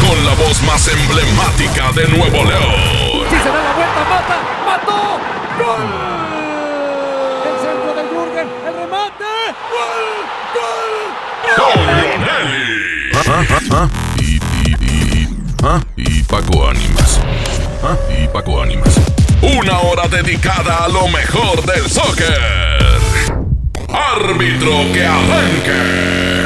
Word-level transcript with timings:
Con 0.00 0.24
la 0.26 0.34
voz 0.34 0.62
más 0.62 0.88
emblemática 0.88 1.92
de 1.92 2.08
Nuevo 2.08 2.44
León. 2.44 3.24
Si 3.30 3.36
se 3.36 3.48
da 3.48 3.62
la 3.62 3.72
vuelta, 3.74 4.04
mata, 4.10 4.38
mató. 4.66 5.18
Gol. 5.58 5.84
El 7.44 7.56
centro 7.60 7.94
del 7.94 8.08
Jürgen, 8.08 8.48
el 8.66 8.74
remate. 8.74 9.32
Gol, 9.70 10.04
gol. 10.54 10.92
Toño 11.56 12.08
Nelly. 12.18 12.74
Y, 14.18 14.22
y, 14.22 14.72
y, 14.80 15.28
¿ah? 15.62 15.80
y 15.96 16.22
Paco 16.24 16.68
Ánimas. 16.68 17.20
¿Ah? 17.82 17.96
Y 18.10 18.26
Paco 18.28 18.62
Ánimas. 18.62 18.94
Una 19.40 19.78
hora 19.80 20.08
dedicada 20.08 20.84
a 20.84 20.88
lo 20.88 21.08
mejor 21.08 21.64
del 21.64 21.88
soccer. 21.90 23.03
Árbitro 23.94 24.72
que 24.92 25.04
arranque. 25.06 26.44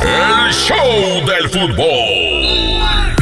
El 0.00 0.52
show 0.52 1.26
del 1.26 1.48
fútbol. 1.50 3.16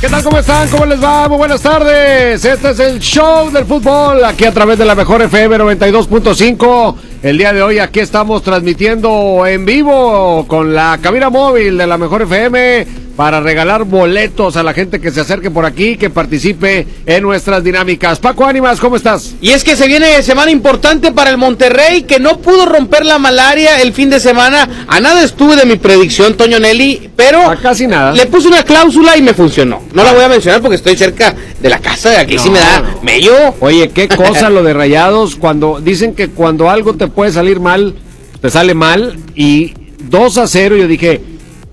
¿Qué 0.00 0.08
tal? 0.08 0.22
¿Cómo 0.22 0.38
están? 0.38 0.68
¿Cómo 0.68 0.86
les 0.86 1.02
va? 1.02 1.28
Muy 1.28 1.38
buenas 1.38 1.62
tardes. 1.62 2.44
Este 2.44 2.70
es 2.70 2.78
el 2.78 3.00
show 3.00 3.50
del 3.50 3.64
fútbol 3.64 4.24
aquí 4.24 4.44
a 4.44 4.52
través 4.52 4.78
de 4.78 4.84
la 4.84 4.94
mejor 4.94 5.20
FM 5.22 5.58
92.5. 5.58 6.96
El 7.22 7.38
día 7.38 7.52
de 7.52 7.62
hoy 7.62 7.78
aquí 7.78 8.00
estamos 8.00 8.42
transmitiendo 8.42 9.46
en 9.46 9.64
vivo 9.64 10.44
con 10.48 10.74
la 10.74 10.98
cabina 11.00 11.30
móvil 11.30 11.78
de 11.78 11.86
la 11.86 11.96
mejor 11.96 12.22
FM 12.22 13.02
para 13.16 13.40
regalar 13.40 13.84
boletos 13.84 14.56
a 14.56 14.62
la 14.62 14.72
gente 14.72 14.98
que 14.98 15.10
se 15.10 15.20
acerque 15.20 15.50
por 15.50 15.66
aquí, 15.66 15.96
que 15.98 16.08
participe 16.08 16.86
en 17.04 17.22
nuestras 17.22 17.62
dinámicas. 17.62 18.18
Paco 18.18 18.46
Ánimas, 18.46 18.80
¿cómo 18.80 18.96
estás? 18.96 19.34
Y 19.42 19.50
es 19.50 19.62
que 19.64 19.76
se 19.76 19.86
viene 19.86 20.22
semana 20.22 20.50
importante 20.50 21.12
para 21.12 21.28
el 21.30 21.36
Monterrey, 21.36 22.02
que 22.04 22.18
no 22.18 22.38
pudo 22.38 22.64
romper 22.64 23.04
la 23.04 23.18
malaria 23.18 23.82
el 23.82 23.92
fin 23.92 24.08
de 24.08 24.18
semana. 24.18 24.86
A 24.88 24.98
nada 24.98 25.22
estuve 25.22 25.56
de 25.56 25.66
mi 25.66 25.76
predicción, 25.76 26.34
Toño 26.38 26.58
Nelly, 26.58 27.10
pero 27.14 27.50
A 27.50 27.56
casi 27.56 27.86
nada. 27.86 28.12
le 28.12 28.26
puse 28.26 28.48
una 28.48 28.62
cláusula 28.64 29.16
y 29.18 29.22
me 29.22 29.34
funcionó. 29.34 29.82
No 29.92 30.02
la 30.04 30.12
voy 30.14 30.24
a 30.24 30.28
mencionar 30.28 30.62
porque 30.62 30.76
estoy 30.76 30.96
cerca 30.96 31.34
de 31.60 31.68
la 31.68 31.78
casa, 31.80 32.18
aquí 32.18 32.38
sí 32.38 32.48
me 32.48 32.58
da 32.60 32.80
No. 32.80 33.02
mello. 33.02 33.34
Oye, 33.60 33.90
qué 33.90 34.08
cosa 34.08 34.48
lo 34.50 34.62
de 34.64 34.72
Rayados 34.72 35.36
cuando 35.36 35.80
dicen 35.80 36.14
que 36.14 36.30
cuando 36.30 36.70
algo 36.70 36.94
te 36.94 37.08
puede 37.12 37.32
salir 37.32 37.60
mal, 37.60 37.94
te 38.40 38.50
sale 38.50 38.74
mal 38.74 39.18
y 39.34 39.74
2 40.10 40.38
a 40.38 40.46
0 40.46 40.76
yo 40.76 40.88
dije, 40.88 41.20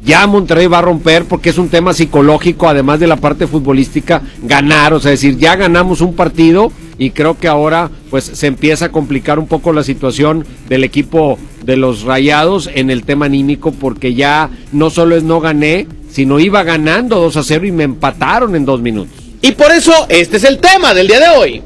ya 0.04 0.26
Monterrey 0.28 0.68
va 0.68 0.80
a 0.80 0.84
romper 0.84 1.26
porque 1.26 1.50
es 1.50 1.58
un 1.58 1.70
tema 1.70 1.94
psicológico, 1.94 2.70
además 2.70 3.00
de 3.00 3.08
la 3.08 3.18
parte 3.18 3.48
futbolística, 3.48 4.22
ganar, 4.44 4.94
o 4.94 5.00
sea, 5.00 5.12
decir, 5.12 5.38
ya 5.38 5.56
ganamos 5.56 6.02
un 6.02 6.16
partido 6.16 6.72
y 6.98 7.12
creo 7.12 7.38
que 7.38 7.48
ahora 7.48 7.90
pues 8.10 8.26
se 8.26 8.48
empieza 8.48 8.86
a 8.86 8.92
complicar 8.92 9.40
un 9.40 9.48
poco 9.48 9.74
la 9.74 9.84
situación 9.84 10.46
del 10.68 10.84
equipo 10.84 11.38
de 11.64 11.78
los 11.78 12.04
Rayados 12.04 12.70
en 12.74 12.90
el 12.90 13.04
tema 13.04 13.26
anímico 13.26 13.72
porque 13.72 14.14
ya 14.14 14.50
no 14.72 14.90
solo 14.90 15.16
es 15.16 15.24
no 15.24 15.40
gané, 15.40 15.88
sino 16.12 16.40
iba 16.40 16.64
ganando 16.64 17.20
2 17.20 17.38
a 17.38 17.44
0 17.44 17.66
y 17.68 17.72
me 17.72 17.84
empataron 17.84 18.56
en 18.56 18.66
dos 18.66 18.82
minutos. 18.82 19.14
Y 19.42 19.54
por 19.54 19.72
eso 19.72 19.94
este 20.10 20.38
es 20.38 20.44
el 20.44 20.60
tema 20.60 20.94
del 20.94 21.08
día 21.08 21.20
de 21.20 21.30
hoy. 21.30 21.64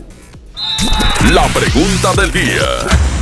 La 1.32 1.48
pregunta 1.48 2.14
del 2.22 2.32
día. 2.32 3.13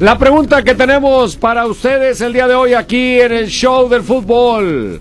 La 0.00 0.16
pregunta 0.16 0.62
que 0.62 0.76
tenemos 0.76 1.34
para 1.34 1.66
ustedes 1.66 2.20
el 2.20 2.32
día 2.32 2.46
de 2.46 2.54
hoy 2.54 2.72
aquí 2.72 3.18
en 3.18 3.32
el 3.32 3.48
show 3.48 3.88
del 3.88 4.04
fútbol. 4.04 5.00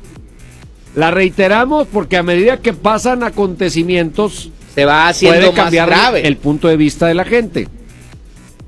La 0.96 1.12
reiteramos 1.12 1.85
porque 1.85 2.18
a 2.18 2.24
medida 2.24 2.58
que 2.58 2.74
pasan 2.74 3.22
acontecimientos 3.22 4.50
Se 4.74 4.86
va 4.86 5.07
haciendo 5.07 5.38
puede 5.38 5.52
más 5.52 5.56
cambiar 5.56 5.90
grave. 5.90 6.28
el 6.28 6.38
punto 6.38 6.68
de 6.68 6.78
vista 6.78 7.06
de 7.06 7.13
la 7.13 7.25
gente. 7.25 7.68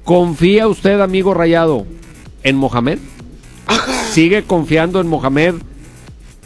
¿Confía 0.04 0.68
usted, 0.68 1.02
amigo 1.02 1.34
Rayado, 1.34 1.88
en 2.44 2.58
Mohamed? 2.58 3.00
¿Sigue 4.12 4.44
confiando 4.44 5.02
en 5.02 5.08
Mohamed 5.08 5.56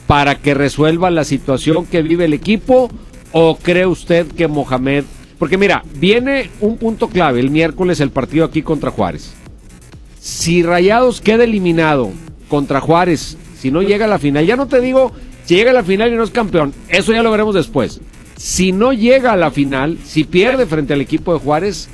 para 0.08 0.36
que 0.36 0.54
resuelva 0.54 1.12
la 1.12 1.26
situación 1.26 1.86
que 1.86 2.02
vive 2.02 2.24
el 2.24 2.34
equipo? 2.34 2.90
¿O 3.34 3.58
cree 3.58 3.86
usted 3.86 4.28
que 4.28 4.48
Mohamed... 4.48 5.04
Porque 5.38 5.58
mira, 5.58 5.84
viene 5.96 6.50
un 6.62 6.78
punto 6.78 7.10
clave 7.10 7.42
el 7.42 7.50
miércoles 7.52 8.00
el 8.00 8.12
partido 8.12 8.46
aquí 8.46 8.62
contra 8.62 8.90
Juárez. 8.90 9.34
Si 10.24 10.64
Rayados 10.64 11.20
queda 11.20 11.44
eliminado 11.44 12.10
contra 12.48 12.80
Juárez, 12.80 13.38
si 13.60 13.72
no 13.72 13.82
llega 13.82 14.06
a 14.06 14.08
la 14.08 14.20
final, 14.20 14.46
ya 14.46 14.56
no 14.56 14.70
te 14.70 14.80
digo 14.80 15.12
si 15.44 15.56
llega 15.56 15.72
a 15.72 15.74
la 15.74 15.84
final 15.84 16.14
y 16.14 16.16
no 16.16 16.24
es 16.24 16.30
campeón, 16.30 16.74
eso 16.88 17.12
ya 17.12 17.22
lo 17.24 17.30
veremos 17.30 17.54
después. 17.54 18.00
Si 18.38 18.72
no 18.72 18.94
llega 18.94 19.34
a 19.34 19.36
la 19.36 19.52
final, 19.52 19.98
si 20.06 20.24
pierde 20.24 20.66
frente 20.66 20.94
al 20.94 21.02
equipo 21.02 21.34
de 21.34 21.42
Juárez, 21.42 21.90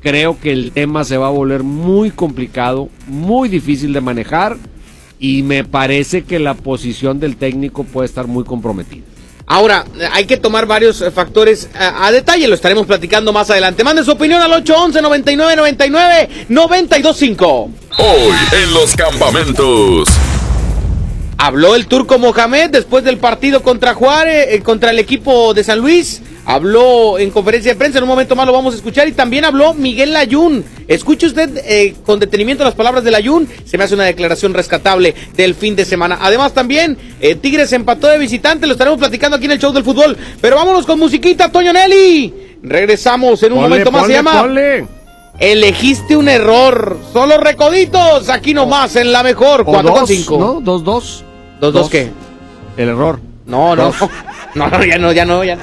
creo 0.00 0.40
que 0.40 0.52
el 0.52 0.72
tema 0.72 1.04
se 1.04 1.18
va 1.18 1.26
a 1.26 1.32
volver 1.32 1.62
muy 1.62 2.10
complicado, 2.10 2.88
muy 3.06 3.50
difícil 3.50 3.92
de 3.92 4.00
manejar 4.00 4.56
y 5.18 5.42
me 5.42 5.62
parece 5.62 6.22
que 6.22 6.38
la 6.38 6.54
posición 6.54 7.20
del 7.20 7.36
técnico 7.36 7.84
puede 7.84 8.06
estar 8.06 8.26
muy 8.26 8.44
comprometida. 8.44 9.04
Ahora, 9.52 9.84
hay 10.12 10.26
que 10.26 10.36
tomar 10.36 10.66
varios 10.66 11.00
eh, 11.00 11.10
factores 11.10 11.68
a, 11.74 12.06
a 12.06 12.12
detalle, 12.12 12.46
lo 12.46 12.54
estaremos 12.54 12.86
platicando 12.86 13.32
más 13.32 13.50
adelante. 13.50 13.82
Mande 13.82 14.04
su 14.04 14.12
opinión 14.12 14.40
al 14.40 14.52
811 14.52 15.02
99 15.02 15.56
99 15.56 16.28
925. 16.48 17.70
Hoy 17.98 18.32
en 18.52 18.72
los 18.72 18.94
campamentos. 18.94 20.08
Habló 21.36 21.74
el 21.74 21.88
turco 21.88 22.16
Mohamed 22.20 22.70
después 22.70 23.02
del 23.02 23.18
partido 23.18 23.60
contra 23.64 23.92
Juárez, 23.92 24.46
eh, 24.50 24.62
contra 24.62 24.92
el 24.92 25.00
equipo 25.00 25.52
de 25.52 25.64
San 25.64 25.80
Luis. 25.80 26.22
Habló 26.46 27.18
en 27.18 27.30
conferencia 27.30 27.72
de 27.72 27.78
prensa, 27.78 27.98
en 27.98 28.04
un 28.04 28.08
momento 28.08 28.34
más 28.34 28.46
lo 28.46 28.52
vamos 28.52 28.74
a 28.74 28.76
escuchar. 28.76 29.06
Y 29.08 29.12
también 29.12 29.44
habló 29.44 29.74
Miguel 29.74 30.12
Layún. 30.12 30.64
Escuche 30.88 31.26
usted 31.26 31.50
eh, 31.64 31.94
con 32.04 32.18
detenimiento 32.18 32.64
las 32.64 32.74
palabras 32.74 33.04
de 33.04 33.10
Layún. 33.10 33.48
Se 33.64 33.78
me 33.78 33.84
hace 33.84 33.94
una 33.94 34.04
declaración 34.04 34.54
rescatable 34.54 35.14
del 35.36 35.54
fin 35.54 35.76
de 35.76 35.84
semana. 35.84 36.18
Además, 36.20 36.52
también 36.52 36.96
eh, 37.20 37.34
Tigres 37.36 37.72
empató 37.72 38.08
de 38.08 38.18
visitante. 38.18 38.66
Lo 38.66 38.72
estaremos 38.72 38.98
platicando 38.98 39.36
aquí 39.36 39.46
en 39.46 39.52
el 39.52 39.58
show 39.58 39.72
del 39.72 39.84
fútbol. 39.84 40.16
Pero 40.40 40.56
vámonos 40.56 40.86
con 40.86 40.98
musiquita, 40.98 41.50
Toño 41.52 41.72
Nelly. 41.72 42.58
Regresamos 42.62 43.42
en 43.42 43.52
un 43.52 43.60
Ponle, 43.60 43.68
momento 43.68 43.92
más. 43.92 44.00
ponle, 44.02 44.14
Se 44.14 44.18
llama 44.22 44.40
ponle. 44.40 44.86
Elegiste 45.38 46.16
un 46.16 46.28
error. 46.28 46.98
Solo 47.12 47.38
recoditos. 47.38 48.28
Aquí 48.28 48.52
nomás, 48.54 48.96
en 48.96 49.12
la 49.12 49.22
mejor. 49.22 49.62
O 49.62 49.64
4 49.66 49.90
con 49.92 50.00
dos, 50.00 50.08
5. 50.08 50.38
¿no? 50.38 50.60
Dos, 50.60 50.84
dos. 50.84 51.24
¿Dos, 51.60 51.72
dos 51.72 51.88
qué? 51.88 52.10
El 52.76 52.88
error. 52.90 53.20
No, 53.46 53.76
no. 53.76 53.92
No, 54.52 54.68
no, 54.68 54.84
ya 54.84 54.98
no, 54.98 55.12
ya 55.12 55.24
no, 55.24 55.44
ya 55.44 55.54
no. 55.54 55.62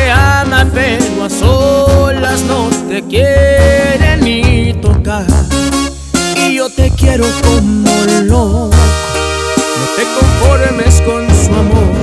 te 3.01 3.07
quieren 3.07 4.19
ni 4.21 4.73
tocar. 4.81 5.25
Y 6.35 6.55
yo 6.55 6.69
te 6.69 6.89
quiero 6.91 7.25
como 7.43 7.89
loco, 8.23 8.69
no 8.69 9.85
te 9.95 10.03
conformes 10.19 11.01
con 11.01 11.27
su 11.29 11.53
amor. 11.53 11.93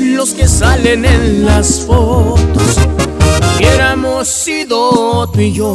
Los 0.00 0.30
que 0.30 0.48
salen 0.48 1.04
en 1.04 1.44
las 1.44 1.80
fotos, 1.80 2.78
hubiéramos 3.56 4.28
sido 4.28 5.28
tú 5.28 5.40
y 5.40 5.52
yo. 5.52 5.74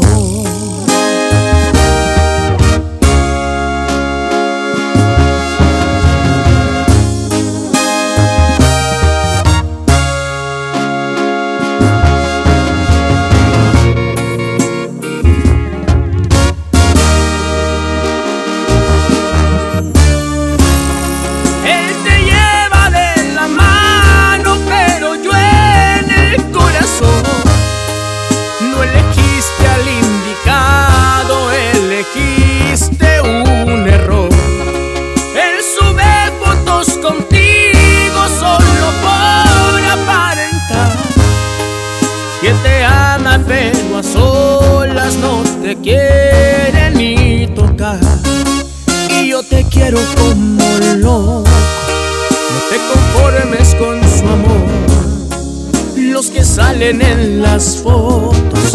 Salen 56.84 57.02
en 57.02 57.42
las 57.42 57.78
fotos, 57.78 58.74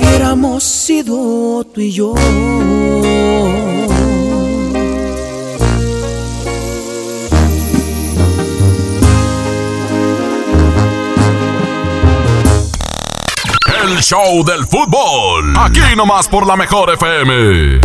hubiéramos 0.00 0.62
sido 0.62 1.64
tú 1.64 1.80
y 1.80 1.92
yo. 1.92 2.14
El 13.84 14.02
show 14.02 14.44
del 14.44 14.64
fútbol. 14.66 15.54
Aquí 15.56 15.80
nomás 15.96 16.28
por 16.28 16.46
la 16.46 16.56
mejor 16.56 16.90
FM. 16.90 17.80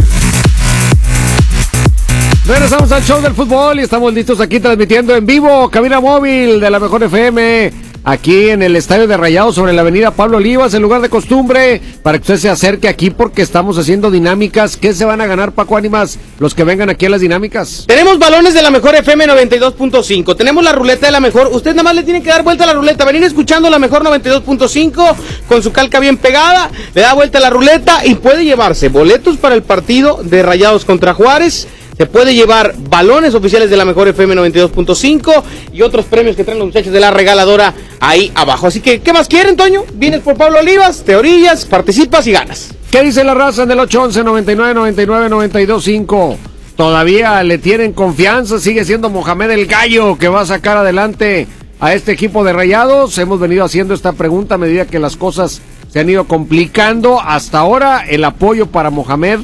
Regresamos 2.46 2.92
al 2.92 3.04
show 3.04 3.22
del 3.22 3.34
fútbol 3.34 3.80
y 3.80 3.84
estamos 3.84 4.14
listos 4.14 4.40
aquí 4.40 4.60
transmitiendo 4.60 5.16
en 5.16 5.26
vivo 5.26 5.70
cabina 5.70 6.00
móvil 6.00 6.60
de 6.60 6.70
la 6.70 6.80
mejor 6.80 7.04
FM 7.04 7.91
aquí 8.04 8.50
en 8.50 8.64
el 8.64 8.76
Estadio 8.76 9.08
de 9.08 9.18
Rayados 9.18 9.56
sobre 9.56 9.74
la 9.74 9.82
avenida 9.82 10.12
Pablo 10.12 10.38
Olivas, 10.38 10.74
en 10.74 10.82
lugar 10.82 11.02
de 11.02 11.10
costumbre, 11.10 11.82
para 12.04 12.18
que 12.18 12.24
usted 12.24 12.38
se 12.38 12.50
acerque 12.50 12.88
aquí 12.88 13.10
porque 13.10 13.42
estamos 13.42 13.78
haciendo 13.78 14.12
dinámicas. 14.12 14.78
¿Qué 14.78 14.94
se 14.94 15.06
van 15.06 15.22
a 15.22 15.28
ganar, 15.28 15.52
Paco 15.52 15.78
Ánimas, 15.78 16.20
los 16.40 16.56
que 16.56 16.64
vengan 16.64 16.90
aquí 16.90 17.06
a 17.06 17.10
las 17.10 17.22
dinámicas? 17.22 17.86
Tenemos 17.88 18.20
balones 18.20 18.54
de 18.54 18.62
la 18.62 18.72
mejor 18.72 18.96
FM 18.96 19.28
92.5, 19.28 20.36
tenemos 20.36 20.64
la 20.64 20.72
ruleta 20.72 21.06
de 21.06 21.12
la 21.12 21.20
mejor, 21.20 21.50
usted 21.52 21.72
nada 21.72 21.84
más 21.84 21.96
le 21.96 22.04
tiene 22.04 22.22
que 22.22 22.30
dar 22.30 22.44
vuelta 22.44 22.64
a 22.64 22.68
la 22.68 22.74
ruleta, 22.74 23.06
venir 23.06 23.24
escuchando 23.24 23.70
la 23.70 23.80
mejor 23.80 24.04
92.5 24.04 25.16
con 25.48 25.64
su 25.64 25.72
calca 25.72 26.00
bien 26.00 26.18
pegada, 26.18 26.72
le 26.94 27.02
da 27.02 27.14
vuelta 27.14 27.38
a 27.38 27.42
la 27.42 27.50
ruleta 27.50 28.06
y 28.06 28.16
puede 28.16 28.44
llevarse 28.44 28.90
boletos 28.90 29.38
para 29.38 29.56
el 29.56 29.64
partido 29.64 30.22
de 30.24 30.44
Rayados 30.44 30.86
contra 30.86 31.14
Juárez 31.14 31.68
se 32.02 32.08
puede 32.08 32.34
llevar 32.34 32.74
balones 32.90 33.36
oficiales 33.36 33.70
de 33.70 33.78
la 33.78 33.86
mejor 33.86 34.08
FM 34.08 34.34
92.5 34.34 35.44
y 35.72 35.84
otros 35.84 36.06
premios 36.06 36.36
que 36.36 36.44
traen 36.44 36.58
los 36.58 36.70
muchachos 36.70 36.92
de 36.92 37.00
la 37.00 37.12
regaladora 37.12 37.76
ahí 38.00 38.32
abajo. 38.34 38.66
Así 38.66 38.82
que, 38.82 39.02
¿qué 39.02 39.14
más 39.14 39.28
quieren, 39.28 39.56
Toño? 39.56 39.84
Vienes 39.94 40.22
por 40.22 40.36
Pablo 40.36 40.62
Olivas, 40.62 41.04
te 41.04 41.16
orillas, 41.16 41.66
participas 41.66 42.26
y 42.26 42.32
ganas. 42.32 42.74
¿Qué 42.90 43.04
dice 43.04 43.24
la 43.24 43.36
raza 43.36 43.68
del 43.68 43.82
811 43.82 44.24
99 44.24 44.74
99 44.74 45.30
925? 45.30 46.38
Todavía 46.76 47.44
le 47.44 47.60
tienen 47.60 47.94
confianza, 47.94 48.60
sigue 48.60 48.84
siendo 48.84 49.12
Mohamed 49.12 49.52
el 49.52 49.68
Gallo 49.68 50.18
que 50.18 50.28
va 50.28 50.42
a 50.42 50.46
sacar 50.48 50.78
adelante 50.78 51.46
a 51.80 51.94
este 51.94 52.14
equipo 52.14 52.44
de 52.44 52.54
Rayados. 52.54 53.16
Hemos 53.20 53.40
venido 53.40 53.64
haciendo 53.64 53.94
esta 53.94 54.14
pregunta 54.14 54.56
a 54.56 54.58
medida 54.58 54.88
que 54.88 54.98
las 54.98 55.18
cosas 55.18 55.62
se 55.94 56.00
han 56.00 56.10
ido 56.10 56.24
complicando. 56.24 57.22
Hasta 57.22 57.60
ahora 57.60 58.04
el 58.10 58.24
apoyo 58.24 58.66
para 58.66 58.90
Mohamed 58.90 59.42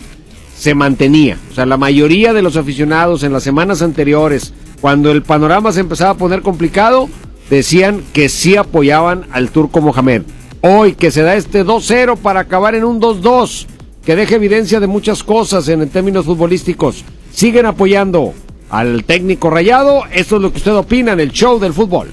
se 0.58 0.74
mantenía. 0.74 1.38
O 1.52 1.54
sea, 1.54 1.66
la 1.66 1.78
mayoría 1.78 2.34
de 2.34 2.42
los 2.42 2.58
aficionados 2.58 3.24
en 3.24 3.32
las 3.32 3.44
semanas 3.44 3.82
anteriores, 3.82 4.54
cuando 4.82 5.12
el 5.12 5.24
panorama 5.24 5.72
se 5.72 5.82
empezaba 5.82 6.12
a 6.12 6.18
poner 6.18 6.42
complicado, 6.42 7.10
decían 7.50 8.04
que 8.14 8.28
sí 8.30 8.58
apoyaban 8.58 9.26
al 9.32 9.52
turco 9.52 9.82
Mohamed. 9.82 10.24
Hoy 10.62 10.94
que 10.94 11.12
se 11.12 11.22
da 11.22 11.36
este 11.36 11.64
2-0 11.64 12.18
para 12.18 12.42
acabar 12.42 12.76
en 12.76 12.84
un 12.84 13.00
2-2, 13.00 13.68
que 14.04 14.16
deja 14.16 14.36
evidencia 14.36 14.80
de 14.80 14.88
muchas 14.88 15.24
cosas 15.24 15.68
en 15.68 15.88
términos 15.90 16.26
futbolísticos, 16.26 17.04
siguen 17.32 17.66
apoyando 17.66 18.34
al 18.70 19.04
técnico 19.04 19.50
rayado. 19.50 20.04
Esto 20.12 20.38
es 20.38 20.42
lo 20.42 20.52
que 20.52 20.58
usted 20.58 20.76
opina 20.76 21.14
en 21.14 21.20
el 21.20 21.32
show 21.32 21.60
del 21.60 21.74
fútbol. 21.74 22.10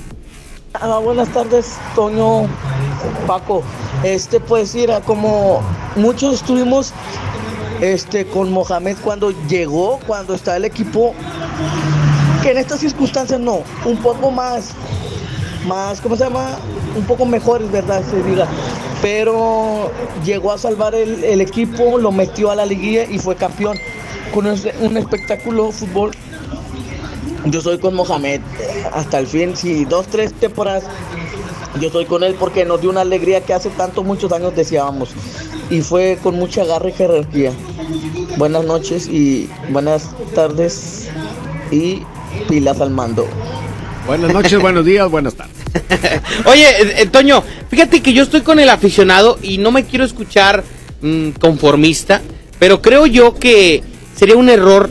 Ah, 0.75 0.99
buenas 0.99 1.29
tardes, 1.29 1.77
Toño, 1.95 2.49
Paco. 3.27 3.63
Este, 4.03 4.41
pues, 4.41 4.75
mira, 4.75 5.01
como 5.01 5.63
muchos 5.97 6.35
estuvimos 6.35 6.93
este, 7.81 8.27
con 8.27 8.53
Mohamed 8.53 8.97
cuando 9.03 9.31
llegó, 9.49 9.99
cuando 10.07 10.35
está 10.35 10.57
el 10.57 10.65
equipo, 10.65 11.15
que 12.43 12.51
en 12.51 12.59
estas 12.59 12.81
circunstancias 12.81 13.41
no, 13.41 13.63
un 13.85 13.97
poco 13.99 14.31
más, 14.31 14.71
más, 15.67 16.01
¿cómo 16.01 16.17
se 16.17 16.25
llama? 16.25 16.59
Un 16.97 17.05
poco 17.05 17.27
mejores, 17.27 17.71
¿verdad? 17.71 18.03
Se 18.09 18.23
diga. 18.23 18.47
Pero 19.03 19.91
llegó 20.25 20.53
a 20.53 20.59
salvar 20.59 20.95
el, 20.95 21.41
equipo, 21.41 21.99
lo 21.99 22.11
metió 22.11 22.51
a 22.51 22.57
la 22.57 22.65
liguilla 22.65 23.05
y 23.05 23.19
fue 23.19 23.37
campeón 23.37 23.77
con 24.33 24.47
un, 24.47 24.97
espectáculo 24.97 25.71
fútbol. 25.73 26.13
Yo 27.47 27.61
soy 27.61 27.79
con 27.79 27.95
Mohamed 27.95 28.41
hasta 28.93 29.19
el 29.19 29.27
fin, 29.27 29.55
si 29.55 29.85
dos, 29.85 30.07
tres 30.07 30.33
temporadas 30.33 30.85
yo 31.81 31.89
estoy 31.89 32.05
con 32.07 32.23
él 32.23 32.37
porque 32.39 32.65
nos 32.65 32.81
dio 32.81 32.91
una 32.91 33.01
alegría 33.01 33.41
que 33.41 33.53
hace 33.53 33.69
tantos, 33.71 34.05
muchos 34.05 34.31
años 34.33 34.55
deseábamos. 34.55 35.11
Y 35.71 35.81
fue 35.81 36.19
con 36.23 36.37
mucha 36.37 36.65
garra 36.65 36.89
y 36.89 36.93
jerarquía. 36.93 37.53
Buenas 38.37 38.65
noches 38.65 39.07
y 39.09 39.49
buenas 39.71 40.11
tardes 40.35 41.09
y 41.71 42.03
pilas 42.49 42.81
al 42.81 42.91
mando. 42.91 43.27
Buenas 44.07 44.33
noches, 44.33 44.61
buenos 44.61 44.85
días, 44.85 45.11
buenas 45.11 45.35
tardes. 45.35 45.57
Oye, 46.47 46.69
eh, 46.69 46.95
eh, 46.99 47.07
Toño, 47.07 47.43
fíjate 47.71 48.03
que 48.03 48.13
yo 48.13 48.23
estoy 48.23 48.43
con 48.43 48.61
el 48.61 48.69
aficionado 48.69 49.39
y 49.43 49.59
no 49.59 49.73
me 49.73 49.85
quiero 49.85 50.05
escuchar 50.05 50.63
mm, 51.01 51.31
conformista, 51.41 52.21
pero 52.59 52.83
creo 52.83 53.07
yo 53.07 53.35
que 53.35 53.83
sería 54.15 54.37
un 54.37 54.51
error 54.51 54.91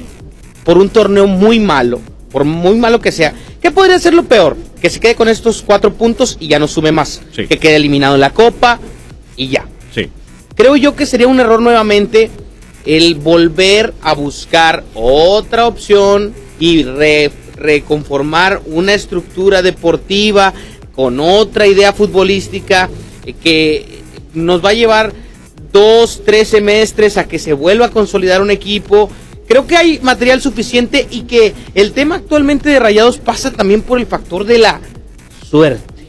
por 0.63 0.77
un 0.77 0.89
torneo 0.89 1.27
muy 1.27 1.59
malo, 1.59 1.99
por 2.31 2.43
muy 2.43 2.75
malo 2.75 2.99
que 2.99 3.11
sea. 3.11 3.33
¿Qué 3.61 3.71
podría 3.71 3.99
ser 3.99 4.13
lo 4.13 4.23
peor? 4.23 4.57
Que 4.81 4.89
se 4.89 4.99
quede 4.99 5.15
con 5.15 5.29
estos 5.29 5.61
cuatro 5.61 5.93
puntos 5.93 6.37
y 6.39 6.47
ya 6.47 6.59
no 6.59 6.67
sume 6.67 6.91
más. 6.91 7.21
Que 7.35 7.47
quede 7.47 7.75
eliminado 7.75 8.15
en 8.15 8.21
la 8.21 8.31
Copa. 8.31 8.79
Creo 10.55 10.75
yo 10.75 10.95
que 10.95 11.05
sería 11.05 11.27
un 11.27 11.39
error 11.39 11.61
nuevamente 11.61 12.29
el 12.85 13.15
volver 13.15 13.93
a 14.01 14.13
buscar 14.13 14.83
otra 14.93 15.67
opción 15.67 16.33
y 16.59 16.83
reconformar 17.55 18.61
una 18.65 18.93
estructura 18.93 19.61
deportiva 19.61 20.53
con 20.93 21.19
otra 21.19 21.65
idea 21.65 21.93
futbolística 21.93 22.89
que 23.41 24.03
nos 24.33 24.63
va 24.63 24.69
a 24.69 24.73
llevar 24.73 25.13
dos, 25.71 26.21
tres 26.25 26.49
semestres 26.49 27.17
a 27.17 27.27
que 27.27 27.39
se 27.39 27.53
vuelva 27.53 27.87
a 27.87 27.91
consolidar 27.91 28.41
un 28.41 28.51
equipo. 28.51 29.09
Creo 29.47 29.65
que 29.65 29.75
hay 29.75 29.99
material 30.01 30.41
suficiente 30.41 31.07
y 31.09 31.23
que 31.23 31.53
el 31.73 31.93
tema 31.93 32.15
actualmente 32.15 32.69
de 32.69 32.79
Rayados 32.79 33.17
pasa 33.17 33.51
también 33.51 33.81
por 33.81 33.99
el 33.99 34.05
factor 34.05 34.45
de 34.45 34.59
la 34.59 34.81
suerte. 35.49 36.07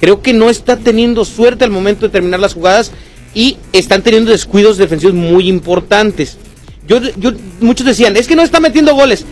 Creo 0.00 0.22
que 0.22 0.32
no 0.32 0.50
está 0.50 0.76
teniendo 0.76 1.24
suerte 1.24 1.64
al 1.64 1.70
momento 1.70 2.06
de 2.06 2.12
terminar 2.12 2.40
las 2.40 2.54
jugadas 2.54 2.92
y 3.34 3.56
están 3.72 4.02
teniendo 4.02 4.30
descuidos 4.30 4.78
defensivos 4.78 5.14
muy 5.14 5.48
importantes. 5.48 6.38
Yo, 6.86 7.00
yo, 7.16 7.32
muchos 7.60 7.86
decían, 7.86 8.16
es 8.16 8.26
que 8.26 8.36
no 8.36 8.42
está 8.42 8.60
metiendo 8.60 8.94
goles 8.94 9.24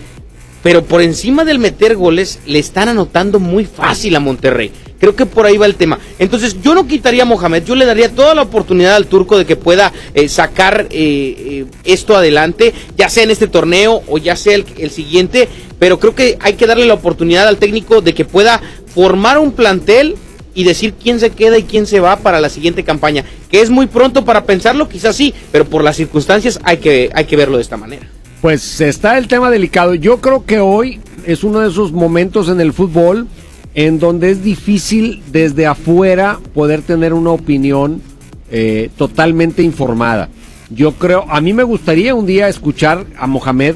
pero 0.62 0.84
por 0.84 1.02
encima 1.02 1.44
del 1.44 1.58
meter 1.58 1.96
goles 1.96 2.40
le 2.46 2.58
están 2.58 2.88
anotando 2.88 3.40
muy 3.40 3.64
fácil 3.64 4.14
a 4.16 4.20
Monterrey. 4.20 4.70
Creo 4.98 5.16
que 5.16 5.24
por 5.24 5.46
ahí 5.46 5.56
va 5.56 5.64
el 5.64 5.76
tema. 5.76 5.98
Entonces 6.18 6.60
yo 6.62 6.74
no 6.74 6.86
quitaría 6.86 7.22
a 7.22 7.26
Mohamed, 7.26 7.64
yo 7.64 7.74
le 7.74 7.86
daría 7.86 8.10
toda 8.10 8.34
la 8.34 8.42
oportunidad 8.42 8.96
al 8.96 9.06
turco 9.06 9.38
de 9.38 9.46
que 9.46 9.56
pueda 9.56 9.92
eh, 10.12 10.28
sacar 10.28 10.88
eh, 10.90 11.34
eh, 11.38 11.64
esto 11.84 12.14
adelante, 12.14 12.74
ya 12.96 13.08
sea 13.08 13.22
en 13.24 13.30
este 13.30 13.46
torneo 13.46 14.02
o 14.06 14.18
ya 14.18 14.36
sea 14.36 14.54
el, 14.54 14.66
el 14.76 14.90
siguiente, 14.90 15.48
pero 15.78 15.98
creo 15.98 16.14
que 16.14 16.36
hay 16.40 16.54
que 16.54 16.66
darle 16.66 16.84
la 16.84 16.94
oportunidad 16.94 17.48
al 17.48 17.56
técnico 17.56 18.02
de 18.02 18.12
que 18.12 18.26
pueda 18.26 18.60
formar 18.94 19.38
un 19.38 19.52
plantel 19.52 20.16
y 20.54 20.64
decir 20.64 20.94
quién 20.94 21.20
se 21.20 21.30
queda 21.30 21.58
y 21.58 21.64
quién 21.64 21.86
se 21.86 22.00
va 22.00 22.16
para 22.16 22.40
la 22.40 22.48
siguiente 22.48 22.84
campaña. 22.84 23.24
Que 23.50 23.60
es 23.60 23.70
muy 23.70 23.86
pronto 23.86 24.24
para 24.24 24.44
pensarlo, 24.44 24.88
quizás 24.88 25.16
sí, 25.16 25.34
pero 25.52 25.64
por 25.64 25.84
las 25.84 25.96
circunstancias 25.96 26.60
hay 26.64 26.78
que, 26.78 27.10
hay 27.14 27.24
que 27.24 27.36
verlo 27.36 27.56
de 27.56 27.62
esta 27.62 27.76
manera. 27.76 28.06
Pues 28.40 28.80
está 28.80 29.18
el 29.18 29.28
tema 29.28 29.50
delicado. 29.50 29.94
Yo 29.94 30.20
creo 30.20 30.44
que 30.44 30.60
hoy 30.60 31.00
es 31.26 31.44
uno 31.44 31.60
de 31.60 31.68
esos 31.68 31.92
momentos 31.92 32.48
en 32.48 32.60
el 32.60 32.72
fútbol 32.72 33.26
en 33.74 33.98
donde 33.98 34.30
es 34.30 34.42
difícil 34.42 35.22
desde 35.30 35.66
afuera 35.66 36.40
poder 36.54 36.82
tener 36.82 37.12
una 37.12 37.30
opinión 37.30 38.02
eh, 38.50 38.90
totalmente 38.96 39.62
informada. 39.62 40.28
Yo 40.70 40.92
creo, 40.92 41.24
a 41.28 41.40
mí 41.40 41.52
me 41.52 41.62
gustaría 41.62 42.14
un 42.14 42.26
día 42.26 42.48
escuchar 42.48 43.04
a 43.16 43.26
Mohamed 43.26 43.74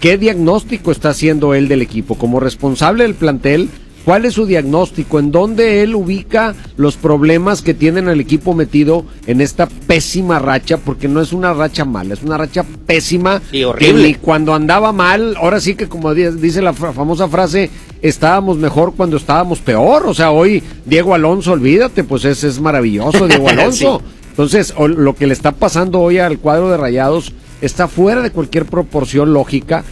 qué 0.00 0.16
diagnóstico 0.16 0.90
está 0.90 1.10
haciendo 1.10 1.54
él 1.54 1.68
del 1.68 1.82
equipo 1.82 2.16
como 2.16 2.40
responsable 2.40 3.04
del 3.04 3.14
plantel 3.14 3.68
¿Cuál 4.04 4.24
es 4.24 4.34
su 4.34 4.46
diagnóstico? 4.46 5.18
¿En 5.18 5.30
dónde 5.30 5.82
él 5.82 5.94
ubica 5.94 6.54
los 6.76 6.96
problemas 6.96 7.60
que 7.60 7.74
tienen 7.74 8.08
el 8.08 8.18
equipo 8.20 8.54
metido 8.54 9.04
en 9.26 9.40
esta 9.40 9.66
pésima 9.66 10.38
racha? 10.38 10.78
Porque 10.78 11.06
no 11.06 11.20
es 11.20 11.32
una 11.32 11.52
racha 11.52 11.84
mala, 11.84 12.14
es 12.14 12.22
una 12.22 12.38
racha 12.38 12.64
pésima. 12.86 13.42
Y 13.52 13.64
horrible. 13.64 14.08
Y 14.08 14.14
cuando 14.14 14.54
andaba 14.54 14.92
mal, 14.92 15.36
ahora 15.36 15.60
sí 15.60 15.74
que 15.74 15.88
como 15.88 16.14
dice 16.14 16.62
la 16.62 16.72
famosa 16.72 17.28
frase, 17.28 17.70
estábamos 18.00 18.56
mejor 18.56 18.94
cuando 18.96 19.18
estábamos 19.18 19.58
peor. 19.58 20.06
O 20.06 20.14
sea, 20.14 20.30
hoy 20.30 20.62
Diego 20.86 21.14
Alonso, 21.14 21.52
olvídate, 21.52 22.02
pues 22.02 22.24
ese 22.24 22.48
es 22.48 22.58
maravilloso, 22.58 23.28
Diego 23.28 23.48
Alonso. 23.50 24.00
Entonces, 24.30 24.72
lo 24.78 25.14
que 25.14 25.26
le 25.26 25.34
está 25.34 25.52
pasando 25.52 26.00
hoy 26.00 26.18
al 26.18 26.38
cuadro 26.38 26.70
de 26.70 26.78
Rayados 26.78 27.32
está 27.60 27.86
fuera 27.88 28.22
de 28.22 28.30
cualquier 28.30 28.64
proporción 28.64 29.34
lógica. 29.34 29.84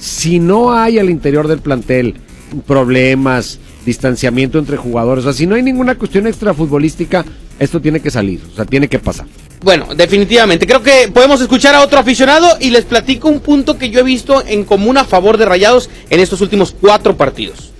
Si 0.00 0.40
no 0.40 0.72
hay 0.72 0.98
al 0.98 1.10
interior 1.10 1.46
del 1.46 1.60
plantel 1.60 2.16
problemas, 2.66 3.58
distanciamiento 3.84 4.58
entre 4.58 4.76
jugadores. 4.76 5.24
O 5.24 5.32
sea, 5.32 5.38
si 5.38 5.46
no 5.46 5.54
hay 5.54 5.62
ninguna 5.62 5.94
cuestión 5.94 6.26
extrafutbolística, 6.26 7.24
esto 7.58 7.80
tiene 7.80 8.00
que 8.00 8.10
salir, 8.10 8.40
o 8.52 8.56
sea, 8.56 8.64
tiene 8.64 8.88
que 8.88 8.98
pasar. 8.98 9.26
Bueno, 9.62 9.94
definitivamente. 9.94 10.66
Creo 10.66 10.82
que 10.82 11.10
podemos 11.12 11.40
escuchar 11.40 11.74
a 11.74 11.82
otro 11.82 11.98
aficionado 11.98 12.56
y 12.60 12.70
les 12.70 12.84
platico 12.84 13.28
un 13.28 13.40
punto 13.40 13.78
que 13.78 13.90
yo 13.90 14.00
he 14.00 14.04
visto 14.04 14.44
en 14.46 14.64
común 14.64 14.98
a 14.98 15.04
favor 15.04 15.38
de 15.38 15.44
Rayados 15.44 15.88
en 16.10 16.20
estos 16.20 16.40
últimos 16.40 16.74
cuatro 16.78 17.16
partidos. 17.16 17.71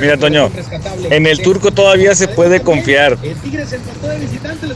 Mira, 0.00 0.16
Toño, 0.16 0.50
en 1.10 1.26
el 1.26 1.40
turco 1.40 1.70
todavía 1.70 2.14
se 2.14 2.28
puede 2.28 2.60
confiar. 2.60 3.16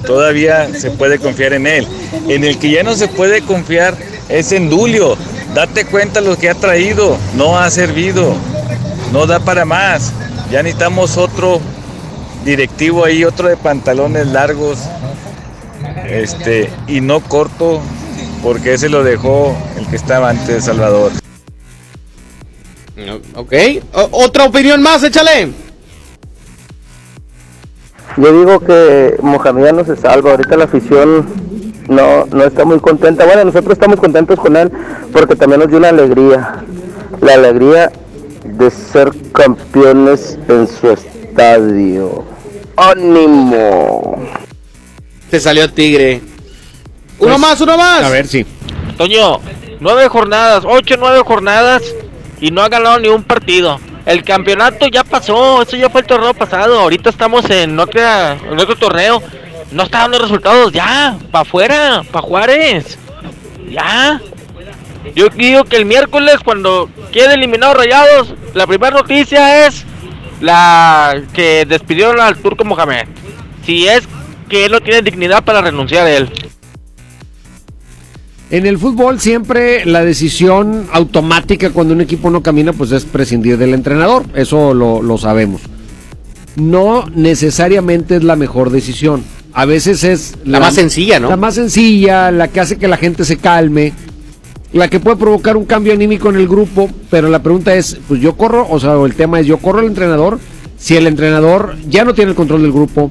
Todavía 0.06 0.68
se 0.74 0.90
puede 0.90 1.18
confiar 1.18 1.52
en 1.52 1.66
él. 1.66 1.86
En 2.28 2.44
el 2.44 2.58
que 2.58 2.70
ya 2.70 2.82
no 2.82 2.94
se 2.94 3.08
puede 3.08 3.42
confiar 3.42 3.96
es 4.28 4.52
en 4.52 4.70
Dulio. 4.70 5.16
Date 5.54 5.84
cuenta 5.84 6.20
lo 6.20 6.36
que 6.38 6.48
ha 6.48 6.54
traído. 6.54 7.18
No 7.36 7.58
ha 7.58 7.70
servido. 7.70 8.34
No 9.12 9.26
da 9.26 9.40
para 9.40 9.64
más. 9.64 10.12
Ya 10.50 10.62
necesitamos 10.62 11.16
otro 11.16 11.60
directivo 12.44 13.04
ahí, 13.04 13.24
otro 13.24 13.48
de 13.48 13.56
pantalones 13.56 14.26
largos. 14.26 14.78
Este, 16.08 16.70
y 16.88 17.00
no 17.00 17.20
corto, 17.20 17.80
porque 18.42 18.74
ese 18.74 18.88
lo 18.88 19.04
dejó 19.04 19.56
el 19.78 19.86
que 19.86 19.96
estaba 19.96 20.30
antes 20.30 20.48
de 20.48 20.60
Salvador. 20.60 21.12
Ok, 23.34 23.52
otra 23.92 24.44
opinión 24.44 24.82
más, 24.82 25.02
échale. 25.02 25.50
Yo 28.16 28.32
digo 28.32 28.60
que 28.60 29.16
Mohamed 29.22 29.64
ya 29.64 29.72
no 29.72 29.84
se 29.84 29.96
salva, 29.96 30.32
ahorita 30.32 30.56
la 30.56 30.64
afición 30.64 31.26
no, 31.88 32.26
no 32.26 32.44
está 32.44 32.64
muy 32.64 32.80
contenta. 32.80 33.24
Bueno, 33.24 33.44
nosotros 33.44 33.72
estamos 33.72 33.98
contentos 33.98 34.38
con 34.38 34.56
él 34.56 34.70
porque 35.12 35.36
también 35.36 35.60
nos 35.60 35.68
dio 35.68 35.78
una 35.78 35.88
alegría, 35.90 36.64
la 37.20 37.34
alegría 37.34 37.92
de 38.44 38.70
ser 38.70 39.10
campeones 39.32 40.38
en 40.48 40.66
su 40.68 40.90
estadio. 40.90 42.24
¡Ánimo! 42.76 44.20
Se 45.30 45.38
salió 45.38 45.70
Tigre. 45.72 46.20
Uno 47.18 47.28
Pues, 47.30 47.38
más, 47.38 47.60
uno 47.60 47.76
más. 47.76 48.02
A 48.02 48.10
ver 48.10 48.26
si. 48.26 48.44
Toño, 48.96 49.38
nueve 49.78 50.08
jornadas, 50.08 50.64
ocho, 50.66 50.96
nueve 50.98 51.20
jornadas 51.24 51.82
y 52.40 52.50
no 52.50 52.62
ha 52.62 52.68
ganado 52.68 52.98
ni 52.98 53.08
un 53.08 53.22
partido. 53.22 53.78
El 54.06 54.24
campeonato 54.24 54.86
ya 54.86 55.04
pasó, 55.04 55.62
eso 55.62 55.76
ya 55.76 55.90
fue 55.90 56.00
el 56.00 56.06
torneo 56.06 56.34
pasado. 56.34 56.80
Ahorita 56.80 57.10
estamos 57.10 57.48
en, 57.50 57.78
otra, 57.78 58.38
otro 58.50 58.76
torneo. 58.76 59.22
No 59.72 59.84
está 59.84 59.98
dando 60.00 60.18
resultados, 60.18 60.72
ya, 60.72 61.16
para 61.30 61.42
afuera, 61.42 62.02
para 62.10 62.26
Juárez. 62.26 62.98
Ya. 63.70 64.20
Yo 65.14 65.28
digo 65.28 65.64
que 65.64 65.76
el 65.76 65.84
miércoles, 65.84 66.38
cuando 66.44 66.90
quede 67.12 67.34
eliminado 67.34 67.74
Rayados, 67.74 68.34
la 68.54 68.66
primera 68.66 68.96
noticia 68.96 69.66
es 69.66 69.84
la 70.40 71.22
que 71.32 71.64
despidieron 71.66 72.20
al 72.20 72.36
turco 72.38 72.64
Mohamed. 72.64 73.06
Si 73.64 73.86
es 73.86 74.08
que 74.48 74.66
él 74.66 74.72
no 74.72 74.80
tiene 74.80 75.02
dignidad 75.02 75.44
para 75.44 75.60
renunciar 75.60 76.06
a 76.06 76.10
él. 76.10 76.49
En 78.50 78.66
el 78.66 78.78
fútbol 78.78 79.20
siempre 79.20 79.84
la 79.86 80.04
decisión 80.04 80.88
automática 80.92 81.70
cuando 81.70 81.94
un 81.94 82.00
equipo 82.00 82.30
no 82.30 82.42
camina 82.42 82.72
pues 82.72 82.90
es 82.90 83.04
prescindir 83.04 83.58
del 83.58 83.74
entrenador, 83.74 84.24
eso 84.34 84.74
lo, 84.74 85.02
lo 85.02 85.18
sabemos. 85.18 85.62
No 86.56 87.06
necesariamente 87.14 88.16
es 88.16 88.24
la 88.24 88.34
mejor 88.34 88.70
decisión, 88.70 89.22
a 89.52 89.64
veces 89.66 90.02
es 90.02 90.34
La 90.44 90.58
más 90.58 90.74
sencilla, 90.74 91.20
¿no? 91.20 91.28
La 91.28 91.36
más 91.36 91.54
sencilla, 91.54 92.32
la 92.32 92.48
que 92.48 92.58
hace 92.58 92.76
que 92.76 92.88
la 92.88 92.96
gente 92.96 93.24
se 93.24 93.36
calme, 93.36 93.92
la 94.72 94.88
que 94.88 94.98
puede 94.98 95.16
provocar 95.16 95.56
un 95.56 95.64
cambio 95.64 95.92
anímico 95.92 96.28
en 96.28 96.36
el 96.36 96.48
grupo, 96.48 96.88
pero 97.08 97.28
la 97.28 97.42
pregunta 97.42 97.74
es, 97.74 97.98
pues 98.08 98.20
yo 98.20 98.36
corro, 98.36 98.66
o 98.68 98.80
sea, 98.80 98.94
el 99.04 99.14
tema 99.14 99.40
es 99.40 99.46
yo 99.46 99.58
corro 99.58 99.78
al 99.78 99.86
entrenador, 99.86 100.40
si 100.76 100.96
el 100.96 101.06
entrenador 101.06 101.76
ya 101.88 102.04
no 102.04 102.14
tiene 102.14 102.30
el 102.30 102.36
control 102.36 102.62
del 102.62 102.72
grupo, 102.72 103.10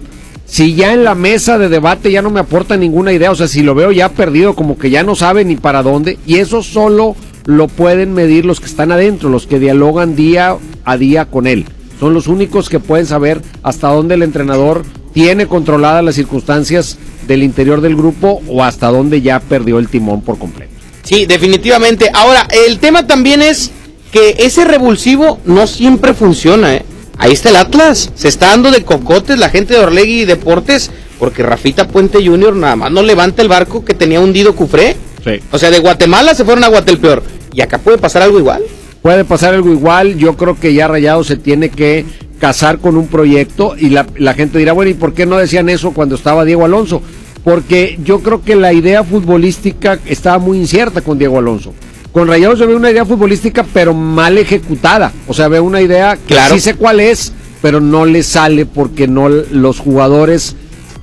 si 0.50 0.74
ya 0.74 0.94
en 0.94 1.03
la 1.03 1.13
mesa 1.13 1.60
de 1.60 1.70
debate 1.70 2.12
ya 2.12 2.24
no 2.24 2.32
me 2.32 2.39
aporta 2.39 2.75
ninguna 2.75 3.13
idea, 3.13 3.32
o 3.32 3.36
sea, 3.36 3.48
si 3.48 3.62
lo 3.62 3.75
veo 3.75 3.91
ya 3.91 4.10
perdido, 4.10 4.56
como 4.56 4.77
que 4.77 4.89
ya 4.89 5.03
no 5.03 5.15
sabe 5.15 5.46
ni 5.46 5.56
para 5.56 5.84
dónde, 5.84 6.18
y 6.25 6.38
eso 6.38 6.63
solo 6.63 7.15
lo 7.46 7.68
pueden 7.68 8.13
medir 8.13 8.46
los 8.46 8.60
que 8.60 8.65
están 8.65 8.91
adentro, 8.91 9.29
los 9.29 9.46
que 9.46 9.60
dialogan 9.60 10.15
día 10.15 10.58
a 10.86 10.98
día 10.98 11.25
con 11.25 11.46
él. 11.46 11.65
Son 12.00 12.13
los 12.13 12.27
únicos 12.27 12.68
que 12.68 12.79
pueden 12.79 13.06
saber 13.06 13.41
hasta 13.62 13.89
dónde 13.89 14.15
el 14.15 14.24
entrenador 14.24 14.84
tiene 15.13 15.48
controladas 15.48 16.03
las 16.03 16.15
circunstancias 16.15 16.98
del 17.27 17.44
interior 17.44 17.82
del 17.82 17.96
grupo 17.96 18.41
o 18.48 18.63
hasta 18.63 18.88
dónde 18.88 19.22
ya 19.22 19.39
perdió 19.39 19.77
el 19.77 19.88
timón 19.88 20.22
por 20.22 20.39
completo. 20.39 20.72
Sí, 21.03 21.25
definitivamente. 21.25 22.10
Ahora, 22.13 22.48
el 22.68 22.79
tema 22.79 23.06
también 23.06 23.41
es 23.41 23.72
que 24.12 24.36
ese 24.39 24.65
revulsivo 24.65 25.39
no 25.46 25.68
siempre 25.68 26.13
funciona, 26.13 26.75
¿eh? 26.75 26.86
Ahí 27.20 27.34
está 27.34 27.50
el 27.50 27.58
Atlas. 27.58 28.12
Se 28.16 28.30
está 28.30 28.48
dando 28.48 28.72
de 28.72 28.84
cocotes 28.84 29.38
la 29.38 29.50
gente 29.50 29.76
de 29.76 29.82
Orlegui 29.82 30.26
Deportes 30.26 30.90
porque 31.20 31.44
Rafita 31.44 31.88
Puente 31.88 32.26
Jr. 32.26 32.56
nada 32.56 32.78
más 32.78 32.92
no 32.92 33.04
levanta 33.04 33.42
el 33.42 33.50
barco 33.50 33.84
que 33.84 33.94
tenía 33.94 34.22
hundido 34.22 34.56
Cufré. 34.56 34.96
Sí. 35.24 35.32
O 35.52 35.60
sea, 35.60 35.70
de 35.70 35.80
Guatemala 35.80 36.34
se 36.34 36.46
fueron 36.46 36.64
a 36.64 36.70
Guatelpeor. 36.70 37.22
Y 37.54 37.62
acá 37.62 37.78
puede 37.78 37.98
pasar 37.98 38.22
algo 38.22 38.40
igual. 38.40 38.64
Puede 39.02 39.26
pasar 39.26 39.54
algo 39.54 39.72
igual, 39.72 40.18
yo 40.18 40.36
creo 40.36 40.60
que 40.60 40.74
ya 40.74 40.88
Rayado 40.88 41.24
se 41.24 41.38
tiene 41.38 41.70
que 41.70 42.06
casar 42.40 42.80
con 42.80 42.98
un 42.98 43.08
proyecto 43.08 43.76
y 43.78 43.90
la, 43.90 44.06
la 44.18 44.34
gente 44.34 44.58
dirá, 44.58 44.74
bueno, 44.74 44.92
¿y 44.92 44.94
por 44.94 45.14
qué 45.14 45.26
no 45.26 45.38
decían 45.38 45.70
eso 45.70 45.92
cuando 45.92 46.16
estaba 46.16 46.44
Diego 46.46 46.66
Alonso? 46.66 47.02
Porque 47.44 47.98
yo 48.04 48.20
creo 48.20 48.42
que 48.42 48.56
la 48.56 48.74
idea 48.74 49.04
futbolística 49.04 50.00
estaba 50.06 50.38
muy 50.38 50.58
incierta 50.58 51.02
con 51.02 51.18
Diego 51.18 51.38
Alonso. 51.38 51.74
Con 52.12 52.28
Rayados 52.28 52.60
se 52.60 52.66
ve 52.66 52.75
una 52.75 52.89
idea 52.92 53.06
futbolística 53.06 53.63
pero 53.74 53.94
mal 53.94 54.38
ejecutada. 54.38 55.12
O 55.28 55.34
sea, 55.34 55.48
ve 55.48 55.60
una 55.60 55.82
idea 55.82 56.16
que 56.16 56.34
Claro. 56.34 56.56
sí 56.56 56.60
sé 56.62 56.74
cuál 56.75 57.00
es, 57.00 57.34
pero 57.62 57.80
no 57.80 58.06
le 58.06 58.24
sale 58.24 58.66
porque 58.66 59.08
no 59.08 59.30
los 59.30 59.80
jugadores 59.80 60.56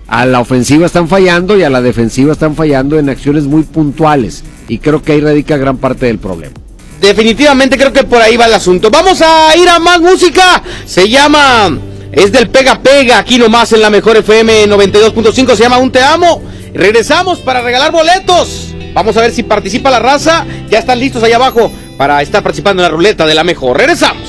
a 0.08 0.26
la 0.26 0.40
ofensiva 0.40 0.86
están 0.86 1.08
fallando 1.08 1.56
y 1.58 1.62
a 1.62 1.70
la 1.70 1.80
defensiva 1.82 2.32
están 2.32 2.54
fallando 2.54 2.98
en 2.98 3.08
acciones 3.08 3.44
muy 3.44 3.62
puntuales. 3.62 4.42
Y 4.68 4.78
creo 4.78 5.02
que 5.02 5.12
ahí 5.12 5.20
radica 5.20 5.56
gran 5.56 5.76
parte 5.78 6.06
del 6.06 6.18
problema. 6.18 6.54
Definitivamente 7.00 7.76
creo 7.76 7.92
que 7.92 8.04
por 8.04 8.20
ahí 8.20 8.36
va 8.36 8.46
el 8.46 8.54
asunto. 8.54 8.90
Vamos 8.90 9.20
a 9.22 9.56
ir 9.56 9.68
a 9.68 9.78
más 9.78 10.00
música. 10.00 10.62
Se 10.86 11.08
llama. 11.08 11.76
Es 12.10 12.32
del 12.32 12.48
Pega 12.48 12.80
Pega. 12.80 13.18
Aquí 13.18 13.38
nomás 13.38 13.72
en 13.72 13.82
la 13.82 13.90
mejor 13.90 14.16
FM 14.16 14.66
92.5. 14.68 15.54
Se 15.54 15.62
llama 15.64 15.78
Un 15.78 15.92
Te 15.92 16.00
Amo. 16.02 16.42
Regresamos 16.74 17.38
para 17.40 17.60
regalar 17.62 17.92
boletos. 17.92 18.74
Vamos 18.96 19.14
a 19.18 19.20
ver 19.20 19.30
si 19.30 19.42
participa 19.42 19.90
la 19.90 19.98
raza. 19.98 20.46
Ya 20.70 20.78
están 20.78 20.98
listos 20.98 21.22
allá 21.22 21.36
abajo 21.36 21.70
para 21.98 22.22
estar 22.22 22.42
participando 22.42 22.82
en 22.82 22.88
la 22.88 22.96
ruleta 22.96 23.26
de 23.26 23.34
la 23.34 23.44
mejor. 23.44 23.76
Regresamos. 23.76 24.26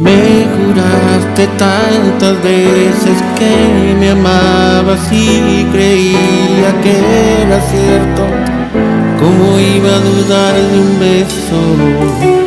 Me 0.00 0.44
juraste 0.56 1.46
tantas 1.56 2.42
veces 2.42 3.22
que 3.38 3.94
me 4.00 4.10
amabas 4.10 5.12
y 5.12 5.64
creía 5.70 6.80
que 6.82 7.42
era 7.42 7.60
cierto. 7.60 8.26
¿Cómo 9.20 9.56
iba 9.60 9.94
a 9.94 10.00
dudar 10.00 10.56
de 10.56 10.80
un 10.80 10.98
beso? 10.98 12.37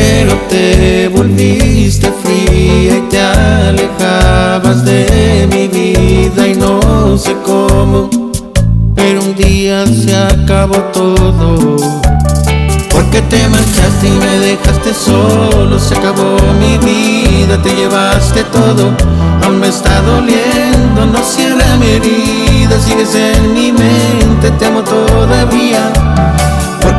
Pero 0.00 0.34
te 0.48 1.08
volviste 1.08 2.12
fría 2.22 2.98
y 2.98 3.00
te 3.10 3.20
alejabas 3.20 4.84
de 4.84 5.48
mi 5.50 5.66
vida 5.66 6.46
y 6.46 6.54
no 6.54 7.18
sé 7.18 7.34
cómo. 7.44 8.08
Pero 8.94 9.20
un 9.20 9.34
día 9.34 9.84
se 9.88 10.14
acabó 10.14 10.76
todo. 10.92 11.76
Porque 12.92 13.22
te 13.22 13.48
marchaste 13.48 14.06
y 14.06 14.10
me 14.10 14.38
dejaste 14.38 14.94
solo, 14.94 15.80
se 15.80 15.96
acabó 15.96 16.36
mi 16.60 16.78
vida, 16.78 17.60
te 17.60 17.74
llevaste 17.74 18.44
todo, 18.44 18.92
aún 19.42 19.60
me 19.60 19.68
está 19.68 20.00
doliendo, 20.02 21.06
no 21.06 21.22
cierra 21.22 21.76
mi 21.76 21.90
herida, 21.90 22.80
sigues 22.80 23.14
en 23.14 23.54
mi 23.54 23.72
mente, 23.72 24.50
te 24.58 24.66
amo 24.66 24.82
todavía. 24.82 25.92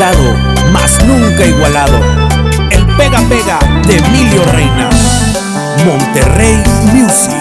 Imitado, 0.00 0.34
mas 0.72 0.98
nunca 1.04 1.44
igualado. 1.44 2.00
El 2.70 2.86
pega 2.96 3.20
pega 3.28 3.58
de 3.86 3.96
Emilio 3.98 4.42
Reina. 4.52 4.88
Monterrey 5.84 6.62
Music. 6.92 7.36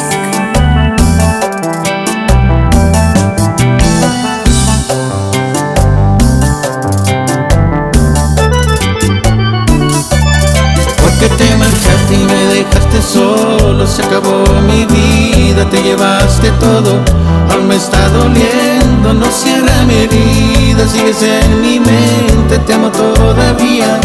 Porque 11.01 11.29
te 11.37 11.55
marchaste 11.55 12.13
y 12.13 12.25
me 12.25 12.45
dejaste 12.55 13.01
solo, 13.01 13.87
se 13.87 14.03
acabó 14.03 14.43
mi 14.67 14.85
vida, 14.85 15.69
te 15.69 15.81
llevaste 15.81 16.51
todo, 16.59 16.99
aún 17.51 17.67
me 17.67 17.75
está 17.75 18.09
doliendo, 18.09 19.13
no 19.13 19.31
cierra 19.31 19.83
mi 19.85 19.95
herida, 19.95 20.58
sigues 20.87 21.21
en 21.21 21.61
mi 21.61 21.79
mente, 21.79 22.59
te 22.59 22.73
amo 22.73 22.89
todavía. 22.89 23.99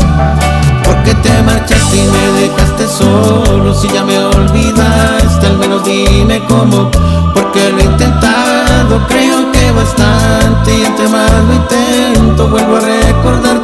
Porque 0.85 1.15
te 1.15 1.43
marchaste 1.43 1.97
y 1.97 2.03
me 2.03 2.41
dejaste 2.41 2.87
solo, 2.87 3.75
si 3.75 3.89
ya 3.89 4.05
me 4.05 4.19
olvidaste, 4.19 5.47
al 5.47 5.57
menos 5.59 5.83
dime 5.85 6.43
cómo, 6.47 6.91
porque 7.35 7.71
lo 7.71 7.79
he 7.79 7.85
intentado, 7.85 9.01
creo 9.09 9.51
que 9.51 9.73
bastante, 9.73 10.79
y 10.79 10.85
entre 10.85 11.09
más 11.09 11.31
lo 11.49 11.55
intento, 11.55 12.49
vuelvo 12.49 12.77
a 12.77 12.81
recordarte. 12.81 13.64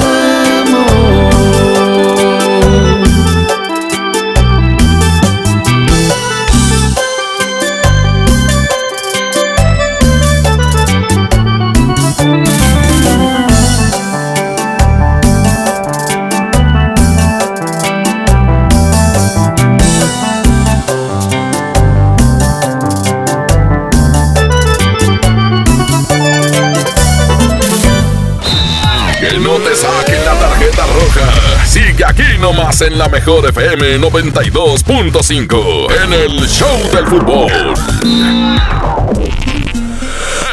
Nomás 32.41 32.81
en 32.81 32.97
la 32.97 33.07
mejor 33.07 33.47
FM 33.49 33.99
92.5 33.99 35.91
en 36.03 36.13
el 36.13 36.47
Show 36.49 36.89
del 36.91 37.05
Fútbol. 37.07 37.51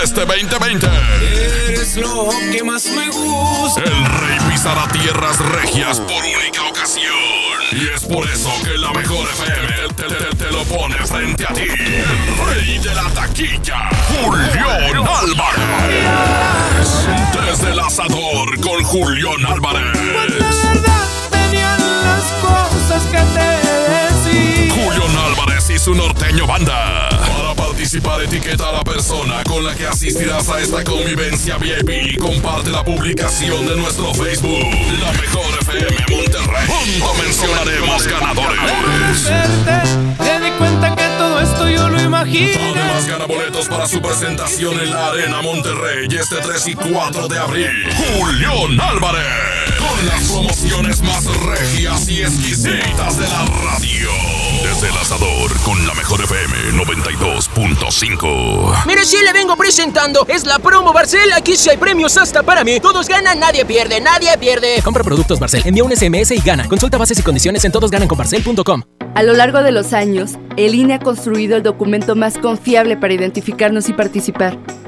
Este 0.03 0.21
2020. 0.25 0.87
Eres 1.69 1.97
lo 1.97 2.29
que 2.53 2.63
más 2.63 2.85
me 2.87 3.09
gusta. 3.09 3.83
El 3.83 4.05
rey 4.05 4.39
pisará 4.51 4.87
tierras 4.93 5.39
regias 5.39 5.99
por 6.01 6.23
única 6.23 6.63
ocasión. 6.69 7.15
Y 7.73 7.89
es 7.95 8.05
por 8.05 8.27
eso 8.29 8.51
que 8.65 8.77
la 8.79 8.93
mejor 8.93 9.27
FM 9.29 9.95
te, 9.97 10.05
te- 10.05 10.37
te 10.37 10.51
lo 10.53 10.63
pone 10.65 10.97
frente 11.07 11.45
a 11.45 11.53
ti. 11.55 11.63
El 11.63 12.47
rey 12.55 12.79
de 12.79 12.95
la 12.95 13.09
taquilla, 13.11 13.89
Julián 14.09 15.07
Álvarez. 15.07 15.67
Desde 17.47 17.73
el 17.73 17.81
asador 17.81 18.59
con 18.61 18.83
Julián 18.85 19.45
Álvarez. 19.47 19.99
Que 23.11 23.17
te 23.17 23.59
Álvarez 25.17 25.71
y 25.71 25.79
su 25.79 25.95
norteño 25.95 26.47
banda. 26.47 27.08
Participar, 27.79 28.21
etiqueta 28.23 28.71
a 28.71 28.73
la 28.73 28.83
persona 28.83 29.45
con 29.45 29.65
la 29.65 29.73
que 29.73 29.87
asistirás 29.87 30.49
a 30.49 30.59
esta 30.59 30.83
convivencia 30.83 31.59
VIP 31.59 31.91
y 32.11 32.17
comparte 32.17 32.71
la 32.71 32.85
publicación 32.85 33.69
de 33.69 33.77
nuestro 33.77 34.13
Facebook. 34.15 34.67
La 35.01 35.13
mejor 35.13 35.47
FM 35.61 35.97
Monterrey. 36.11 36.67
Junto 36.67 37.15
mencionaremos 37.23 38.05
ganadores. 38.09 39.31
Te 40.19 40.41
di 40.41 40.51
cuenta 40.59 40.97
que 40.97 41.05
todo 41.19 41.41
esto 41.41 41.69
yo 41.69 41.89
lo 41.89 42.03
imagino. 42.03 42.59
Además 42.75 43.07
gana 43.07 43.27
boletos 43.27 43.69
para 43.69 43.87
su 43.87 44.03
presentación 44.03 44.81
en 44.81 44.91
la 44.91 45.11
Arena 45.11 45.41
Monterrey 45.41 46.09
este 46.11 46.39
3 46.43 46.67
y 46.67 46.75
4 46.75 47.29
de 47.29 47.39
abril. 47.39 47.71
Julián 47.95 48.81
Álvarez. 48.81 49.25
Con 49.79 50.05
las 50.05 50.23
promociones 50.25 51.01
más 51.03 51.25
regias 51.25 52.09
y 52.09 52.23
exquisitas 52.23 53.19
de 53.19 53.29
la 53.29 53.47
radio. 53.47 54.48
Desde 54.63 54.89
el 54.89 54.97
asador 54.97 55.51
con 55.65 55.87
la 55.87 55.95
mejor 55.95 56.21
FM 56.21 56.85
92.5. 56.85 58.87
Mire, 58.87 59.05
si 59.05 59.23
le 59.23 59.33
vengo 59.33 59.57
presentando, 59.57 60.27
es 60.29 60.47
la 60.47 60.59
promo 60.59 60.93
Barcel. 60.93 61.33
Aquí 61.33 61.57
sí 61.57 61.71
hay 61.71 61.77
premios 61.77 62.17
hasta 62.17 62.43
para 62.43 62.65
mí. 62.65 62.81
Todos 62.81 63.09
ganan, 63.09 63.39
nadie 63.39 63.65
pierde, 63.65 64.01
nadie 64.01 64.37
pierde. 64.39 64.81
Compra 64.83 65.05
productos 65.05 65.39
Barcel, 65.39 65.63
envía 65.65 65.85
un 65.85 65.97
SMS 65.97 66.33
y 66.33 66.41
gana. 66.41 66.67
Consulta 66.69 66.99
bases 66.99 67.19
y 67.19 67.23
condiciones 67.23 67.65
en 67.65 67.73
todosgananconbarcel.com. 67.73 68.83
A 69.15 69.23
lo 69.23 69.33
largo 69.33 69.63
de 69.63 69.73
los 69.73 69.93
años, 69.93 70.33
el 70.57 70.75
INE 70.75 70.95
ha 70.95 70.99
construido 70.99 71.57
el 71.57 71.63
documento 71.63 72.17
más 72.17 72.39
confiable 72.39 72.97
para 72.97 73.15
identificarnos 73.15 73.89
y 73.89 73.93
participar. 73.93 74.59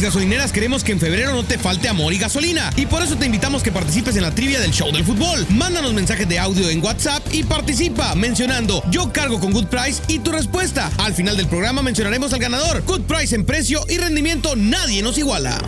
Gasolineras 0.00 0.52
queremos 0.52 0.82
que 0.82 0.92
en 0.92 1.00
febrero 1.00 1.32
no 1.32 1.44
te 1.44 1.58
falte 1.58 1.88
amor 1.88 2.12
y 2.12 2.18
gasolina. 2.18 2.70
Y 2.76 2.86
por 2.86 3.02
eso 3.02 3.16
te 3.16 3.26
invitamos 3.26 3.62
que 3.62 3.70
participes 3.70 4.16
en 4.16 4.22
la 4.22 4.34
trivia 4.34 4.60
del 4.60 4.70
show 4.70 4.90
del 4.90 5.04
fútbol. 5.04 5.46
Mándanos 5.50 5.92
mensajes 5.92 6.28
de 6.28 6.38
audio 6.38 6.68
en 6.70 6.82
WhatsApp 6.82 7.22
y 7.32 7.42
participa 7.42 8.14
mencionando 8.14 8.82
yo 8.90 9.12
cargo 9.12 9.38
con 9.38 9.52
Good 9.52 9.66
Price 9.66 10.02
y 10.08 10.20
tu 10.20 10.32
respuesta. 10.32 10.90
Al 10.98 11.14
final 11.14 11.36
del 11.36 11.48
programa 11.48 11.82
mencionaremos 11.82 12.32
al 12.32 12.40
ganador. 12.40 12.82
Good 12.86 13.02
Price 13.02 13.34
en 13.34 13.44
precio 13.44 13.80
y 13.88 13.98
rendimiento 13.98 14.56
nadie 14.56 15.02
nos 15.02 15.18
iguala. 15.18 15.58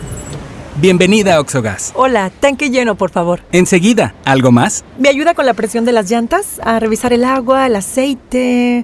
Bienvenida 0.77 1.35
a 1.35 1.39
Oxogas. 1.39 1.93
Hola, 1.95 2.29
tanque 2.29 2.69
lleno, 2.69 2.95
por 2.95 3.09
favor. 3.09 3.41
Enseguida, 3.53 4.13
¿algo 4.25 4.51
más? 4.51 4.83
¿Me 4.99 5.07
ayuda 5.07 5.33
con 5.33 5.45
la 5.45 5.53
presión 5.53 5.85
de 5.85 5.93
las 5.93 6.11
llantas? 6.11 6.59
A 6.61 6.81
revisar 6.81 7.13
el 7.13 7.23
agua, 7.23 7.67
el 7.67 7.77
aceite. 7.77 8.83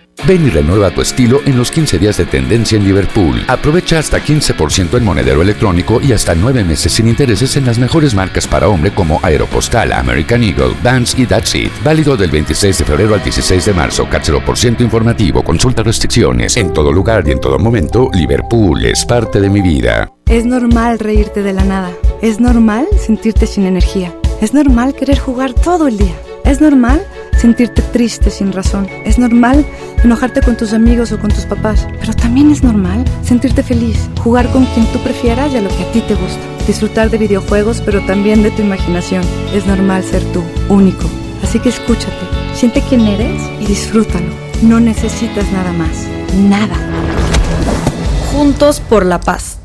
Ven 0.27 0.45
y 0.45 0.49
renueva 0.49 0.91
tu 0.91 1.01
estilo 1.01 1.41
en 1.45 1.57
los 1.57 1.71
15 1.71 1.97
días 1.97 2.17
de 2.17 2.25
tendencia 2.25 2.77
en 2.77 2.83
Liverpool. 2.83 3.43
Aprovecha 3.47 3.97
hasta 3.97 4.19
15% 4.23 4.97
en 4.97 5.03
monedero 5.03 5.41
electrónico 5.41 5.99
y 5.99 6.13
hasta 6.13 6.35
9 6.35 6.63
meses 6.63 6.93
sin 6.93 7.07
intereses 7.07 7.57
en 7.57 7.65
las 7.65 7.79
mejores 7.79 8.13
marcas 8.13 8.47
para 8.47 8.67
hombre 8.67 8.91
como 8.91 9.19
Aeropostal, 9.23 9.91
American 9.91 10.43
Eagle, 10.43 10.75
Vans 10.83 11.17
y 11.17 11.25
That's 11.25 11.55
It. 11.55 11.71
Válido 11.83 12.15
del 12.15 12.29
26 12.29 12.77
de 12.77 12.85
febrero 12.85 13.15
al 13.15 13.23
16 13.23 13.65
de 13.65 13.73
marzo. 13.73 14.07
por 14.45 14.57
ciento 14.57 14.83
informativo. 14.83 15.43
Consulta 15.43 15.83
restricciones. 15.83 16.55
En 16.57 16.71
todo 16.71 16.91
lugar 16.91 17.27
y 17.27 17.31
en 17.31 17.39
todo 17.39 17.57
momento, 17.57 18.09
Liverpool 18.13 18.85
es 18.85 19.05
parte 19.05 19.41
de 19.41 19.49
mi 19.49 19.61
vida. 19.61 20.11
Es 20.27 20.45
normal 20.45 20.99
reírte 20.99 21.41
de 21.41 21.53
la 21.53 21.63
nada. 21.63 21.91
Es 22.21 22.39
normal 22.39 22.87
sentirte 22.97 23.47
sin 23.47 23.65
energía. 23.65 24.15
Es 24.39 24.53
normal 24.53 24.93
querer 24.93 25.19
jugar 25.19 25.53
todo 25.53 25.87
el 25.87 25.97
día. 25.97 26.15
Es 26.45 26.61
normal 26.61 27.01
sentirte 27.37 27.81
triste 27.81 28.29
sin 28.29 28.51
razón. 28.51 28.87
Es 29.05 29.17
normal 29.17 29.65
enojarte 30.03 30.41
con 30.41 30.57
tus 30.57 30.73
amigos 30.73 31.11
o 31.11 31.19
con 31.19 31.31
tus 31.31 31.45
papás. 31.45 31.87
Pero 31.99 32.13
también 32.13 32.51
es 32.51 32.63
normal 32.63 33.03
sentirte 33.23 33.63
feliz, 33.63 34.09
jugar 34.23 34.49
con 34.51 34.65
quien 34.65 34.85
tú 34.87 34.99
prefieras 34.99 35.51
y 35.53 35.57
a 35.57 35.61
lo 35.61 35.69
que 35.69 35.83
a 35.83 35.91
ti 35.91 36.01
te 36.01 36.15
gusta. 36.15 36.39
Disfrutar 36.67 37.09
de 37.09 37.17
videojuegos, 37.17 37.81
pero 37.81 38.05
también 38.05 38.43
de 38.43 38.51
tu 38.51 38.61
imaginación. 38.61 39.23
Es 39.53 39.65
normal 39.65 40.03
ser 40.03 40.23
tú, 40.33 40.43
único. 40.69 41.05
Así 41.43 41.59
que 41.59 41.69
escúchate, 41.69 42.25
siente 42.53 42.83
quién 42.87 43.01
eres 43.01 43.41
y 43.59 43.65
disfrútalo. 43.65 44.29
No 44.61 44.79
necesitas 44.79 45.51
nada 45.51 45.73
más. 45.73 46.05
Nada. 46.37 46.75
Juntos 48.31 48.79
por 48.79 49.05
la 49.05 49.19
paz. 49.19 49.57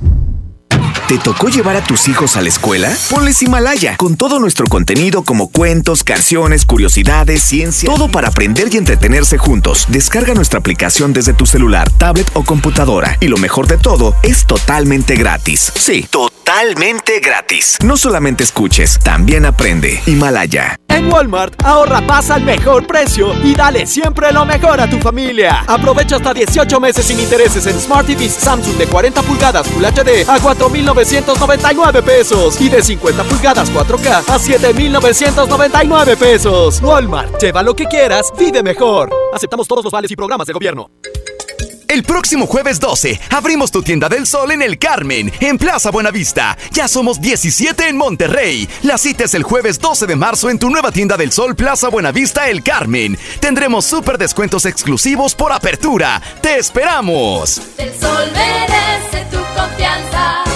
¿Te 1.08 1.18
tocó 1.18 1.48
llevar 1.48 1.76
a 1.76 1.84
tus 1.84 2.08
hijos 2.08 2.36
a 2.36 2.42
la 2.42 2.48
escuela? 2.48 2.92
Ponles 3.10 3.40
Himalaya, 3.40 3.96
con 3.96 4.16
todo 4.16 4.40
nuestro 4.40 4.66
contenido 4.66 5.22
como 5.22 5.48
cuentos, 5.48 6.02
canciones, 6.02 6.66
curiosidades, 6.66 7.42
ciencia, 7.42 7.88
todo 7.88 8.08
para 8.08 8.26
aprender 8.26 8.70
y 8.72 8.76
entretenerse 8.76 9.38
juntos. 9.38 9.86
Descarga 9.88 10.34
nuestra 10.34 10.58
aplicación 10.58 11.12
desde 11.12 11.32
tu 11.32 11.46
celular, 11.46 11.88
tablet 11.92 12.28
o 12.34 12.42
computadora. 12.42 13.18
Y 13.20 13.28
lo 13.28 13.36
mejor 13.36 13.68
de 13.68 13.78
todo, 13.78 14.16
es 14.24 14.46
totalmente 14.46 15.14
gratis. 15.14 15.72
Sí, 15.76 16.04
totalmente 16.10 17.20
gratis. 17.20 17.78
No 17.84 17.96
solamente 17.96 18.42
escuches, 18.42 18.98
también 18.98 19.46
aprende. 19.46 20.02
Himalaya. 20.06 20.76
En 20.88 21.12
Walmart, 21.12 21.62
ahorra 21.62 22.00
pasa 22.06 22.36
al 22.36 22.42
mejor 22.42 22.86
precio 22.86 23.34
y 23.44 23.54
dale 23.54 23.86
siempre 23.86 24.32
lo 24.32 24.46
mejor 24.46 24.80
a 24.80 24.88
tu 24.88 24.98
familia. 24.98 25.62
Aprovecha 25.66 26.16
hasta 26.16 26.32
18 26.32 26.80
meses 26.80 27.04
sin 27.04 27.20
intereses 27.20 27.66
en 27.66 27.78
Smart 27.78 28.06
TVs 28.06 28.32
Samsung 28.32 28.76
de 28.76 28.86
40 28.86 29.22
pulgadas 29.22 29.68
Full 29.68 29.84
HD 29.84 30.26
a 30.26 30.38
4,999 30.96 32.02
pesos 32.02 32.58
y 32.58 32.70
de 32.70 32.82
50 32.82 33.22
pulgadas 33.24 33.70
4K 33.70 34.24
a 34.28 34.38
7,999 34.38 36.16
pesos. 36.16 36.80
Walmart, 36.80 37.38
lleva 37.38 37.62
lo 37.62 37.76
que 37.76 37.84
quieras, 37.84 38.32
vive 38.38 38.62
mejor. 38.62 39.10
Aceptamos 39.34 39.68
todos 39.68 39.84
los 39.84 39.92
vales 39.92 40.10
y 40.10 40.16
programas 40.16 40.46
de 40.46 40.54
gobierno. 40.54 40.90
El 41.88 42.02
próximo 42.02 42.46
jueves 42.46 42.80
12 42.80 43.20
abrimos 43.30 43.70
tu 43.70 43.82
tienda 43.82 44.08
del 44.08 44.26
sol 44.26 44.50
en 44.52 44.62
el 44.62 44.78
Carmen, 44.78 45.30
en 45.40 45.58
Plaza 45.58 45.90
Buenavista. 45.90 46.56
Ya 46.72 46.88
somos 46.88 47.20
17 47.20 47.88
en 47.88 47.96
Monterrey. 47.98 48.66
La 48.82 48.96
cita 48.96 49.24
es 49.24 49.34
el 49.34 49.42
jueves 49.42 49.78
12 49.78 50.06
de 50.06 50.16
marzo 50.16 50.48
en 50.48 50.58
tu 50.58 50.70
nueva 50.70 50.92
tienda 50.92 51.18
del 51.18 51.30
sol 51.30 51.54
Plaza 51.54 51.88
Buenavista 51.88 52.48
El 52.48 52.62
Carmen. 52.62 53.18
Tendremos 53.40 53.84
súper 53.84 54.16
descuentos 54.16 54.64
exclusivos 54.64 55.34
por 55.34 55.52
apertura. 55.52 56.22
¡Te 56.40 56.58
esperamos! 56.58 57.60
El 57.76 57.90
sol 58.00 58.32
merece 58.32 59.26
tu 59.30 59.38
confianza. 59.54 60.55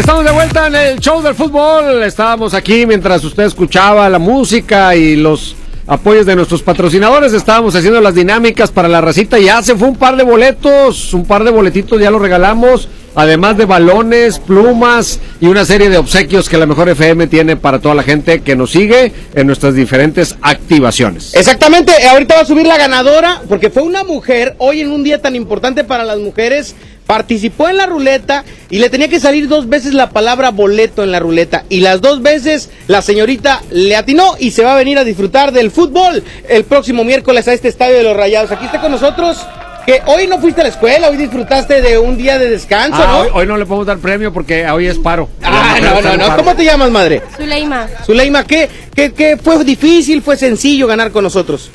Estamos 0.00 0.24
de 0.24 0.30
vuelta 0.30 0.66
en 0.66 0.74
el 0.74 0.98
show 0.98 1.20
del 1.20 1.34
fútbol. 1.34 2.02
Estábamos 2.04 2.54
aquí 2.54 2.86
mientras 2.86 3.22
usted 3.22 3.42
escuchaba 3.42 4.08
la 4.08 4.18
música 4.18 4.96
y 4.96 5.14
los 5.14 5.54
apoyos 5.86 6.24
de 6.24 6.34
nuestros 6.34 6.62
patrocinadores. 6.62 7.34
Estábamos 7.34 7.76
haciendo 7.76 8.00
las 8.00 8.14
dinámicas 8.14 8.70
para 8.70 8.88
la 8.88 9.02
racita. 9.02 9.38
Ya 9.38 9.62
se 9.62 9.76
fue 9.76 9.88
un 9.88 9.96
par 9.96 10.16
de 10.16 10.22
boletos, 10.22 11.12
un 11.12 11.26
par 11.26 11.44
de 11.44 11.50
boletitos 11.50 12.00
ya 12.00 12.10
los 12.10 12.22
regalamos. 12.22 12.88
Además 13.14 13.56
de 13.56 13.64
balones, 13.64 14.38
plumas 14.38 15.18
y 15.40 15.46
una 15.46 15.64
serie 15.64 15.90
de 15.90 15.98
obsequios 15.98 16.48
que 16.48 16.56
la 16.56 16.66
mejor 16.66 16.88
FM 16.88 17.26
tiene 17.26 17.56
para 17.56 17.80
toda 17.80 17.94
la 17.94 18.02
gente 18.02 18.40
que 18.40 18.56
nos 18.56 18.70
sigue 18.70 19.12
en 19.34 19.46
nuestras 19.46 19.74
diferentes 19.74 20.36
activaciones. 20.42 21.34
Exactamente, 21.34 21.92
ahorita 22.08 22.36
va 22.36 22.40
a 22.42 22.46
subir 22.46 22.66
la 22.66 22.78
ganadora 22.78 23.42
porque 23.48 23.70
fue 23.70 23.82
una 23.82 24.04
mujer 24.04 24.54
hoy 24.58 24.80
en 24.80 24.90
un 24.90 25.02
día 25.02 25.20
tan 25.20 25.34
importante 25.34 25.84
para 25.84 26.04
las 26.04 26.18
mujeres 26.18 26.74
participó 27.10 27.68
en 27.68 27.76
la 27.76 27.86
ruleta 27.86 28.44
y 28.70 28.78
le 28.78 28.88
tenía 28.88 29.08
que 29.08 29.18
salir 29.18 29.48
dos 29.48 29.68
veces 29.68 29.94
la 29.94 30.10
palabra 30.10 30.52
boleto 30.52 31.02
en 31.02 31.10
la 31.10 31.18
ruleta. 31.18 31.64
Y 31.68 31.80
las 31.80 32.00
dos 32.00 32.22
veces 32.22 32.70
la 32.86 33.02
señorita 33.02 33.62
le 33.72 33.96
atinó 33.96 34.36
y 34.38 34.52
se 34.52 34.62
va 34.62 34.74
a 34.74 34.76
venir 34.76 34.96
a 34.96 35.02
disfrutar 35.02 35.50
del 35.50 35.72
fútbol 35.72 36.22
el 36.48 36.62
próximo 36.62 37.02
miércoles 37.02 37.48
a 37.48 37.52
este 37.52 37.66
estadio 37.66 37.96
de 37.96 38.04
los 38.04 38.16
Rayados. 38.16 38.52
Aquí 38.52 38.66
está 38.66 38.80
con 38.80 38.92
nosotros. 38.92 39.38
Que 39.86 40.00
hoy 40.06 40.26
no 40.26 40.38
fuiste 40.38 40.60
a 40.60 40.64
la 40.64 40.70
escuela, 40.70 41.08
hoy 41.08 41.16
disfrutaste 41.16 41.80
de 41.80 41.98
un 41.98 42.16
día 42.16 42.38
de 42.38 42.48
descanso, 42.50 42.98
Ah, 43.00 43.06
¿no? 43.12 43.18
hoy, 43.20 43.28
hoy 43.34 43.46
no 43.46 43.56
le 43.56 43.64
podemos 43.66 43.86
dar 43.86 43.98
premio 43.98 44.32
porque 44.32 44.66
hoy 44.68 44.86
es 44.86 44.98
paro. 44.98 45.28
Ah, 45.42 45.78
no, 45.82 46.00
no, 46.02 46.16
no. 46.16 46.26
paro. 46.26 46.36
¿Cómo 46.44 46.54
te 46.54 46.64
llamas, 46.64 46.90
madre? 46.90 47.22
Zuleima. 47.36 47.88
Zuleima, 48.04 48.44
¿qué, 48.44 48.68
qué, 48.94 49.12
qué 49.12 49.36
fue 49.36 49.64
difícil, 49.64 50.22
fue 50.22 50.36
sencillo 50.36 50.86
ganar 50.86 51.10
con 51.10 51.24
nosotros? 51.24 51.70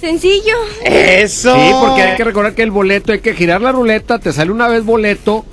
Sencillo. 0.00 0.56
Eso. 0.84 1.54
Sí, 1.54 1.70
porque 1.80 2.02
hay 2.02 2.16
que 2.16 2.24
recordar 2.24 2.54
que 2.54 2.62
el 2.62 2.70
boleto 2.70 3.12
hay 3.12 3.20
que 3.20 3.34
girar 3.34 3.60
la 3.60 3.72
ruleta, 3.72 4.18
te 4.18 4.32
sale 4.32 4.50
una 4.50 4.68
vez 4.68 4.84
boleto 4.84 5.44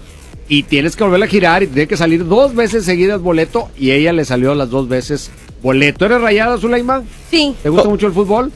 y 0.50 0.64
tienes 0.64 0.96
que 0.96 1.04
volver 1.04 1.24
a 1.24 1.28
girar 1.28 1.64
y 1.64 1.68
tiene 1.68 1.88
que 1.88 1.98
salir 1.98 2.28
dos 2.28 2.54
veces 2.56 2.86
seguidas 2.86 3.22
boleto 3.22 3.70
y 3.78 3.92
ella 3.92 4.12
le 4.14 4.26
salió 4.26 4.54
las 4.56 4.70
dos 4.70 4.88
veces 4.90 5.32
boleto. 5.62 6.06
¿Eres 6.06 6.22
rayada, 6.22 6.58
Zulaima? 6.58 7.04
Sí. 7.32 7.56
¿Te 7.64 7.70
gusta 7.70 7.88
mucho 7.90 8.08
el 8.08 8.14
fútbol? 8.14 8.52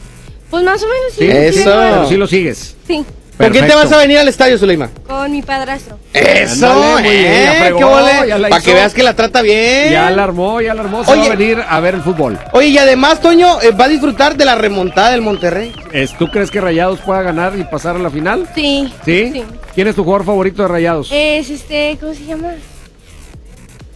Pues 0.50 0.64
más 0.64 0.82
o 0.82 0.86
menos 0.88 1.14
sí. 1.18 1.26
Eso. 1.26 1.64
Pero 1.66 2.08
sí 2.10 2.16
lo 2.18 2.28
sigues. 2.28 2.76
Sí. 2.88 3.04
¿Con 3.38 3.52
quién 3.52 3.66
te 3.66 3.70
Perfecto. 3.70 3.78
vas 3.90 3.92
a 3.92 3.98
venir 4.02 4.18
al 4.18 4.28
estadio, 4.30 4.58
Zuleima? 4.58 4.90
Con 5.06 5.32
mi 5.32 5.44
padrastro. 5.44 6.00
Eso, 6.12 6.66
Ándale, 6.72 6.92
muy 7.04 7.04
bien, 7.04 7.24
ya 7.44 7.54
eh, 7.54 7.60
fregó, 7.62 7.78
qué 7.78 8.28
ya 8.30 8.38
la 8.40 8.50
Para 8.50 8.60
hizo. 8.62 8.66
que 8.66 8.74
veas 8.74 8.94
que 8.96 9.04
la 9.04 9.16
trata 9.16 9.42
bien. 9.44 9.92
Ya 9.92 10.10
la 10.10 10.24
armó, 10.24 10.60
ya 10.60 10.74
la 10.74 10.82
armó. 10.82 11.04
Se 11.06 11.12
Oye. 11.12 11.22
va 11.22 11.26
a 11.28 11.36
venir 11.36 11.64
a 11.70 11.80
ver 11.80 11.94
el 11.94 12.02
fútbol. 12.02 12.40
Oye, 12.54 12.70
y 12.70 12.78
además, 12.80 13.22
Toño, 13.22 13.62
eh, 13.62 13.70
va 13.80 13.86
a 13.86 13.88
disfrutar 13.90 14.36
de 14.38 14.44
la 14.44 14.56
remontada 14.56 15.12
del 15.12 15.22
Monterrey. 15.22 15.72
Es- 15.94 16.18
¿Tú 16.18 16.30
crees 16.32 16.50
que 16.50 16.60
Rayados 16.60 17.00
pueda 17.02 17.22
ganar 17.22 17.54
y 17.60 17.64
pasar 17.64 17.96
a 17.96 18.00
la 18.00 18.10
final? 18.10 18.48
Sí. 18.56 18.92
¿Sí? 19.06 19.30
Sí. 19.32 19.44
¿Quién 19.76 19.88
es 19.88 19.96
tu 19.96 20.04
jugador 20.04 20.26
favorito 20.26 20.64
de 20.64 20.68
Rayados? 20.70 21.10
Es 21.12 21.52
este, 21.52 21.96
¿cómo 22.02 22.16
se 22.16 22.26
llama? 22.26 22.54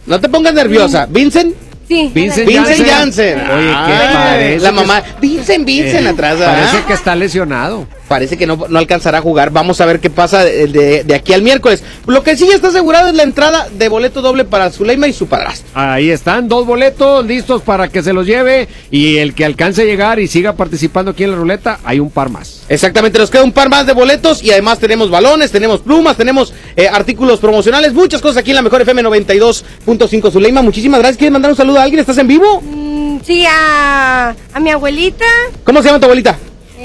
No 0.06 0.20
te 0.20 0.28
pongas 0.28 0.54
nerviosa. 0.54 1.06
¿Vincent? 1.10 1.56
Sí. 1.92 2.10
Vincent 2.14 2.48
Vincent 2.48 2.86
Janssen. 2.88 3.38
Janssen. 3.38 3.50
Oye, 3.50 3.66
¿qué 3.66 3.92
Ay, 3.92 4.14
parece 4.14 4.60
La 4.60 4.72
mamá. 4.72 5.02
Vincent, 5.20 5.64
Vincent 5.66 6.06
Eh, 6.06 6.08
atrás. 6.08 6.38
¿verdad? 6.38 6.54
Parece 6.70 6.86
que 6.86 6.92
está 6.94 7.14
lesionado. 7.14 7.86
Parece 8.12 8.36
que 8.36 8.46
no, 8.46 8.66
no 8.68 8.78
alcanzará 8.78 9.18
a 9.18 9.22
jugar. 9.22 9.48
Vamos 9.52 9.80
a 9.80 9.86
ver 9.86 9.98
qué 9.98 10.10
pasa 10.10 10.44
de, 10.44 10.66
de- 10.66 11.02
de 11.02 11.14
aquí 11.14 11.32
al 11.32 11.40
miércoles. 11.40 11.82
Lo 12.06 12.22
que 12.22 12.36
sí 12.36 12.46
ya 12.46 12.54
está 12.56 12.68
asegurado 12.68 13.08
es 13.08 13.14
la 13.14 13.22
entrada 13.22 13.68
de 13.72 13.88
boleto 13.88 14.20
doble 14.20 14.44
para 14.44 14.68
Zuleima 14.70 15.08
y 15.08 15.14
su 15.14 15.28
padrastro. 15.28 15.66
Ahí 15.72 16.10
están, 16.10 16.46
dos 16.46 16.66
boletos 16.66 17.24
listos 17.24 17.62
para 17.62 17.88
que 17.88 18.02
se 18.02 18.12
los 18.12 18.26
lleve 18.26 18.68
y 18.90 19.16
el 19.16 19.32
que 19.34 19.46
alcance 19.46 19.80
a 19.80 19.84
llegar 19.86 20.18
y 20.20 20.28
siga 20.28 20.52
participando 20.52 21.12
aquí 21.12 21.24
en 21.24 21.30
la 21.30 21.36
ruleta, 21.38 21.78
hay 21.84 22.00
un 22.00 22.10
par 22.10 22.28
más. 22.28 22.64
Exactamente, 22.68 23.18
nos 23.18 23.30
queda 23.30 23.44
un 23.44 23.52
par 23.52 23.70
más 23.70 23.86
de 23.86 23.94
boletos 23.94 24.42
y 24.44 24.50
además 24.50 24.78
tenemos 24.78 25.08
balones, 25.10 25.50
tenemos 25.50 25.80
plumas, 25.80 26.14
tenemos 26.18 26.52
eh, 26.76 26.88
artículos 26.88 27.40
promocionales, 27.40 27.94
muchas 27.94 28.20
cosas 28.20 28.36
aquí 28.36 28.50
en 28.50 28.56
la 28.56 28.62
mejor 28.62 28.82
FM 28.82 29.02
92.5. 29.04 30.30
Zuleima, 30.30 30.60
muchísimas 30.60 31.00
gracias. 31.00 31.16
¿Quieres 31.16 31.32
mandar 31.32 31.50
un 31.50 31.56
saludo 31.56 31.78
a 31.78 31.84
alguien? 31.84 32.00
¿Estás 32.00 32.18
en 32.18 32.26
vivo? 32.26 32.60
Mm, 32.60 32.92
Sí, 33.24 33.44
a, 33.46 34.34
a 34.52 34.60
mi 34.60 34.70
abuelita, 34.70 35.24
¿Cómo 35.64 35.80
se 35.80 35.86
llama 35.88 36.00
tu 36.00 36.06
abuelita? 36.06 36.36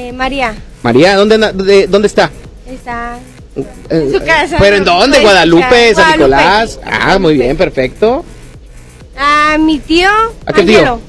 Eh, 0.08 0.14
María. 0.14 0.56
María, 0.84 1.16
¿dónde, 1.16 1.36
anda- 1.36 1.52
de- 1.52 1.88
¿dónde 1.88 2.08
está? 2.08 2.30
Está 2.66 3.18
Eh, 3.56 3.64
en 3.90 4.12
su 4.14 4.20
casa. 4.24 4.58
¿Pero 4.60 4.76
en 4.78 4.84
dónde? 4.86 5.20
¿Guadalupe? 5.22 5.94
¿San 5.96 6.04
Guadalupe. 6.18 6.18
Nicolás? 6.36 6.80
Ah, 6.86 7.18
muy 7.20 7.34
bien, 7.36 7.58
perfecto. 7.58 8.24
A 9.18 9.58
mi 9.58 9.80
tío, 9.80 10.10
¿A 10.46 10.54
qué 10.54 10.64
tío? 10.64 10.78
Ángelo. 10.80 11.00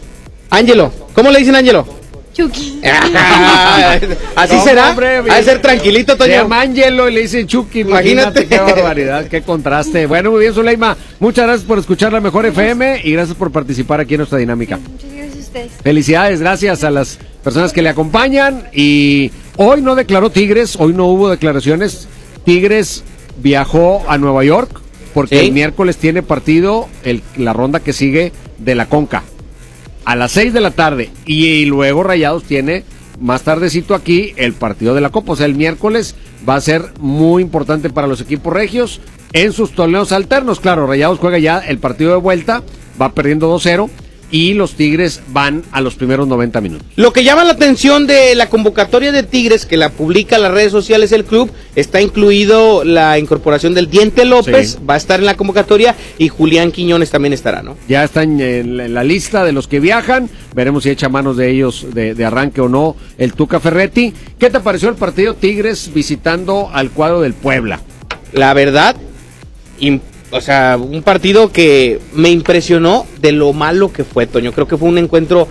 Ángelo. 0.51 0.93
¿Cómo 1.15 1.31
le 1.31 1.41
dicen 1.41 1.55
Ángelo? 1.57 1.87
Chucky. 2.33 2.81
Así 4.37 4.55
No, 4.57 4.65
será. 4.65 4.91
hombre, 4.91 5.19
Ha 5.29 5.37
de 5.37 5.43
ser 5.43 5.61
tranquilito, 5.61 6.13
Se 6.13 6.19
Toño. 6.19 6.31
llama 6.33 6.61
Ángelo 6.61 7.09
y 7.09 7.13
le 7.15 7.21
dicen 7.23 7.47
Chucky. 7.47 7.81
Imagínate, 7.81 8.43
Imagínate. 8.43 8.49
qué 8.49 8.59
barbaridad, 8.81 9.27
qué 9.27 9.43
contraste. 9.43 10.07
Bueno, 10.07 10.31
muy 10.31 10.41
bien, 10.41 10.55
Zuleima. 10.55 10.97
Muchas 11.19 11.47
gracias 11.47 11.67
por 11.67 11.79
escuchar 11.79 12.13
la 12.13 12.21
mejor 12.21 12.47
FM 12.47 13.01
y 13.05 13.13
gracias 13.13 13.37
por 13.37 13.51
participar 13.51 14.01
aquí 14.01 14.15
en 14.15 14.19
nuestra 14.19 14.39
dinámica. 14.39 14.77
Muchas 14.79 15.11
gracias 15.13 15.37
a 15.37 15.41
ustedes. 15.41 15.73
Felicidades, 15.83 16.41
gracias 16.41 16.85
a 16.85 16.91
las 16.91 17.19
personas 17.43 17.73
que 17.73 17.83
le 17.83 17.89
acompañan. 17.89 18.65
Y 18.73 19.31
hoy 19.57 19.81
no 19.83 19.95
declaró 19.95 20.31
Tigres, 20.31 20.77
hoy 20.79 20.93
no 20.93 21.07
hubo 21.07 21.29
declaraciones. 21.31 22.09
Tigres 22.45 23.05
viajó 23.43 24.05
a 24.09 24.19
Nueva 24.19 24.45
York 24.45 24.81
porque 25.15 25.41
Sí. 25.41 25.47
el 25.47 25.53
miércoles 25.53 25.97
tiene 25.97 26.23
partido 26.23 26.89
el- 27.05 27.23
la 27.37 27.53
ronda 27.53 27.81
que 27.81 27.93
sigue 27.93 28.33
de 28.59 28.75
la 28.75 28.87
Conca 28.87 29.23
a 30.05 30.17
las 30.17 30.33
6 30.33 30.53
de 30.53 30.61
la 30.61 30.71
tarde. 30.71 31.11
Y, 31.27 31.65
luego 31.67 32.03
Rayados 32.03 32.45
tiene 32.45 32.85
más 33.21 33.43
tardecito 33.43 33.95
aquí 33.95 34.33
el 34.37 34.53
partido 34.55 34.95
de 34.95 35.01
la 35.01 35.11
Copa. 35.11 35.33
O 35.33 35.37
sea, 35.37 35.47
el 35.47 35.55
miércoles 35.55 36.15
va 36.49 36.55
a 36.55 36.61
ser 36.61 36.93
muy 37.01 37.43
importante 37.43 37.91
para 37.91 38.07
los 38.07 38.21
equipos 38.21 38.53
regios 38.53 39.01
en 39.33 39.53
sus 39.53 39.73
torneos 39.73 40.13
alternos. 40.13 40.61
Claro, 40.61 40.87
Rayados 40.87 41.19
juega 41.19 41.39
ya 41.39 41.59
el 41.59 41.79
partido 41.79 42.13
de 42.13 42.19
vuelta, 42.19 42.63
va 43.01 43.13
perdiendo 43.13 43.49
2-0 43.49 43.91
y 44.31 44.53
los 44.55 44.75
Tigres 44.75 45.23
van 45.29 45.63
a 45.73 45.81
los 45.81 45.95
primeros 45.95 46.29
90 46.29 46.61
minutos. 46.61 46.87
Lo 46.97 47.13
que 47.13 47.25
llama 47.25 47.45
la 47.45 47.53
atención 47.53 48.07
de 48.07 48.35
la 48.35 48.49
convocatoria 48.51 49.11
de 49.11 49.23
Tigres, 49.23 49.65
que 49.65 49.77
la 49.79 49.89
publica 49.91 50.37
en 50.37 50.43
las 50.43 50.53
redes 50.53 50.71
sociales 50.71 51.13
el 51.13 51.25
club, 51.25 51.51
está 51.77 52.01
incluido 52.03 52.85
la 52.85 53.19
incorporación 53.19 53.73
del 53.75 53.89
Diente 53.91 54.25
López, 54.27 54.73
Sí. 54.73 54.79
va 54.89 54.95
a 54.95 54.97
estar 54.99 55.21
en 55.21 55.27
la 55.27 55.35
convocatoria 55.37 55.95
y 56.19 56.29
Julián 56.29 56.73
Quiñones 56.73 57.11
también 57.11 57.33
estará, 57.33 57.63
¿no? 57.63 57.77
Ya 57.89 58.05
están 58.05 58.39
en 58.41 58.95
la- 58.95 59.05
lista 59.05 59.45
de 59.45 59.53
los 59.53 59.67
que 59.69 59.81
viajan. 59.81 60.29
Veremos 60.55 60.83
si 60.83 60.91
echa 60.91 61.09
manos 61.09 61.37
de 61.39 61.51
ellos 61.51 61.87
de, 61.95 62.15
de 62.15 62.25
arranque 62.27 62.61
o 62.61 62.69
no 62.69 62.95
el 63.17 63.33
Tuca 63.33 63.59
Ferretti. 63.61 64.13
¿Qué 64.39 64.51
te 64.51 64.61
pareció 64.61 64.91
el 64.91 64.97
partido 64.97 65.35
Tigres 65.35 65.91
visitando 65.95 66.69
al 66.73 66.91
cuadro 66.91 67.23
del 67.23 67.33
Puebla? 67.33 67.81
La 68.33 68.53
verdad, 68.53 68.97
im- 69.81 70.01
o 70.31 70.41
sea, 70.41 70.77
un 70.77 71.03
partido 71.03 71.51
que 71.53 72.01
me 72.13 72.31
impresionó 72.31 73.07
de 73.21 73.33
lo 73.33 73.53
malo 73.53 73.93
que 73.93 74.05
fue, 74.05 74.27
Toño. 74.27 74.53
Creo 74.53 74.69
que 74.69 74.77
fue 74.77 74.89
un 74.89 74.99
encuentro 74.99 75.49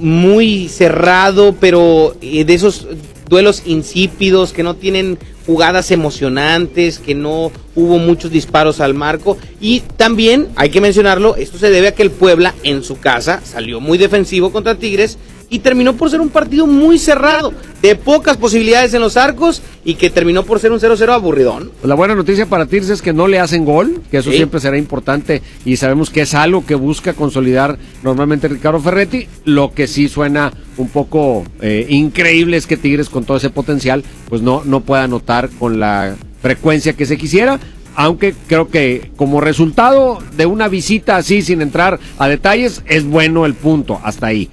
muy 0.00 0.68
cerrado, 0.68 1.54
pero 1.58 2.14
eh, 2.20 2.44
de 2.44 2.54
esos 2.54 2.86
duelos 3.28 3.62
insípidos 3.66 4.52
que 4.52 4.62
no 4.62 4.74
tienen 4.74 5.18
jugadas 5.46 5.90
emocionantes, 5.90 6.98
que 6.98 7.14
no 7.14 7.50
hubo 7.74 7.98
muchos 7.98 8.30
disparos 8.30 8.80
al 8.80 8.94
marco. 8.94 9.38
Y 9.60 9.80
también, 9.96 10.48
hay 10.56 10.70
que 10.70 10.80
mencionarlo, 10.80 11.36
esto 11.36 11.58
se 11.58 11.70
debe 11.70 11.88
a 11.88 11.94
que 11.94 12.02
el 12.02 12.10
Puebla 12.10 12.54
en 12.62 12.82
su 12.82 12.98
casa 12.98 13.40
salió 13.44 13.80
muy 13.80 13.98
defensivo 13.98 14.52
contra 14.52 14.74
Tigres 14.74 15.18
y 15.50 15.60
terminó 15.60 15.94
por 15.94 16.10
ser 16.10 16.20
un 16.20 16.28
partido 16.28 16.66
muy 16.66 16.98
cerrado, 16.98 17.52
de 17.80 17.94
pocas 17.94 18.36
posibilidades 18.36 18.92
en 18.94 19.00
los 19.00 19.16
arcos 19.16 19.62
y 19.84 19.94
que 19.94 20.10
terminó 20.10 20.42
por 20.44 20.58
ser 20.60 20.72
un 20.72 20.80
0-0 20.80 21.08
aburridón. 21.12 21.70
La 21.82 21.94
buena 21.94 22.14
noticia 22.14 22.46
para 22.46 22.66
Tigres 22.66 22.90
es 22.90 23.00
que 23.02 23.12
no 23.12 23.28
le 23.28 23.38
hacen 23.38 23.64
gol, 23.64 24.02
que 24.10 24.18
eso 24.18 24.30
Sí. 24.30 24.36
siempre 24.36 24.60
será 24.60 24.76
importante 24.76 25.42
y 25.64 25.76
sabemos 25.76 26.10
que 26.10 26.22
es 26.22 26.34
algo 26.34 26.66
que 26.66 26.74
busca 26.74 27.14
consolidar 27.14 27.78
normalmente 28.02 28.48
Ricardo 28.48 28.80
Ferretti. 28.80 29.26
Lo 29.44 29.72
que 29.72 29.86
sí 29.86 30.08
suena 30.08 30.52
un 30.76 30.88
poco 30.88 31.44
eh, 31.62 31.86
increíble 31.88 32.56
es 32.56 32.66
que 32.66 32.76
Tigres 32.76 33.08
con 33.08 33.24
todo 33.24 33.36
ese 33.36 33.50
potencial 33.50 34.04
pues 34.28 34.42
no, 34.42 34.62
no 34.64 34.80
pueda 34.80 35.04
anotar 35.04 35.48
con 35.58 35.80
la 35.80 36.16
frecuencia 36.42 36.92
que 36.92 37.06
se 37.06 37.16
quisiera. 37.16 37.58
Aunque 37.94 38.32
creo 38.46 38.68
que 38.68 39.10
como 39.16 39.40
resultado 39.40 40.18
de 40.36 40.46
una 40.46 40.68
visita 40.68 41.16
así 41.16 41.42
sin 41.42 41.62
entrar 41.62 41.98
a 42.18 42.28
detalles 42.28 42.82
es 42.86 43.04
bueno 43.04 43.44
el 43.46 43.54
punto 43.54 43.98
hasta 44.04 44.26
ahí. 44.28 44.48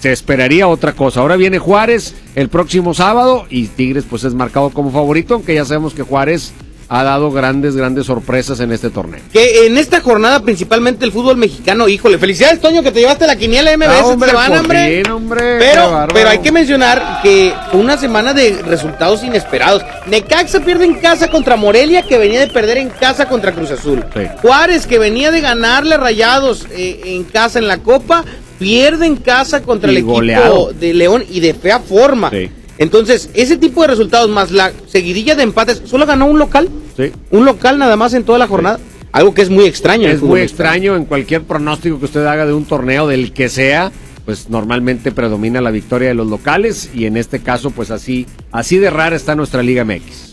Se 0.00 0.12
esperaría 0.12 0.66
otra 0.66 0.92
cosa. 0.92 1.20
Ahora 1.20 1.36
viene 1.36 1.58
Juárez 1.58 2.14
el 2.34 2.48
próximo 2.48 2.94
sábado 2.94 3.46
y 3.50 3.66
Tigres 3.66 4.04
pues 4.08 4.24
es 4.24 4.34
marcado 4.34 4.70
como 4.70 4.90
favorito, 4.90 5.34
aunque 5.34 5.54
ya 5.54 5.64
sabemos 5.64 5.94
que 5.94 6.02
Juárez 6.02 6.52
ha 6.92 7.04
dado 7.04 7.30
grandes, 7.30 7.76
grandes 7.76 8.06
sorpresas 8.06 8.58
en 8.58 8.72
este 8.72 8.90
torneo. 8.90 9.20
Que 9.32 9.66
en 9.66 9.78
esta 9.78 10.00
jornada, 10.00 10.42
principalmente 10.42 11.04
el 11.04 11.12
fútbol 11.12 11.36
mexicano, 11.36 11.86
híjole, 11.86 12.18
felicidades, 12.18 12.60
Toño, 12.60 12.82
que 12.82 12.90
te 12.90 12.98
llevaste 12.98 13.28
la 13.28 13.36
quiniela 13.36 13.76
MBS 13.76 13.86
Ah, 13.86 13.98
esta 13.98 14.60
hombre, 14.60 15.02
hombre. 15.08 15.58
Pero, 15.60 16.08
pero 16.12 16.30
hay 16.30 16.38
que 16.38 16.50
mencionar 16.50 17.20
que 17.22 17.54
una 17.74 17.96
semana 17.96 18.34
de 18.34 18.60
resultados 18.66 19.22
inesperados. 19.22 19.84
Necaxa 20.08 20.60
pierde 20.64 20.84
en 20.84 20.94
casa 20.94 21.30
contra 21.30 21.54
Morelia, 21.54 22.02
que 22.02 22.18
venía 22.18 22.40
de 22.40 22.48
perder 22.48 22.78
en 22.78 22.88
casa 22.88 23.28
contra 23.28 23.52
Cruz 23.52 23.70
Azul. 23.70 24.04
Juárez, 24.42 24.88
que 24.88 24.98
venía 24.98 25.30
de 25.30 25.42
ganarle 25.42 25.94
a 25.94 25.98
Rayados 25.98 26.66
eh, 26.72 27.02
en 27.04 27.22
casa 27.22 27.60
en 27.60 27.68
la 27.68 27.78
Copa, 27.78 28.24
pierde 28.60 29.06
en 29.06 29.16
casa 29.16 29.62
contra 29.62 29.90
Y 29.90 29.96
el 29.96 30.02
equipo 30.02 30.72
de 30.78 30.94
León 30.94 31.24
y 31.28 31.40
de 31.40 31.54
fea 31.54 31.80
forma. 31.80 32.30
Entonces, 32.78 33.30
ese 33.34 33.56
tipo 33.56 33.82
de 33.82 33.88
resultados 33.88 34.30
más 34.30 34.52
la 34.52 34.72
seguidilla 34.86 35.34
de 35.34 35.42
empates, 35.42 35.82
solo 35.84 36.06
ganó 36.06 36.26
un 36.26 36.38
local. 36.38 36.68
Sí. 36.96 37.10
Un 37.30 37.44
local 37.44 37.78
nada 37.78 37.96
más 37.96 38.14
en 38.14 38.24
toda 38.24 38.38
la 38.38 38.46
jornada. 38.46 38.78
Algo 39.12 39.34
que 39.34 39.42
es 39.42 39.50
muy 39.50 39.64
extraño. 39.64 40.08
Es 40.08 40.22
muy 40.22 40.40
extraño 40.40 40.94
en 40.94 41.04
cualquier 41.04 41.42
pronóstico 41.42 41.98
que 41.98 42.04
usted 42.04 42.24
haga 42.26 42.46
de 42.46 42.52
un 42.52 42.64
torneo 42.64 43.08
del 43.08 43.32
que 43.32 43.48
sea, 43.48 43.90
pues 44.24 44.48
normalmente 44.50 45.10
predomina 45.10 45.60
la 45.60 45.70
victoria 45.70 46.08
de 46.08 46.14
los 46.14 46.28
locales 46.28 46.90
y 46.94 47.06
en 47.06 47.16
este 47.16 47.40
caso 47.40 47.70
pues 47.70 47.90
así 47.90 48.26
así 48.52 48.78
de 48.78 48.90
rara 48.90 49.16
está 49.16 49.34
nuestra 49.34 49.62
Liga 49.62 49.84
MX. 49.84 50.29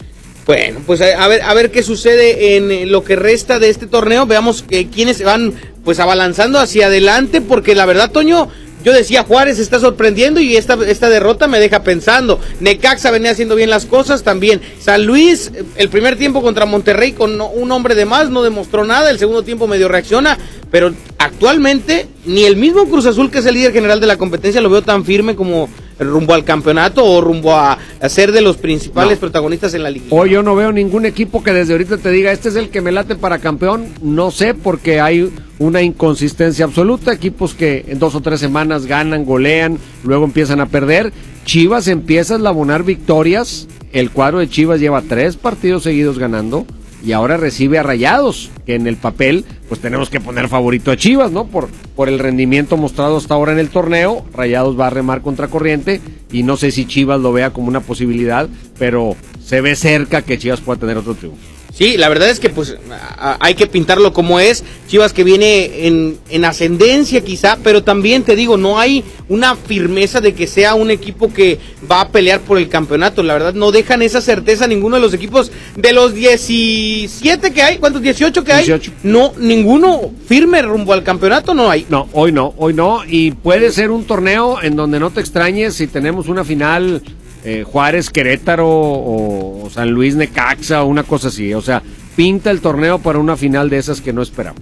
Bueno, 0.47 0.79
pues 0.85 1.01
a, 1.01 1.27
ver 1.27 1.41
a 1.41 1.53
ver 1.53 1.71
qué 1.71 1.83
sucede 1.83 2.55
en 2.55 2.71
eh, 2.71 2.85
lo 2.85 3.03
que 3.03 3.17
resta 3.17 3.59
de 3.59 3.69
este 3.69 3.85
torneo. 3.85 4.25
Veamos 4.25 4.63
que 4.63 4.87
quiénes 4.87 5.21
van 5.21 5.53
pues 5.83 5.99
abalanzando 5.99 6.57
hacia 6.57 6.87
adelante, 6.87 7.41
porque 7.41 7.75
la 7.75 7.85
verdad, 7.85 8.11
Toño, 8.11 8.47
yo 8.81 8.93
decía 8.93 9.23
Juárez 9.23 9.59
está 9.59 9.81
sorprendiendo 9.81 10.39
y 10.39 10.55
esta, 10.55 10.77
esta 10.87 11.09
derrota 11.09 11.49
me 11.49 11.59
deja 11.59 11.83
pensando. 11.83 12.39
Necaxa 12.61 13.11
venía 13.11 13.31
haciendo 13.31 13.55
bien 13.55 13.69
las 13.69 13.85
cosas 13.85 14.23
también. 14.23 14.61
San 14.79 15.05
Luis, 15.05 15.51
eh, 15.53 15.65
el 15.75 15.89
primer 15.89 16.15
tiempo 16.15 16.41
contra 16.41 16.65
Monterrey 16.65 17.11
con 17.11 17.41
un 17.41 17.71
hombre 17.73 17.93
de 17.93 18.05
más, 18.05 18.29
no 18.29 18.41
demostró 18.41 18.85
nada. 18.85 19.11
El 19.11 19.19
segundo 19.19 19.43
tiempo 19.43 19.67
medio 19.67 19.89
reacciona, 19.89 20.37
pero 20.71 20.93
actualmente 21.17 22.07
ni 22.23 22.45
el 22.45 22.55
mismo 22.55 22.85
Cruz 22.85 23.05
Azul, 23.05 23.29
que 23.29 23.39
es 23.39 23.45
el 23.45 23.55
líder 23.55 23.73
general 23.73 23.99
de 23.99 24.07
la 24.07 24.17
competencia, 24.17 24.61
lo 24.61 24.69
veo 24.69 24.81
tan 24.81 25.03
firme 25.03 25.35
como 25.35 25.67
rumbo 25.99 26.33
al 26.33 26.43
campeonato 26.43 27.03
o 27.03 27.21
rumbo 27.21 27.53
a, 27.55 27.77
a 28.01 28.09
ser 28.09 28.31
de 28.31 28.41
los 28.41 28.57
principales 28.57 29.13
No. 29.17 29.19
protagonistas 29.21 29.73
en 29.73 29.83
la 29.83 29.89
liga. 29.89 30.05
Hoy 30.09 30.31
yo 30.31 30.43
no 30.43 30.55
veo 30.55 30.71
ningún 30.71 31.05
equipo 31.05 31.43
que 31.43 31.53
desde 31.53 31.73
ahorita 31.73 31.97
te 31.97 32.11
diga, 32.11 32.31
este 32.31 32.49
es 32.49 32.55
el 32.55 32.69
que 32.69 32.81
me 32.81 32.91
late 32.91 33.15
para 33.15 33.39
campeón. 33.39 33.87
No 34.01 34.31
sé, 34.31 34.53
porque 34.53 34.99
hay 34.99 35.31
una 35.59 35.81
inconsistencia 35.81 36.65
absoluta. 36.65 37.11
Equipos 37.13 37.53
que 37.53 37.85
en 37.87 37.99
dos 37.99 38.15
o 38.15 38.21
tres 38.21 38.39
semanas 38.39 38.85
ganan, 38.85 39.25
golean, 39.25 39.77
luego 40.03 40.25
empiezan 40.25 40.59
a 40.61 40.67
perder. 40.67 41.11
Chivas 41.45 41.87
empieza 41.87 42.33
a 42.33 42.37
eslabonar 42.37 42.83
victorias. 42.83 43.67
El 43.93 44.11
cuadro 44.11 44.39
de 44.39 44.49
Chivas 44.49 44.79
lleva 44.79 45.01
tres 45.01 45.37
partidos 45.37 45.83
seguidos 45.83 46.19
ganando. 46.19 46.65
Y 47.03 47.11
ahora 47.11 47.37
recibe 47.37 47.77
a 47.77 47.83
Rayados, 47.83 48.49
que 48.65 48.75
en 48.75 48.87
el 48.87 48.97
papel, 48.97 49.45
pues 49.69 49.79
tenemos 49.79 50.09
que 50.09 50.19
poner 50.19 50.47
favorito 50.47 50.91
a 50.91 50.97
Chivas, 50.97 51.31
¿no? 51.31 51.45
Por, 51.45 51.69
por 51.95 52.09
el 52.09 52.19
rendimiento 52.19 52.75
mostrado 52.75 53.17
hasta 53.17 53.33
ahora 53.33 53.51
en 53.51 53.59
el 53.59 53.69
torneo. 53.69 54.25
Rayados 54.33 54.79
va 54.79 54.87
a 54.87 54.91
remar 54.91 55.21
contra 55.21 55.47
corriente. 55.47 56.01
Y 56.31 56.43
no 56.43 56.57
sé 56.57 56.71
si 56.71 56.85
Chivas 56.85 57.21
lo 57.21 57.31
vea 57.31 57.51
como 57.51 57.67
una 57.67 57.81
posibilidad, 57.81 58.49
pero 58.77 59.15
se 59.43 59.61
ve 59.61 59.75
cerca 59.75 60.23
que 60.23 60.37
Chivas 60.37 60.61
pueda 60.61 60.79
tener 60.79 60.97
otro 60.97 61.13
triunfo. 61.15 61.56
Sí, 61.77 61.95
la 61.95 62.09
verdad 62.09 62.29
es 62.31 62.39
que 62.39 62.49
pues 62.49 62.75
a- 63.19 63.37
hay 63.39 63.53
que 63.53 63.67
pintarlo 63.67 64.11
como 64.11 64.39
es. 64.39 64.63
Chivas 64.87 65.13
que 65.13 65.23
viene 65.23 65.85
en, 65.85 66.17
en 66.29 66.43
ascendencia 66.45 67.21
quizá, 67.21 67.59
pero 67.63 67.83
también 67.83 68.23
te 68.23 68.35
digo, 68.35 68.57
no 68.57 68.79
hay 68.79 69.03
una 69.29 69.55
firmeza 69.55 70.19
de 70.19 70.33
que 70.33 70.47
sea 70.47 70.73
un 70.73 70.89
equipo 70.89 71.31
que 71.31 71.59
va 71.91 72.01
a 72.01 72.09
pelear 72.09 72.39
por 72.39 72.57
el 72.57 72.67
campeonato. 72.67 73.21
La 73.21 73.33
verdad 73.33 73.53
no 73.53 73.71
dejan 73.71 74.01
esa 74.01 74.21
certeza 74.21 74.65
ninguno 74.65 74.95
de 74.95 75.03
los 75.03 75.13
equipos 75.13 75.51
de 75.75 75.93
los 75.93 76.15
17 76.15 77.51
que 77.53 77.61
hay, 77.61 77.77
¿cuántos? 77.77 78.01
18 78.01 78.43
que 78.43 78.53
hay. 78.53 78.65
18. 78.65 78.91
No, 79.03 79.33
ninguno 79.37 80.11
firme 80.27 80.61
rumbo 80.63 80.93
al 80.93 81.03
campeonato 81.03 81.53
no 81.53 81.69
hay. 81.69 81.85
No, 81.89 82.07
hoy 82.13 82.31
no, 82.31 82.53
hoy 82.57 82.73
no. 82.73 83.03
Y 83.07 83.31
puede 83.31 83.71
ser 83.71 83.91
un 83.91 84.03
torneo 84.05 84.61
en 84.61 84.75
donde 84.75 84.99
no 84.99 85.11
te 85.11 85.19
extrañes 85.19 85.75
si 85.75 85.87
tenemos 85.87 86.27
una 86.27 86.43
final 86.43 87.01
eh, 87.47 87.63
Juárez 87.63 88.09
Querétaro 88.09 88.67
o 88.67 89.69
San 89.73 89.91
Luis 89.91 90.15
Necaxa 90.15 90.83
o 90.83 90.87
una 90.87 91.03
cosa 91.03 91.29
así. 91.29 91.53
O 91.53 91.61
sea, 91.61 91.81
pinta 92.15 92.51
el 92.51 92.59
torneo 92.59 92.99
para 92.99 93.19
una 93.19 93.37
final 93.37 93.69
de 93.69 93.77
esas 93.77 94.01
que 94.01 94.11
no 94.11 94.21
esperamos. 94.21 94.61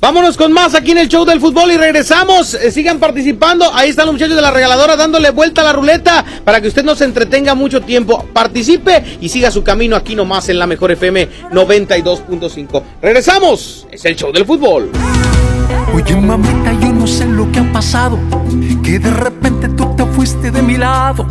Vámonos 0.00 0.36
con 0.36 0.52
más 0.52 0.76
aquí 0.76 0.92
en 0.92 0.98
el 0.98 1.08
show 1.08 1.24
del 1.24 1.40
fútbol 1.40 1.72
y 1.72 1.76
regresamos. 1.76 2.54
Eh, 2.54 2.70
sigan 2.70 3.00
participando. 3.00 3.74
Ahí 3.74 3.90
están 3.90 4.06
los 4.06 4.14
muchachos 4.14 4.36
de 4.36 4.42
la 4.42 4.52
regaladora 4.52 4.94
dándole 4.94 5.30
vuelta 5.30 5.62
a 5.62 5.64
la 5.64 5.72
ruleta 5.72 6.24
para 6.44 6.60
que 6.60 6.68
usted 6.68 6.84
no 6.84 6.94
se 6.94 7.04
entretenga 7.04 7.56
mucho 7.56 7.80
tiempo. 7.80 8.24
Participe 8.32 9.18
y 9.20 9.28
siga 9.28 9.50
su 9.50 9.64
camino 9.64 9.96
aquí 9.96 10.14
nomás 10.14 10.48
en 10.48 10.60
la 10.60 10.68
mejor 10.68 10.92
FM 10.92 11.28
92.5. 11.50 12.82
Regresamos. 13.02 13.88
Es 13.90 14.04
el 14.04 14.14
show 14.14 14.32
del 14.32 14.46
fútbol. 14.46 14.90
Oye 15.92 16.14
mamita, 16.14 16.72
yo 16.80 16.92
no 16.92 17.06
sé 17.06 17.26
lo 17.26 17.50
que 17.50 17.58
ha 17.58 17.72
pasado, 17.72 18.18
que 18.84 19.00
de 19.00 19.10
repente 19.10 19.68
tú 19.70 19.89
te 20.00 20.06
fuiste 20.12 20.50
de 20.50 20.62
mi 20.62 20.78
lado. 20.78 21.26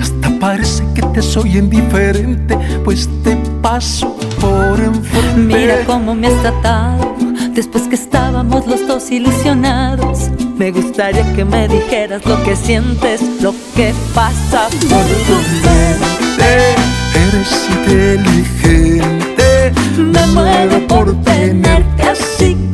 Hasta 0.00 0.30
parece 0.38 0.84
que 0.94 1.02
te 1.02 1.20
soy 1.22 1.56
indiferente, 1.56 2.58
pues 2.84 3.08
te 3.24 3.34
paso 3.62 4.14
por 4.40 4.78
enfrente. 4.78 5.36
Mira 5.36 5.84
cómo 5.86 6.14
me 6.14 6.26
has 6.26 6.38
tratado 6.42 7.16
después 7.54 7.84
que 7.84 7.94
estábamos 7.94 8.66
los 8.66 8.86
dos 8.86 9.10
ilusionados. 9.10 10.28
Me 10.58 10.70
gustaría 10.70 11.32
que 11.34 11.46
me 11.46 11.66
dijeras 11.66 12.26
lo 12.26 12.42
que 12.42 12.56
sientes, 12.56 13.22
lo 13.40 13.54
que 13.74 13.94
pasa 14.14 14.68
por 14.68 15.06
tu 15.26 15.36
mente. 15.64 16.74
Eres 17.14 17.68
inteligente, 17.70 19.72
Me 19.96 20.26
muero 20.26 20.86
por 20.88 21.14
tenerte 21.22 22.02
así 22.02 22.69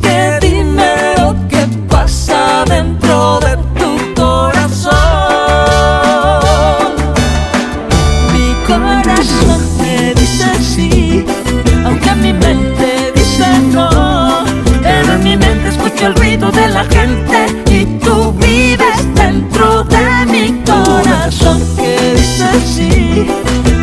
de 16.51 16.67
la 16.69 16.83
gente 16.85 17.47
y 17.71 17.85
tú 17.99 18.31
vives 18.33 19.15
dentro 19.15 19.83
de 19.83 20.25
mi 20.27 20.61
corazón 20.63 21.61
que 21.75 22.13
dice 22.15 22.47
sí, 22.65 23.27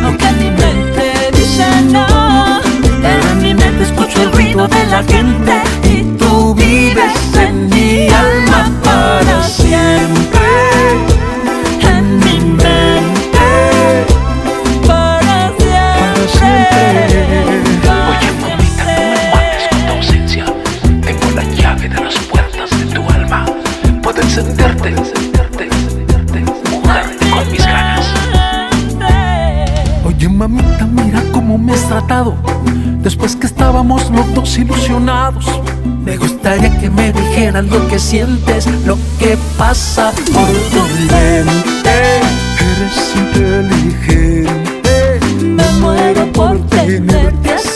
aunque 0.03 0.31
mi 0.33 0.49
mente 0.51 1.31
dice 1.33 1.65
no. 1.91 2.61
En 3.03 3.41
mi 3.41 3.53
mente 3.53 3.83
escucho 3.83 4.21
el 4.23 4.31
ruido 4.31 4.67
de 4.67 4.85
la 4.87 5.03
gente 5.03 5.54
me 31.65 31.73
has 31.73 31.87
tratado 31.87 32.35
Después 33.01 33.35
que 33.35 33.47
estábamos 33.47 34.09
los 34.11 34.33
dos 34.33 34.57
ilusionados 34.57 35.45
Me 35.83 36.15
gustaría 36.17 36.77
que 36.79 36.89
me 36.89 37.11
dijeras 37.11 37.65
lo 37.65 37.85
que 37.87 37.99
sientes 37.99 38.67
Lo 38.85 38.97
que 39.19 39.37
pasa 39.57 40.13
por 40.33 40.47
tu 40.71 40.81
mente. 41.11 42.21
Eres 42.59 43.13
inteligente. 43.15 45.19
Me 45.41 45.67
muero 45.79 46.31
por 46.33 46.59
tenerte 46.67 47.53
así 47.53 47.74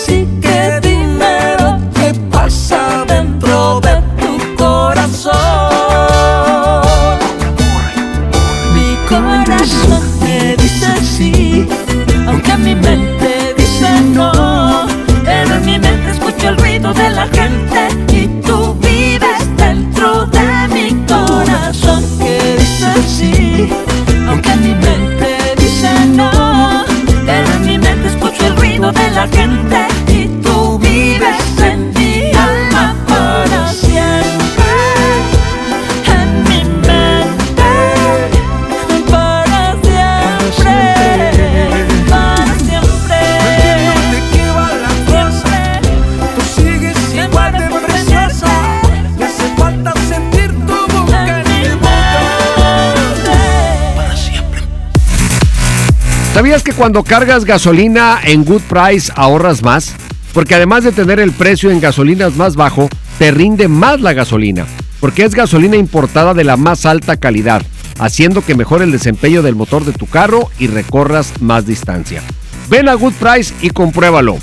cuando 56.80 57.04
cargas 57.04 57.44
gasolina 57.44 58.22
en 58.24 58.46
Good 58.46 58.62
Price 58.62 59.12
ahorras 59.14 59.62
más? 59.64 59.96
Porque 60.34 60.56
además 60.56 60.86
de 60.86 60.94
tener 60.94 61.20
el 61.20 61.34
precio 61.34 61.72
en 61.72 61.82
gasolinas 61.82 62.38
más 62.38 62.56
bajo, 62.56 62.88
te 63.18 63.32
rinde 63.32 63.68
más 63.68 64.00
la 64.00 64.14
gasolina. 64.14 64.66
Porque 65.02 65.26
es 65.26 65.36
gasolina 65.36 65.76
importada 65.76 66.34
de 66.34 66.46
la 66.46 66.56
más 66.56 66.86
alta 66.86 67.18
calidad, 67.18 67.64
haciendo 68.00 68.46
que 68.46 68.56
mejore 68.56 68.86
el 68.86 68.94
desempeño 68.94 69.42
del 69.42 69.56
motor 69.56 69.84
de 69.84 69.92
tu 69.92 70.06
carro 70.06 70.50
y 70.58 70.68
recorras 70.68 71.34
más 71.42 71.66
distancia. 71.66 72.24
Ven 72.70 72.88
a 72.88 72.94
Good 72.94 73.16
Price 73.16 73.54
y 73.60 73.72
compruébalo. 73.72 74.38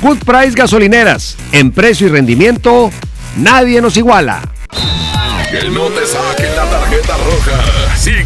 Good 0.00 0.18
Price 0.18 0.52
Gasolineras, 0.52 1.36
en 1.50 1.72
precio 1.72 2.06
y 2.06 2.10
rendimiento, 2.10 2.92
nadie 3.36 3.82
nos 3.82 3.96
iguala. 3.96 4.42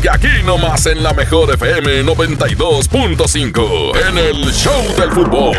Aquí 0.08 0.42
nomás 0.44 0.86
en 0.86 1.02
la 1.02 1.12
mejor 1.12 1.52
FM 1.54 2.04
92.5 2.04 3.96
en 4.08 4.18
el 4.18 4.52
Show 4.52 4.82
del 4.96 5.10
Fútbol. 5.12 5.56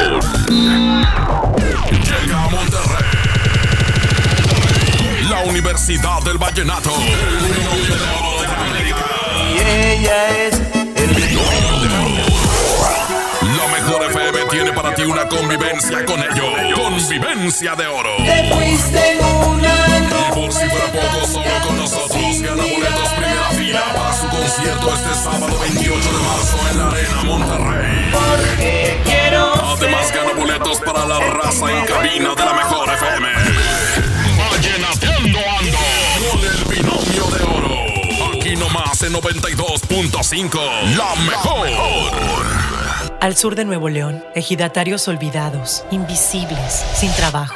Llega 1.89 2.43
a 2.43 2.49
Monterrey. 2.49 3.05
La 5.29 5.39
Universidad 5.43 6.21
del 6.23 6.37
Vallenato. 6.37 6.91
Y 9.53 9.59
ella 9.59 10.29
es 10.47 10.59
La 13.41 13.67
mejor 13.71 14.03
FM 14.11 14.39
tiene 14.49 14.73
para 14.73 14.93
ti 14.93 15.03
una 15.03 15.27
convivencia 15.27 16.03
con 16.05 16.19
ellos. 16.19 16.53
Convivencia 16.75 17.75
de 17.75 17.87
oro. 17.87 18.15
Te 18.17 18.53
fuiste 18.53 19.17
una 19.47 19.99
Y 19.99 20.24
por 20.45 20.53
si 20.53 20.69
fuera 20.69 20.91
poco, 20.91 21.27
solo 21.27 21.49
con 21.65 21.77
nosotros 21.77 22.41
gana 22.41 22.63
boletos 22.63 23.09
primera 23.17 23.49
fila 23.49 23.83
para 23.95 24.13
su 24.13 24.27
concierto 24.29 24.93
este 24.93 25.13
sábado 25.15 25.59
28 25.59 26.11
de 26.11 26.19
marzo 26.19 26.57
en 26.71 26.77
la 26.77 26.87
Arena 26.87 27.23
Monterrey. 27.23 28.11
Porque 28.11 29.01
quiero 29.05 29.53
Además 29.65 30.11
gana 30.13 30.33
boletos 30.33 30.79
para 30.81 31.05
la 31.05 31.19
raza 31.19 31.71
en 31.71 31.85
cabina 31.85 32.35
de 32.35 32.45
la 32.45 32.53
mejor 32.53 32.89
FM. 32.93 33.27
Vallenateando 34.51 35.39
ando 35.59 35.77
con 36.29 36.39
el 36.39 36.63
binomio 36.75 37.25
de 37.35 37.43
oro. 37.43 38.37
Aquí 38.37 38.55
nomás 38.55 39.01
en 39.01 39.13
92.5. 39.13 40.59
La 40.95 41.15
mejor. 41.23 41.67
Al 43.19 43.35
sur 43.35 43.55
de 43.55 43.65
Nuevo 43.65 43.89
León, 43.89 44.23
ejidatarios 44.35 45.07
olvidados, 45.07 45.83
invisibles, 45.89 46.85
sin 46.93 47.11
trabajo. 47.13 47.55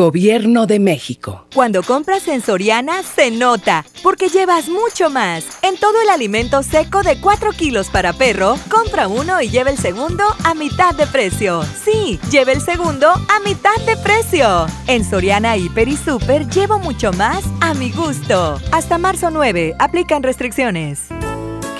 Gobierno 0.00 0.64
de 0.66 0.80
México. 0.80 1.44
Cuando 1.54 1.82
compras 1.82 2.26
en 2.26 2.40
Soriana, 2.40 3.02
se 3.02 3.30
nota, 3.30 3.84
porque 4.02 4.30
llevas 4.30 4.66
mucho 4.70 5.10
más. 5.10 5.44
En 5.60 5.76
todo 5.76 6.00
el 6.00 6.08
alimento 6.08 6.62
seco 6.62 7.02
de 7.02 7.20
4 7.20 7.50
kilos 7.52 7.90
para 7.90 8.14
perro, 8.14 8.56
compra 8.70 9.08
uno 9.08 9.42
y 9.42 9.50
lleva 9.50 9.68
el 9.68 9.76
segundo 9.76 10.24
a 10.42 10.54
mitad 10.54 10.94
de 10.94 11.06
precio. 11.06 11.62
Sí, 11.84 12.18
lleva 12.30 12.52
el 12.52 12.62
segundo 12.62 13.10
a 13.10 13.40
mitad 13.44 13.76
de 13.84 13.98
precio. 13.98 14.64
En 14.86 15.04
Soriana 15.04 15.58
Hiper 15.58 15.88
y 15.88 15.98
Super 15.98 16.48
llevo 16.48 16.78
mucho 16.78 17.12
más 17.12 17.44
a 17.60 17.74
mi 17.74 17.90
gusto. 17.90 18.58
Hasta 18.72 18.96
marzo 18.96 19.30
9, 19.30 19.74
aplican 19.78 20.22
restricciones. 20.22 21.08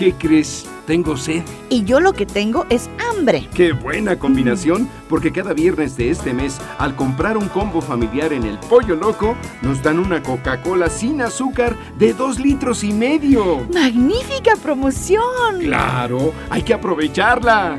¿Qué 0.00 0.14
crees? 0.14 0.64
Tengo 0.86 1.14
sed. 1.14 1.42
Y 1.68 1.84
yo 1.84 2.00
lo 2.00 2.14
que 2.14 2.24
tengo 2.24 2.64
es 2.70 2.88
hambre. 3.10 3.46
¡Qué 3.52 3.72
buena 3.72 4.18
combinación! 4.18 4.88
Porque 5.10 5.30
cada 5.30 5.52
viernes 5.52 5.94
de 5.98 6.08
este 6.08 6.32
mes, 6.32 6.58
al 6.78 6.96
comprar 6.96 7.36
un 7.36 7.50
combo 7.50 7.82
familiar 7.82 8.32
en 8.32 8.44
el 8.44 8.58
Pollo 8.60 8.96
Loco, 8.96 9.36
nos 9.60 9.82
dan 9.82 9.98
una 9.98 10.22
Coca-Cola 10.22 10.88
sin 10.88 11.20
azúcar 11.20 11.76
de 11.98 12.14
dos 12.14 12.38
litros 12.38 12.82
y 12.82 12.94
medio. 12.94 13.68
¡Magnífica 13.74 14.56
promoción! 14.62 15.58
¡Claro! 15.60 16.32
¡Hay 16.48 16.62
que 16.62 16.72
aprovecharla! 16.72 17.78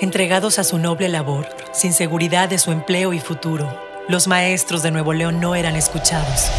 Entregados 0.00 0.58
a 0.58 0.64
su 0.64 0.78
noble 0.78 1.08
labor, 1.08 1.46
sin 1.72 1.92
seguridad 1.92 2.48
de 2.48 2.58
su 2.58 2.72
empleo 2.72 3.12
y 3.12 3.20
futuro, 3.20 3.72
los 4.08 4.26
maestros 4.26 4.82
de 4.82 4.90
Nuevo 4.90 5.12
León 5.12 5.40
no 5.40 5.54
eran 5.54 5.76
escuchados. 5.76 6.50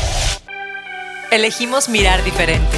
Elegimos 1.30 1.89
mirar 1.89 2.23
diferente. 2.23 2.78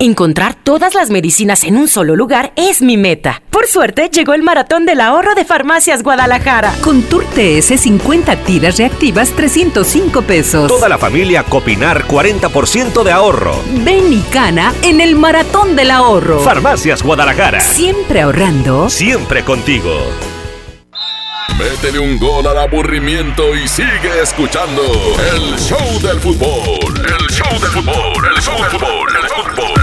Encontrar 0.00 0.54
todas 0.54 0.94
las 0.94 1.10
medicinas 1.10 1.64
en 1.64 1.76
un 1.76 1.88
solo 1.88 2.14
lugar 2.14 2.52
es 2.54 2.82
mi 2.82 2.96
meta. 2.96 3.42
Por 3.50 3.66
suerte, 3.66 4.08
llegó 4.12 4.32
el 4.32 4.44
maratón 4.44 4.86
del 4.86 5.00
ahorro 5.00 5.34
de 5.34 5.44
Farmacias 5.44 6.04
Guadalajara. 6.04 6.72
Con 6.82 7.02
Tour 7.02 7.24
TS 7.24 7.80
50 7.80 8.36
tiras 8.44 8.78
reactivas 8.78 9.30
305 9.30 10.22
pesos. 10.22 10.68
Toda 10.68 10.88
la 10.88 10.98
familia 10.98 11.42
Copinar 11.42 12.06
40% 12.06 13.02
de 13.02 13.10
ahorro. 13.10 13.60
Ven 13.84 14.12
y 14.12 14.20
cana 14.32 14.72
en 14.82 15.00
el 15.00 15.16
maratón 15.16 15.74
del 15.74 15.90
ahorro. 15.90 16.38
Farmacias 16.40 17.02
Guadalajara. 17.02 17.60
Siempre 17.60 18.20
ahorrando. 18.20 18.88
Siempre 18.88 19.42
contigo. 19.42 19.92
Métele 21.58 21.98
un 21.98 22.18
gol 22.18 22.46
al 22.46 22.58
aburrimiento 22.58 23.56
y 23.56 23.66
sigue 23.66 24.22
escuchando 24.22 24.80
el 25.34 25.58
show 25.58 26.00
del 26.00 26.20
fútbol. 26.20 26.94
El 27.04 27.26
show 27.34 27.50
del 27.58 27.70
fútbol, 27.70 28.28
el 28.36 28.40
show 28.40 28.54
del 28.62 28.70
fútbol, 28.70 29.08
el 29.20 29.28
fútbol. 29.28 29.77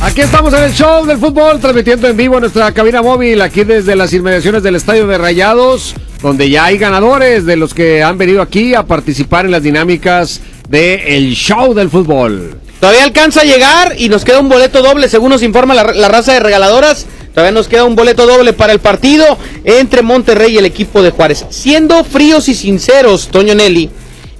Aquí 0.00 0.20
estamos 0.20 0.54
en 0.54 0.62
el 0.62 0.72
show 0.72 1.04
del 1.04 1.18
fútbol, 1.18 1.58
transmitiendo 1.58 2.06
en 2.06 2.16
vivo 2.16 2.38
nuestra 2.38 2.70
cabina 2.70 3.02
móvil, 3.02 3.42
aquí 3.42 3.64
desde 3.64 3.96
las 3.96 4.12
inmediaciones 4.12 4.62
del 4.62 4.76
Estadio 4.76 5.08
de 5.08 5.18
Rayados, 5.18 5.96
donde 6.22 6.48
ya 6.48 6.66
hay 6.66 6.78
ganadores 6.78 7.44
de 7.44 7.56
los 7.56 7.74
que 7.74 8.04
han 8.04 8.16
venido 8.16 8.40
aquí 8.40 8.74
a 8.74 8.84
participar 8.84 9.44
en 9.44 9.50
las 9.50 9.64
dinámicas 9.64 10.40
del 10.68 11.00
el 11.00 11.34
show 11.34 11.74
del 11.74 11.90
fútbol. 11.90 12.60
Todavía 12.78 13.02
alcanza 13.02 13.40
a 13.40 13.44
llegar 13.44 13.96
y 13.98 14.08
nos 14.08 14.24
queda 14.24 14.38
un 14.38 14.48
boleto 14.48 14.82
doble, 14.82 15.08
según 15.08 15.30
nos 15.30 15.42
informa 15.42 15.74
la, 15.74 15.82
la 15.92 16.08
raza 16.08 16.32
de 16.32 16.40
regaladoras. 16.40 17.06
Todavía 17.34 17.52
nos 17.52 17.66
queda 17.66 17.84
un 17.84 17.96
boleto 17.96 18.24
doble 18.24 18.52
para 18.52 18.72
el 18.72 18.78
partido 18.78 19.36
entre 19.64 20.02
Monterrey 20.02 20.54
y 20.54 20.58
el 20.58 20.66
equipo 20.66 21.02
de 21.02 21.10
Juárez. 21.10 21.44
Siendo 21.50 22.04
fríos 22.04 22.48
y 22.48 22.54
sinceros, 22.54 23.28
Toño 23.28 23.56
Nelly, 23.56 23.90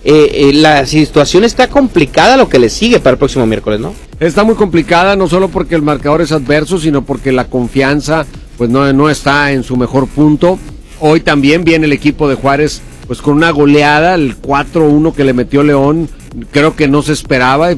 eh, 0.05 0.31
eh, 0.33 0.53
la 0.53 0.87
situación 0.87 1.45
está 1.45 1.69
complicada 1.69 2.37
lo 2.37 2.49
que 2.49 2.59
le 2.59 2.71
sigue 2.71 3.01
para 3.01 3.13
el 3.13 3.19
próximo 3.19 3.47
miércoles, 3.47 3.81
¿no? 3.81 3.95
Está 4.21 4.45
muy 4.45 4.55
complicada, 4.55 5.17
no 5.17 5.29
solo 5.29 5.49
porque 5.49 5.75
el 5.75 5.83
marcador 5.83 6.21
es 6.21 6.33
adverso, 6.33 6.79
sino 6.79 7.05
porque 7.05 7.33
la 7.33 7.49
confianza 7.49 8.25
pues 8.57 8.71
no, 8.71 8.93
no 8.93 9.11
está 9.11 9.53
en 9.53 9.65
su 9.65 9.77
mejor 9.77 10.09
punto. 10.09 10.59
Hoy 11.01 11.21
también 11.21 11.65
viene 11.65 11.87
el 11.87 11.93
equipo 11.93 12.29
de 12.29 12.37
Juárez 12.37 12.83
pues 13.07 13.23
con 13.23 13.35
una 13.35 13.51
goleada, 13.51 14.15
el 14.15 14.41
4-1 14.41 15.15
que 15.15 15.25
le 15.25 15.33
metió 15.33 15.63
León, 15.63 16.09
creo 16.53 16.77
que 16.77 16.89
no 16.89 17.03
se 17.03 17.15
esperaba. 17.15 17.71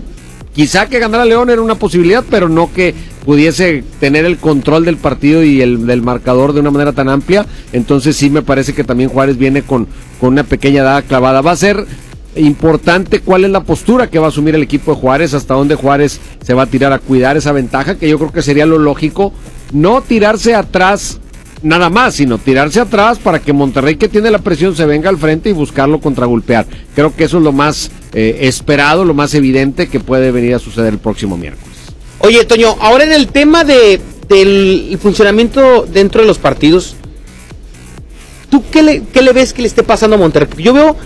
Quizá 0.52 0.88
que 0.88 0.98
ganara 0.98 1.24
León 1.24 1.48
era 1.48 1.62
una 1.62 1.76
posibilidad, 1.76 2.24
pero 2.28 2.48
no 2.48 2.72
que 2.72 2.94
pudiese 3.24 3.84
tener 4.00 4.24
el 4.24 4.38
control 4.38 4.84
del 4.84 4.96
partido 4.96 5.44
y 5.44 5.62
el 5.62 5.86
del 5.86 6.02
marcador 6.02 6.52
de 6.52 6.60
una 6.60 6.72
manera 6.72 6.92
tan 6.92 7.08
amplia. 7.08 7.46
Entonces 7.72 8.16
sí 8.16 8.28
me 8.28 8.42
parece 8.42 8.74
que 8.74 8.82
también 8.82 9.10
Juárez 9.10 9.38
viene 9.38 9.62
con, 9.62 9.86
con 10.20 10.32
una 10.32 10.42
pequeña 10.42 10.82
dada 10.82 11.02
clavada. 11.02 11.40
Va 11.40 11.52
a 11.52 11.56
ser 11.56 11.86
importante 12.36 13.20
cuál 13.20 13.44
es 13.44 13.50
la 13.50 13.64
postura 13.64 14.08
que 14.08 14.18
va 14.18 14.26
a 14.26 14.28
asumir 14.28 14.54
el 14.54 14.62
equipo 14.62 14.94
de 14.94 15.00
Juárez, 15.00 15.34
hasta 15.34 15.54
dónde 15.54 15.74
Juárez 15.74 16.20
se 16.44 16.54
va 16.54 16.62
a 16.62 16.66
tirar 16.66 16.92
a 16.92 16.98
cuidar 16.98 17.36
esa 17.36 17.52
ventaja, 17.52 17.96
que 17.96 18.08
yo 18.08 18.18
creo 18.18 18.32
que 18.32 18.42
sería 18.42 18.66
lo 18.66 18.78
lógico, 18.78 19.32
no 19.72 20.02
tirarse 20.02 20.54
atrás 20.54 21.20
nada 21.62 21.90
más, 21.90 22.14
sino 22.14 22.38
tirarse 22.38 22.80
atrás 22.80 23.18
para 23.18 23.40
que 23.40 23.52
Monterrey 23.52 23.96
que 23.96 24.08
tiene 24.08 24.30
la 24.30 24.38
presión 24.38 24.74
se 24.74 24.86
venga 24.86 25.10
al 25.10 25.18
frente 25.18 25.50
y 25.50 25.52
buscarlo 25.52 26.00
contragolpear. 26.00 26.66
Creo 26.94 27.14
que 27.14 27.24
eso 27.24 27.38
es 27.38 27.44
lo 27.44 27.52
más 27.52 27.90
eh, 28.12 28.38
esperado, 28.42 29.04
lo 29.04 29.14
más 29.14 29.34
evidente 29.34 29.88
que 29.88 30.00
puede 30.00 30.30
venir 30.30 30.54
a 30.54 30.58
suceder 30.58 30.92
el 30.92 30.98
próximo 30.98 31.36
miércoles. 31.36 31.76
Oye, 32.20 32.44
Toño, 32.44 32.76
ahora 32.80 33.04
en 33.04 33.12
el 33.12 33.28
tema 33.28 33.64
de, 33.64 34.00
del 34.28 34.98
funcionamiento 35.00 35.86
dentro 35.90 36.20
de 36.20 36.26
los 36.26 36.38
partidos, 36.38 36.96
¿tú 38.50 38.62
qué 38.70 38.82
le, 38.82 39.02
qué 39.12 39.22
le 39.22 39.32
ves 39.32 39.52
que 39.52 39.62
le 39.62 39.68
esté 39.68 39.82
pasando 39.82 40.16
a 40.16 40.18
Monterrey? 40.18 40.48
Porque 40.48 40.62
yo 40.62 40.72
veo 40.72 40.96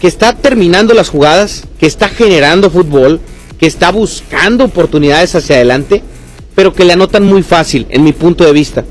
que 0.00 0.08
está 0.08 0.34
terminando 0.34 0.94
las 0.94 1.10
jugadas, 1.10 1.64
que 1.78 1.86
está 1.86 2.08
generando 2.08 2.70
fútbol, 2.70 3.20
que 3.58 3.66
está 3.66 3.92
buscando 3.92 4.64
oportunidades 4.64 5.34
hacia 5.34 5.56
adelante, 5.56 6.02
pero 6.54 6.72
que 6.72 6.84
le 6.84 6.94
anotan 6.94 7.24
muy 7.24 7.42
fácil, 7.42 7.86
en 7.90 8.02
mi 8.02 8.12
punto 8.12 8.44
de 8.44 8.52
vista. 8.52 8.84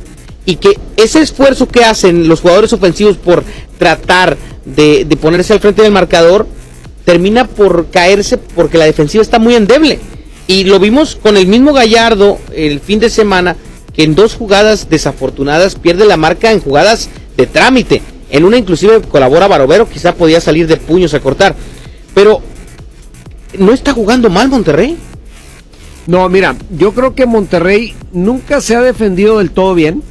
Y 0.45 0.57
que 0.57 0.79
ese 0.97 1.21
esfuerzo 1.21 1.67
que 1.67 1.83
hacen 1.83 2.27
los 2.27 2.41
jugadores 2.41 2.73
ofensivos 2.73 3.17
por 3.17 3.43
tratar 3.77 4.37
de, 4.65 5.05
de 5.05 5.17
ponerse 5.17 5.53
al 5.53 5.59
frente 5.59 5.81
del 5.81 5.91
marcador, 5.91 6.47
termina 7.05 7.47
por 7.47 7.87
caerse 7.89 8.37
porque 8.37 8.77
la 8.77 8.85
defensiva 8.85 9.23
está 9.23 9.39
muy 9.39 9.55
endeble. 9.55 9.99
Y 10.45 10.63
lo 10.65 10.79
vimos 10.79 11.15
con 11.15 11.37
el 11.37 11.47
mismo 11.47 11.73
Gallardo 11.73 12.37
el 12.53 12.79
fin 12.79 12.99
de 12.99 13.09
semana, 13.09 13.55
que 13.93 14.03
en 14.03 14.13
dos 14.13 14.35
jugadas 14.35 14.89
desafortunadas 14.89 15.75
pierde 15.75 16.05
la 16.05 16.17
marca 16.17 16.51
en 16.51 16.61
jugadas 16.61 17.09
de 17.35 17.47
trámite. 17.47 18.01
En 18.29 18.45
una 18.45 18.57
inclusive 18.57 19.01
colabora 19.01 19.47
Barovero, 19.47 19.89
quizá 19.89 20.13
podía 20.13 20.39
salir 20.39 20.67
de 20.67 20.77
puños 20.77 21.13
a 21.13 21.19
cortar. 21.19 21.55
Pero 22.13 22.41
no 23.57 23.73
está 23.73 23.93
jugando 23.93 24.29
mal 24.29 24.49
Monterrey. 24.49 24.97
No, 26.07 26.27
mira, 26.29 26.55
yo 26.71 26.93
creo 26.93 27.15
que 27.15 27.25
Monterrey 27.25 27.95
nunca 28.11 28.61
se 28.61 28.75
ha 28.75 28.81
defendido 28.81 29.39
del 29.39 29.51
todo 29.51 29.75
bien. 29.75 30.03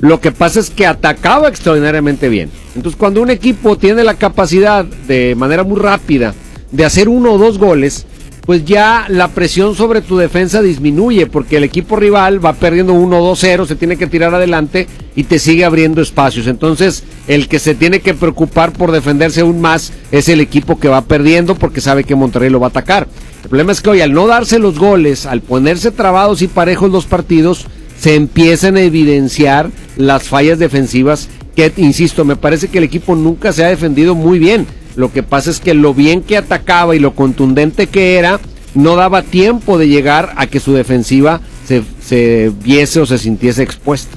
Lo 0.00 0.20
que 0.20 0.30
pasa 0.30 0.60
es 0.60 0.70
que 0.70 0.86
atacaba 0.86 1.48
extraordinariamente 1.48 2.28
bien. 2.28 2.50
Entonces, 2.74 2.98
cuando 2.98 3.22
un 3.22 3.30
equipo 3.30 3.78
tiene 3.78 4.04
la 4.04 4.14
capacidad 4.14 4.84
de 4.84 5.34
manera 5.34 5.64
muy 5.64 5.80
rápida 5.80 6.34
de 6.70 6.84
hacer 6.84 7.08
uno 7.08 7.32
o 7.32 7.38
dos 7.38 7.58
goles, 7.58 8.06
pues 8.46 8.64
ya 8.64 9.06
la 9.08 9.28
presión 9.28 9.74
sobre 9.74 10.00
tu 10.00 10.16
defensa 10.16 10.62
disminuye 10.62 11.26
porque 11.26 11.56
el 11.56 11.64
equipo 11.64 11.96
rival 11.96 12.44
va 12.44 12.52
perdiendo 12.52 12.94
1-2-0, 12.94 13.66
se 13.66 13.74
tiene 13.74 13.96
que 13.96 14.06
tirar 14.06 14.32
adelante 14.34 14.86
y 15.16 15.24
te 15.24 15.40
sigue 15.40 15.64
abriendo 15.64 16.00
espacios. 16.00 16.46
Entonces, 16.46 17.02
el 17.26 17.48
que 17.48 17.58
se 17.58 17.74
tiene 17.74 18.00
que 18.00 18.14
preocupar 18.14 18.72
por 18.72 18.92
defenderse 18.92 19.40
aún 19.40 19.60
más 19.60 19.92
es 20.12 20.28
el 20.28 20.40
equipo 20.40 20.78
que 20.78 20.88
va 20.88 21.02
perdiendo 21.02 21.56
porque 21.56 21.80
sabe 21.80 22.04
que 22.04 22.14
Monterrey 22.14 22.48
lo 22.48 22.60
va 22.60 22.68
a 22.68 22.70
atacar. 22.70 23.08
El 23.42 23.48
problema 23.48 23.72
es 23.72 23.80
que 23.80 23.90
hoy 23.90 24.00
al 24.00 24.12
no 24.12 24.28
darse 24.28 24.60
los 24.60 24.78
goles, 24.78 25.26
al 25.26 25.40
ponerse 25.40 25.90
trabados 25.90 26.40
y 26.40 26.46
parejos 26.46 26.90
los 26.92 27.04
partidos, 27.04 27.66
se 27.98 28.14
empiezan 28.14 28.76
a 28.76 28.82
evidenciar 28.82 29.70
las 29.96 30.24
fallas 30.24 30.58
defensivas 30.58 31.28
que, 31.56 31.72
insisto, 31.78 32.24
me 32.24 32.36
parece 32.36 32.68
que 32.68 32.78
el 32.78 32.84
equipo 32.84 33.16
nunca 33.16 33.52
se 33.52 33.64
ha 33.64 33.68
defendido 33.68 34.14
muy 34.14 34.38
bien. 34.38 34.66
Lo 34.96 35.12
que 35.12 35.22
pasa 35.22 35.50
es 35.50 35.60
que 35.60 35.74
lo 35.74 35.94
bien 35.94 36.22
que 36.22 36.38
atacaba 36.38 36.96
y 36.96 36.98
lo 36.98 37.14
contundente 37.14 37.86
que 37.86 38.16
era, 38.16 38.40
no 38.74 38.96
daba 38.96 39.22
tiempo 39.22 39.78
de 39.78 39.88
llegar 39.88 40.32
a 40.36 40.46
que 40.46 40.58
su 40.58 40.72
defensiva 40.72 41.40
se, 41.66 41.82
se 42.02 42.50
viese 42.62 43.00
o 43.00 43.06
se 43.06 43.18
sintiese 43.18 43.62
expuesta. 43.62 44.16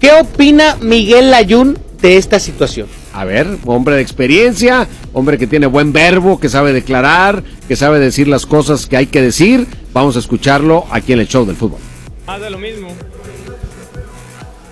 ¿Qué 0.00 0.12
opina 0.12 0.76
Miguel 0.80 1.30
Layún 1.30 1.78
de 2.00 2.16
esta 2.16 2.40
situación? 2.40 2.88
A 3.12 3.24
ver, 3.24 3.46
hombre 3.64 3.96
de 3.96 4.02
experiencia, 4.02 4.88
hombre 5.12 5.38
que 5.38 5.46
tiene 5.46 5.66
buen 5.66 5.92
verbo, 5.92 6.40
que 6.40 6.48
sabe 6.48 6.72
declarar, 6.72 7.44
que 7.68 7.76
sabe 7.76 8.00
decir 8.00 8.26
las 8.26 8.44
cosas 8.44 8.86
que 8.86 8.96
hay 8.96 9.06
que 9.06 9.22
decir. 9.22 9.66
Vamos 9.92 10.16
a 10.16 10.18
escucharlo 10.18 10.86
aquí 10.90 11.12
en 11.12 11.20
el 11.20 11.28
show 11.28 11.46
del 11.46 11.56
fútbol. 11.56 11.78
Más 12.26 12.40
de 12.40 12.50
lo 12.50 12.58
mismo. 12.58 12.88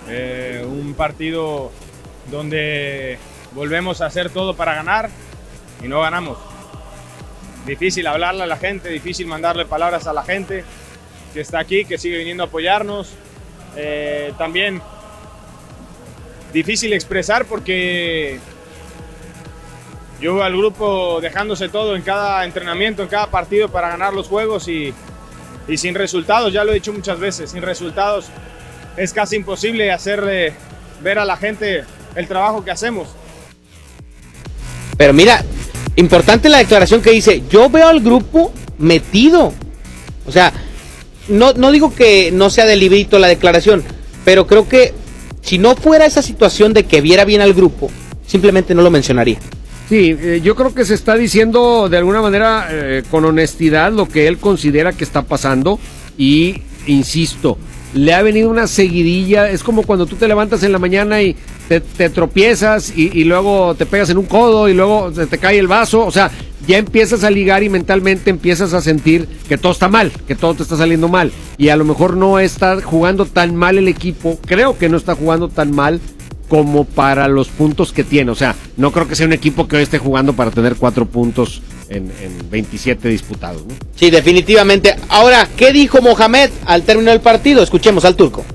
Eh, 0.09 0.65
un 0.67 0.93
partido 0.93 1.71
donde 2.29 3.17
volvemos 3.55 4.01
a 4.01 4.07
hacer 4.07 4.29
todo 4.29 4.55
para 4.55 4.75
ganar 4.75 5.09
y 5.83 5.87
no 5.87 6.01
ganamos. 6.01 6.37
Difícil 7.65 8.07
hablarle 8.07 8.43
a 8.43 8.47
la 8.47 8.57
gente, 8.57 8.89
difícil 8.89 9.27
mandarle 9.27 9.65
palabras 9.65 10.07
a 10.07 10.13
la 10.13 10.23
gente 10.23 10.63
que 11.33 11.41
está 11.41 11.59
aquí, 11.59 11.85
que 11.85 11.97
sigue 11.97 12.17
viniendo 12.17 12.43
a 12.43 12.47
apoyarnos. 12.47 13.13
Eh, 13.75 14.33
también 14.37 14.81
difícil 16.51 16.93
expresar 16.93 17.45
porque 17.45 18.39
yo 20.21 20.35
veo 20.35 20.43
al 20.43 20.55
grupo 20.55 21.19
dejándose 21.21 21.69
todo 21.69 21.95
en 21.95 22.03
cada 22.03 22.45
entrenamiento, 22.45 23.01
en 23.01 23.09
cada 23.09 23.27
partido 23.27 23.69
para 23.69 23.89
ganar 23.89 24.13
los 24.13 24.27
juegos 24.27 24.67
y, 24.67 24.93
y 25.67 25.77
sin 25.77 25.95
resultados, 25.95 26.53
ya 26.53 26.63
lo 26.63 26.71
he 26.71 26.75
dicho 26.75 26.93
muchas 26.93 27.19
veces, 27.19 27.51
sin 27.51 27.61
resultados 27.61 28.27
es 28.97 29.13
casi 29.13 29.37
imposible 29.37 29.91
hacerle 29.91 30.53
ver 31.01 31.19
a 31.19 31.25
la 31.25 31.37
gente 31.37 31.83
el 32.15 32.27
trabajo 32.27 32.63
que 32.63 32.71
hacemos. 32.71 33.09
Pero 34.97 35.13
mira, 35.13 35.43
importante 35.95 36.49
la 36.49 36.59
declaración 36.59 37.01
que 37.01 37.11
dice, 37.11 37.43
yo 37.49 37.69
veo 37.69 37.87
al 37.87 37.99
grupo 37.99 38.51
metido. 38.77 39.53
O 40.25 40.31
sea, 40.31 40.53
no, 41.27 41.53
no 41.53 41.71
digo 41.71 41.93
que 41.93 42.31
no 42.31 42.49
sea 42.49 42.65
de 42.65 42.75
librito 42.75 43.19
la 43.19 43.27
declaración, 43.27 43.83
pero 44.25 44.47
creo 44.47 44.67
que 44.67 44.93
si 45.41 45.57
no 45.57 45.75
fuera 45.75 46.05
esa 46.05 46.21
situación 46.21 46.73
de 46.73 46.85
que 46.85 47.01
viera 47.01 47.25
bien 47.25 47.41
al 47.41 47.53
grupo, 47.53 47.91
simplemente 48.25 48.73
no 48.73 48.81
lo 48.81 48.89
mencionaría. 48.89 49.39
Sí, 49.89 50.15
eh, 50.19 50.41
yo 50.43 50.55
creo 50.55 50.73
que 50.73 50.85
se 50.85 50.93
está 50.93 51.15
diciendo 51.15 51.89
de 51.89 51.97
alguna 51.97 52.21
manera 52.21 52.67
eh, 52.71 53.03
con 53.11 53.25
honestidad 53.25 53.91
lo 53.91 54.07
que 54.07 54.27
él 54.27 54.37
considera 54.37 54.93
que 54.93 55.03
está 55.03 55.23
pasando 55.23 55.79
y, 56.17 56.61
insisto, 56.87 57.57
le 57.93 58.13
ha 58.13 58.21
venido 58.21 58.49
una 58.49 58.67
seguidilla, 58.67 59.49
es 59.49 59.63
como 59.63 59.83
cuando 59.83 60.05
tú 60.05 60.15
te 60.15 60.27
levantas 60.27 60.63
en 60.63 60.71
la 60.71 60.79
mañana 60.79 61.21
y 61.21 61.35
te, 61.67 61.79
te 61.79 62.09
tropiezas 62.09 62.93
y, 62.95 63.23
luego 63.23 63.75
te 63.75 63.85
pegas 63.85 64.09
en 64.09 64.17
un 64.17 64.25
codo 64.25 64.69
y 64.69 64.73
luego 64.73 65.11
se 65.13 65.27
te 65.27 65.37
cae 65.37 65.59
el 65.59 65.67
vaso, 65.67 66.05
o 66.05 66.11
sea, 66.11 66.31
ya 66.67 66.77
empiezas 66.77 67.23
a 67.23 67.29
ligar 67.29 67.63
y 67.63 67.69
mentalmente 67.69 68.29
empiezas 68.29 68.73
a 68.73 68.81
sentir 68.81 69.27
que 69.47 69.57
todo 69.57 69.71
está 69.71 69.89
mal, 69.89 70.11
que 70.27 70.35
todo 70.35 70.53
te 70.53 70.63
está 70.63 70.77
saliendo 70.77 71.07
mal 71.07 71.31
y 71.57 71.69
a 71.69 71.75
lo 71.75 71.85
mejor 71.85 72.15
no 72.15 72.39
está 72.39 72.81
jugando 72.81 73.25
tan 73.25 73.55
mal 73.55 73.77
el 73.77 73.87
equipo, 73.87 74.39
creo 74.45 74.77
que 74.77 74.89
no 74.89 74.97
está 74.97 75.15
jugando 75.15 75.49
tan 75.49 75.71
mal 75.71 75.99
como 76.49 76.85
para 76.85 77.27
los 77.27 77.47
puntos 77.47 77.91
que 77.91 78.03
tiene. 78.03 78.29
O 78.29 78.35
sea, 78.35 78.55
no 78.77 78.91
creo 78.91 79.07
que 79.07 79.15
sea 79.15 79.25
un 79.25 79.33
equipo 79.33 79.67
que 79.67 79.77
hoy 79.77 79.83
esté 79.83 79.97
jugando 79.97 80.33
para 80.33 80.51
tener 80.51 80.75
cuatro 80.75 81.07
puntos 81.07 81.63
en, 81.89 82.11
en 82.21 82.49
27 82.51 83.07
disputados. 83.07 83.65
¿no? 83.65 83.73
Sí, 83.95 84.11
definitivamente. 84.11 84.95
Ahora, 85.09 85.47
¿qué 85.57 85.73
dijo 85.73 85.99
Mohamed 86.01 86.51
al 86.65 86.83
término 86.83 87.09
del 87.09 87.21
partido? 87.21 87.63
Escuchemos 87.63 88.05
al 88.05 88.15
turco. 88.15 88.45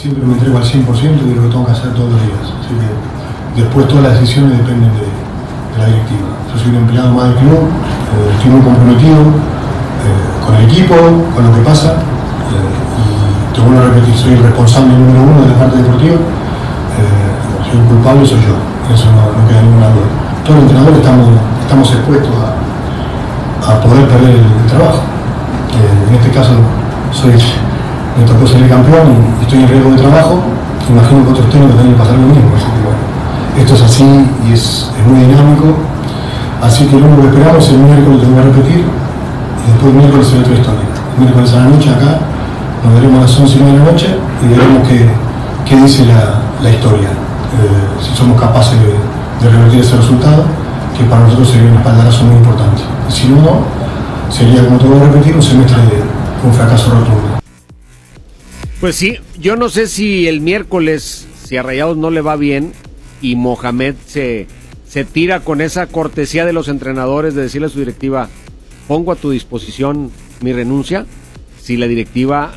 Eh, 0.00 0.02
siempre 0.02 0.24
me 0.24 0.32
entrego 0.32 0.56
al 0.56 0.64
100% 0.64 1.28
de 1.28 1.34
lo 1.36 1.42
que 1.42 1.48
tengo 1.48 1.66
que 1.66 1.72
hacer 1.72 1.92
todos 1.92 2.12
los 2.12 2.20
días. 2.22 2.40
Así 2.40 2.72
que 2.72 3.60
después 3.60 3.86
todas 3.88 4.04
las 4.04 4.20
decisiones 4.20 4.56
dependen 4.56 4.90
de, 4.96 5.04
la 5.76 5.86
directiva. 5.86 6.28
Yo 6.48 6.58
soy 6.58 6.70
un 6.70 6.76
empleado 6.76 7.12
más 7.12 7.28
del 7.28 7.36
club, 7.36 7.60
eh, 7.68 8.32
estoy 8.34 8.50
muy 8.50 8.60
comprometido 8.60 9.20
eh, 9.20 10.44
con 10.44 10.56
el 10.56 10.64
equipo, 10.64 10.96
con 11.36 11.44
lo 11.44 11.52
que 11.54 11.60
pasa. 11.60 12.00
y 12.48 13.54
te 13.54 13.60
vuelvo 13.60 13.80
a 13.80 13.84
repetir, 13.92 14.16
soy 14.16 14.32
el 14.32 14.42
responsable 14.42 14.92
número 14.94 15.22
uno 15.22 15.42
de 15.42 15.48
la 15.48 15.58
parte 15.58 15.76
deportiva 15.78 16.16
eh, 16.16 17.68
soy 17.70 17.80
un 17.80 17.86
culpable 17.86 18.26
soy 18.26 18.40
yo, 18.42 18.56
eso 18.92 19.06
no, 19.12 19.30
no 19.30 19.48
queda 19.48 19.62
ninguna 19.62 19.88
duda. 19.94 20.08
Todos 20.44 20.56
los 20.56 20.64
entrenadores 20.64 20.98
estamos, 20.98 21.26
estamos 21.62 21.86
expuestos 21.92 22.34
a, 22.40 23.72
a 23.72 23.80
poder 23.80 24.08
perder 24.08 24.30
el, 24.30 24.44
el 24.44 24.66
trabajo. 24.66 25.00
Eh, 25.76 26.08
en 26.08 26.14
este 26.14 26.30
caso 26.30 26.52
soy, 27.12 27.38
me 28.18 28.24
tocó 28.24 28.44
el 28.44 28.68
campeón 28.68 29.06
y, 29.38 29.42
estoy 29.42 29.62
en 29.62 29.68
riesgo 29.68 29.90
de 29.90 29.96
trabajo, 29.96 30.42
imagino 30.90 31.24
que 31.24 31.30
otros 31.30 31.50
técnicos 31.50 31.76
también 31.76 31.96
pasar 31.96 32.14
lo 32.18 32.26
mismo, 32.26 32.50
así 32.56 32.66
que 32.66 32.80
bueno, 32.82 33.02
esto 33.56 33.74
es 33.74 33.82
así 33.82 34.06
y 34.48 34.52
es, 34.52 34.90
muy 35.06 35.20
dinámico, 35.20 35.74
así 36.62 36.86
que 36.86 36.98
lo 36.98 37.06
único 37.06 37.22
que 37.22 37.28
esperamos 37.28 37.68
el 37.70 37.78
miércoles, 37.78 38.20
tengo 38.20 38.36
que 38.36 38.42
repetir, 38.42 38.80
y 38.82 39.66
después 39.70 39.92
el 39.92 39.98
miércoles 39.98 40.26
será 40.26 40.40
otra 40.42 40.54
historia. 40.54 40.86
El 41.16 41.20
miércoles 41.24 41.52
a 41.52 41.56
la 41.56 41.64
noche 41.64 41.90
acá, 41.90 42.12
nos 42.84 42.94
veremos 42.94 43.18
a 43.18 43.22
las 43.22 43.38
11 43.38 43.56
y 43.56 43.60
media 43.60 43.72
de 43.72 43.78
la 43.78 43.92
noche 43.92 44.08
y 44.42 44.48
veremos 44.48 44.88
qué, 44.88 44.98
qué 45.68 45.76
dice 45.76 46.06
la, 46.06 46.40
la 46.62 46.70
historia, 46.70 47.10
eh, 47.10 47.86
si 48.00 48.16
somos 48.16 48.40
capaces 48.40 48.78
de, 48.80 48.94
de, 48.96 49.46
revertir 49.50 49.80
ese 49.80 49.96
resultado, 49.96 50.44
que 50.96 51.04
para 51.04 51.22
nosotros 51.22 51.48
sería 51.50 51.70
un 51.70 51.76
espaldarazo 51.78 52.24
muy 52.24 52.36
importante. 52.36 52.82
Si 53.08 53.28
no, 53.28 53.64
sería, 54.30 54.64
como 54.64 54.78
te 54.78 54.86
voy 54.86 54.98
a 54.98 55.04
repetir, 55.04 55.34
un 55.34 55.42
semestre 55.42 55.76
de 55.76 56.02
un 56.44 56.52
fracaso 56.52 56.90
rotundo. 56.90 57.39
Pues 58.80 58.96
sí, 58.96 59.18
yo 59.38 59.56
no 59.56 59.68
sé 59.68 59.86
si 59.86 60.26
el 60.26 60.40
miércoles, 60.40 61.26
si 61.44 61.58
a 61.58 61.62
Rayados 61.62 61.98
no 61.98 62.10
le 62.10 62.22
va 62.22 62.36
bien 62.36 62.72
y 63.20 63.36
Mohamed 63.36 63.94
se, 64.06 64.46
se 64.88 65.04
tira 65.04 65.40
con 65.40 65.60
esa 65.60 65.86
cortesía 65.86 66.46
de 66.46 66.54
los 66.54 66.68
entrenadores 66.68 67.34
de 67.34 67.42
decirle 67.42 67.66
a 67.66 67.70
su 67.70 67.78
directiva, 67.78 68.30
pongo 68.88 69.12
a 69.12 69.16
tu 69.16 69.30
disposición 69.30 70.10
mi 70.40 70.54
renuncia, 70.54 71.04
si 71.60 71.76
la 71.76 71.88
directiva 71.88 72.52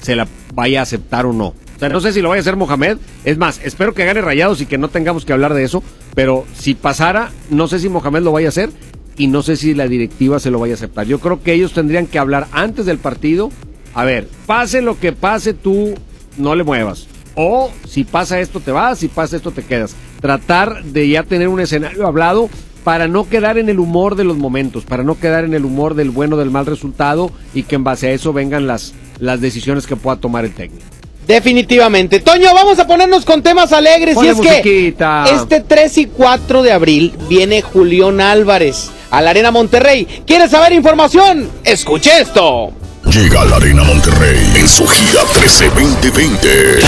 se 0.00 0.16
la 0.16 0.26
vaya 0.54 0.80
a 0.80 0.84
aceptar 0.84 1.26
o 1.26 1.34
no. 1.34 1.48
O 1.48 1.78
sea, 1.78 1.90
no 1.90 2.00
sé 2.00 2.14
si 2.14 2.22
lo 2.22 2.30
vaya 2.30 2.40
a 2.40 2.42
hacer 2.42 2.56
Mohamed. 2.56 2.96
Es 3.24 3.36
más, 3.36 3.60
espero 3.62 3.92
que 3.92 4.04
gane 4.04 4.22
Rayados 4.22 4.62
y 4.62 4.66
que 4.66 4.78
no 4.78 4.88
tengamos 4.88 5.26
que 5.26 5.34
hablar 5.34 5.52
de 5.52 5.64
eso. 5.64 5.82
Pero 6.14 6.46
si 6.54 6.74
pasara, 6.74 7.32
no 7.50 7.68
sé 7.68 7.78
si 7.78 7.88
Mohamed 7.88 8.22
lo 8.22 8.32
vaya 8.32 8.48
a 8.48 8.50
hacer 8.50 8.70
y 9.16 9.26
no 9.26 9.42
sé 9.42 9.56
si 9.56 9.74
la 9.74 9.88
directiva 9.88 10.40
se 10.40 10.50
lo 10.50 10.58
vaya 10.58 10.74
a 10.74 10.76
aceptar. 10.76 11.06
Yo 11.06 11.20
creo 11.20 11.42
que 11.42 11.52
ellos 11.52 11.72
tendrían 11.72 12.06
que 12.06 12.18
hablar 12.18 12.48
antes 12.52 12.86
del 12.86 12.98
partido. 12.98 13.50
A 13.94 14.04
ver, 14.04 14.28
pase 14.46 14.82
lo 14.82 14.98
que 14.98 15.12
pase, 15.12 15.54
tú 15.54 15.94
no 16.36 16.54
le 16.54 16.64
muevas. 16.64 17.06
O 17.34 17.70
si 17.88 18.04
pasa 18.04 18.40
esto 18.40 18.60
te 18.60 18.72
vas, 18.72 18.98
si 18.98 19.08
pasa 19.08 19.36
esto 19.36 19.50
te 19.50 19.64
quedas. 19.64 19.94
Tratar 20.20 20.84
de 20.84 21.08
ya 21.08 21.22
tener 21.22 21.48
un 21.48 21.60
escenario 21.60 22.06
hablado 22.06 22.50
para 22.84 23.08
no 23.08 23.28
quedar 23.28 23.58
en 23.58 23.68
el 23.68 23.78
humor 23.78 24.16
de 24.16 24.24
los 24.24 24.36
momentos, 24.36 24.84
para 24.84 25.02
no 25.02 25.18
quedar 25.18 25.44
en 25.44 25.54
el 25.54 25.64
humor 25.64 25.94
del 25.94 26.10
bueno 26.10 26.36
del 26.36 26.50
mal 26.50 26.66
resultado 26.66 27.30
y 27.54 27.64
que 27.64 27.76
en 27.76 27.84
base 27.84 28.08
a 28.08 28.12
eso 28.12 28.32
vengan 28.32 28.66
las, 28.66 28.94
las 29.18 29.40
decisiones 29.40 29.86
que 29.86 29.96
pueda 29.96 30.16
tomar 30.16 30.44
el 30.44 30.54
técnico. 30.54 30.84
Definitivamente. 31.26 32.20
Toño, 32.20 32.52
vamos 32.54 32.78
a 32.78 32.86
ponernos 32.86 33.24
con 33.24 33.42
temas 33.42 33.72
alegres. 33.72 34.14
Ponle 34.14 34.30
y 34.30 34.32
es 34.32 34.36
musiquita. 34.38 35.24
que 35.28 35.34
este 35.34 35.60
3 35.60 35.98
y 35.98 36.06
4 36.06 36.62
de 36.62 36.72
abril 36.72 37.14
viene 37.28 37.62
Julián 37.62 38.20
Álvarez 38.20 38.90
a 39.10 39.20
la 39.20 39.30
Arena 39.30 39.50
Monterrey. 39.50 40.06
¿Quieres 40.26 40.50
saber 40.50 40.72
información? 40.72 41.48
Escuche 41.64 42.20
esto. 42.20 42.72
Llega 43.10 43.42
a 43.42 43.44
la 43.44 43.56
Arena 43.56 43.82
Monterrey 43.82 44.52
en 44.54 44.68
su 44.68 44.86
gira 44.86 45.22
13 45.34 45.70
2020. 45.70 46.78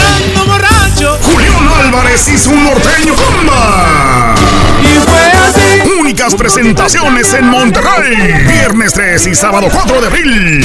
Julián 1.23 1.69
Álvarez 1.81 2.29
y 2.29 2.39
su 2.39 2.55
norteño 2.55 3.13
comba. 3.15 4.35
Y 4.83 4.99
fue 5.09 5.21
así. 5.21 5.81
Única 5.99 6.23
nuevas 6.25 6.35
presentaciones 6.37 7.33
en 7.35 7.47
Monterrey. 7.49 8.45
Viernes 8.47 8.93
3 8.93 9.27
y 9.27 9.35
sábado 9.35 9.67
4 9.73 10.01
de 10.01 10.07
abril. 10.07 10.65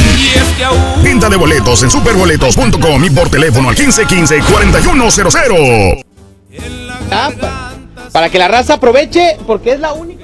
Venta 1.03 1.27
de 1.29 1.35
boletos 1.37 1.81
en 1.83 1.89
superboletos.com 1.91 3.03
y 3.03 3.09
por 3.09 3.29
teléfono 3.29 3.69
al 3.69 3.75
1515-4100. 3.75 6.03
Ah, 7.11 7.31
pa- 7.39 7.73
Para 8.11 8.29
que 8.29 8.37
la 8.37 8.47
raza 8.47 8.75
aproveche, 8.75 9.37
porque 9.47 9.71
es 9.73 9.79
la 9.79 9.93
única 9.93 10.16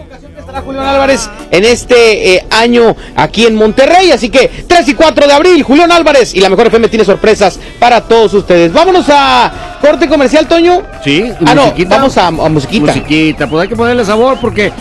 estará 0.43 0.61
Julián 0.61 0.85
Álvarez 0.85 1.29
en 1.51 1.63
este 1.63 2.35
eh, 2.35 2.45
año 2.51 2.95
aquí 3.15 3.45
en 3.45 3.55
Monterrey. 3.55 4.11
Así 4.11 4.29
que 4.29 4.49
3 4.67 4.89
y 4.89 4.93
4 4.93 5.27
de 5.27 5.33
abril, 5.33 5.63
Julián 5.63 5.91
Álvarez 5.91 6.33
y 6.35 6.41
la 6.41 6.49
mejor 6.49 6.67
FM 6.67 6.89
tiene 6.89 7.05
sorpresas 7.05 7.59
para 7.79 8.01
todos 8.01 8.33
ustedes. 8.33 8.73
Vámonos 8.73 9.05
a 9.09 9.77
corte 9.81 10.07
comercial, 10.07 10.47
Toño. 10.47 10.81
Sí, 11.03 11.31
Ah, 11.45 11.55
no, 11.55 11.73
vamos 11.87 12.17
a, 12.17 12.27
a 12.27 12.31
musiquita. 12.31 12.87
Musiquita, 12.87 13.47
pues 13.47 13.63
hay 13.63 13.67
que 13.69 13.75
ponerle 13.75 14.03
sabor 14.03 14.37
porque 14.39 14.71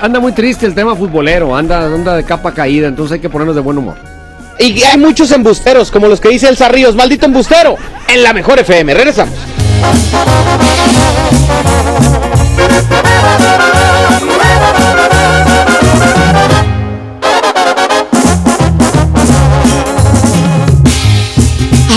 anda 0.00 0.20
muy 0.20 0.32
triste 0.32 0.66
el 0.66 0.74
tema 0.74 0.94
futbolero, 0.94 1.54
anda, 1.54 1.84
anda 1.84 2.16
de 2.16 2.24
capa 2.24 2.52
caída, 2.52 2.88
entonces 2.88 3.14
hay 3.14 3.20
que 3.20 3.28
ponernos 3.28 3.56
de 3.56 3.62
buen 3.62 3.78
humor. 3.78 3.96
Y 4.60 4.82
hay 4.82 4.98
muchos 4.98 5.30
embusteros, 5.30 5.90
como 5.90 6.08
los 6.08 6.20
que 6.20 6.30
dice 6.30 6.48
el 6.48 6.56
Ríos, 6.56 6.96
maldito 6.96 7.26
embustero, 7.26 7.76
en 8.08 8.22
la 8.22 8.32
mejor 8.32 8.58
FM. 8.58 8.92
Regresamos. 8.92 9.34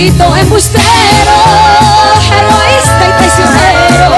Maldito 0.00 0.34
embustero, 0.34 1.36
egoísta 2.24 3.04
y 3.06 3.12
traicionero. 3.18 4.08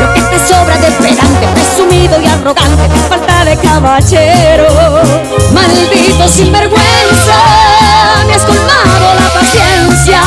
Lo 0.00 0.14
que 0.14 0.20
te 0.20 0.38
sobra 0.48 0.76
de 0.78 0.90
pedante, 0.90 1.46
presumido 1.54 2.20
y 2.20 2.26
arrogante, 2.26 2.88
te 2.88 2.98
falta 3.08 3.44
de 3.44 3.56
caballero. 3.58 4.66
Maldito 5.52 6.26
sinvergüenza, 6.26 7.38
me 8.26 8.34
has 8.34 8.42
colmado 8.42 9.14
la 9.14 9.28
paciencia. 9.32 10.22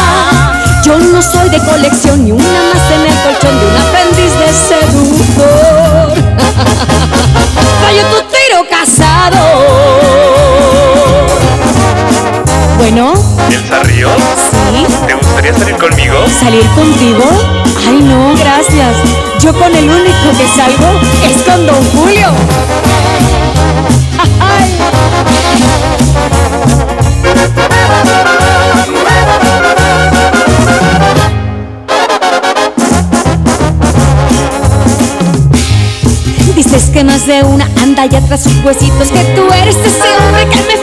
Yo 0.86 0.98
no 0.98 1.22
soy 1.22 1.50
de 1.50 1.60
colección 1.66 2.24
ni 2.24 2.32
una 2.32 2.42
más 2.42 2.90
en 2.90 3.02
el 3.02 3.22
colchón 3.22 3.60
de 3.60 3.66
un 3.66 3.76
aprendiz 3.82 4.32
de 4.40 4.48
seductor. 4.70 6.14
Fallo 7.82 8.04
tu 8.12 8.22
tiro 8.32 8.66
casado. 8.70 9.73
Bueno, 12.96 13.14
¿Elsa 13.50 13.82
Ríos? 13.82 14.12
Sí. 14.72 14.86
¿Te 15.08 15.16
gustaría 15.16 15.52
salir 15.52 15.76
conmigo? 15.78 16.28
¿salir 16.28 16.64
contigo? 16.76 17.24
Ay, 17.88 18.00
no, 18.04 18.36
gracias. 18.36 18.96
Yo 19.40 19.52
con 19.52 19.76
el 19.76 19.90
único 19.90 20.30
que 20.38 20.48
salgo 20.56 21.00
es 21.26 21.42
con 21.42 21.66
Don 21.66 21.84
Julio. 21.90 22.28
Ay. 24.40 24.78
Dices 36.56 36.92
que 36.92 37.04
más 37.04 37.26
de 37.26 37.42
una 37.42 37.68
anda 37.82 38.06
y 38.06 38.16
atrás 38.16 38.44
sus 38.44 38.64
huesitos 38.64 39.10
Que 39.10 39.24
tú 39.36 39.52
eres 39.52 39.78
ese 39.78 40.16
hombre 40.20 40.48
que 40.48 40.62
me 40.68 40.83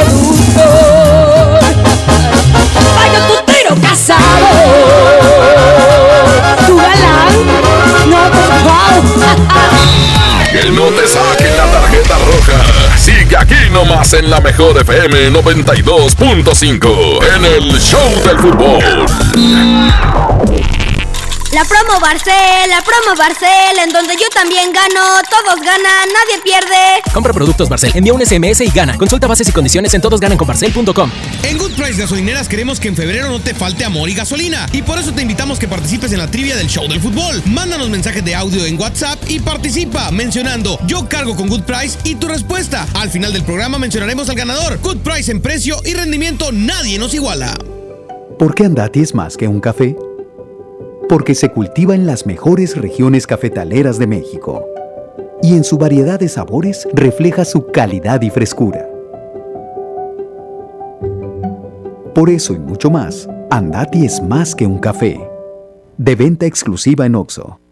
Que 10.51 10.69
no 10.71 10.87
te 10.87 11.07
saquen 11.07 11.55
la 11.55 11.65
tarjeta 11.71 12.17
roja. 12.17 12.97
Sigue 12.97 13.37
aquí 13.37 13.55
nomás 13.71 14.11
en 14.11 14.29
la 14.29 14.41
mejor 14.41 14.77
FM 14.77 15.31
92.5 15.31 17.19
en 17.37 17.45
el 17.45 17.79
Show 17.79 18.21
del 18.25 18.37
Fútbol. 18.37 18.83
La 21.53 21.63
promo 21.65 21.99
Barcel, 22.01 22.69
la 22.69 22.81
promo 22.81 23.15
Barcel, 23.17 23.79
en 23.81 23.93
donde 23.93 24.15
yo 24.15 24.27
también 24.33 24.73
gano, 24.73 25.21
todos 25.29 25.59
ganan, 25.61 26.07
nadie 26.13 26.41
pierde. 26.43 27.01
Compra 27.13 27.31
productos 27.31 27.69
Barcel, 27.69 27.91
envía 27.95 28.13
un 28.13 28.25
SMS 28.25 28.61
y 28.61 28.71
gana. 28.71 28.97
Consulta 28.97 29.27
bases 29.27 29.47
y 29.47 29.53
condiciones 29.53 29.93
en 29.93 30.01
todosgananconbarcel.com. 30.01 31.11
En 31.43 31.57
Good 31.57 31.71
Price 31.75 31.99
Gasolineras 31.99 32.47
queremos 32.47 32.79
que 32.79 32.87
en 32.87 32.95
febrero 32.95 33.29
no 33.29 33.39
te 33.39 33.55
falte 33.55 33.83
amor 33.83 34.07
y 34.09 34.13
gasolina. 34.13 34.67
Y 34.73 34.83
por 34.83 34.99
eso 34.99 35.11
te 35.11 35.23
invitamos 35.23 35.57
que 35.57 35.67
participes 35.67 36.11
en 36.11 36.19
la 36.19 36.29
trivia 36.29 36.55
del 36.55 36.67
show 36.67 36.87
del 36.87 37.01
fútbol. 37.01 37.41
Mándanos 37.47 37.89
mensajes 37.89 38.23
de 38.23 38.35
audio 38.35 38.65
en 38.65 38.79
WhatsApp 38.79 39.19
y 39.27 39.39
participa 39.39 40.11
mencionando 40.11 40.79
yo 40.85 41.09
cargo 41.09 41.35
con 41.35 41.49
Good 41.49 41.63
Price 41.63 41.97
y 42.03 42.15
tu 42.15 42.27
respuesta. 42.27 42.87
Al 42.93 43.09
final 43.09 43.33
del 43.33 43.43
programa 43.43 43.79
mencionaremos 43.79 44.29
al 44.29 44.35
ganador. 44.35 44.79
Good 44.81 44.99
Price 44.99 45.31
en 45.31 45.41
precio 45.41 45.77
y 45.83 45.93
rendimiento 45.93 46.51
nadie 46.51 46.99
nos 46.99 47.13
iguala. 47.13 47.53
¿Por 48.37 48.53
qué 48.53 48.65
Andati 48.65 48.99
es 48.99 49.15
más 49.15 49.35
que 49.35 49.47
un 49.47 49.59
café? 49.59 49.95
Porque 51.09 51.35
se 51.35 51.49
cultiva 51.49 51.95
en 51.95 52.05
las 52.05 52.25
mejores 52.25 52.77
regiones 52.77 53.25
cafetaleras 53.25 53.97
de 53.97 54.07
México 54.07 54.63
y 55.41 55.55
en 55.55 55.63
su 55.63 55.77
variedad 55.77 56.19
de 56.19 56.29
sabores 56.29 56.87
refleja 56.93 57.45
su 57.45 57.67
calidad 57.67 58.21
y 58.21 58.29
frescura. 58.29 58.90
Por 62.21 62.29
eso 62.29 62.53
y 62.53 62.59
mucho 62.59 62.91
más, 62.91 63.27
Andati 63.49 64.05
es 64.05 64.21
más 64.21 64.53
que 64.53 64.67
un 64.67 64.77
café. 64.77 65.19
De 65.97 66.13
venta 66.13 66.45
exclusiva 66.45 67.07
en 67.07 67.15
Oxo. 67.15 67.60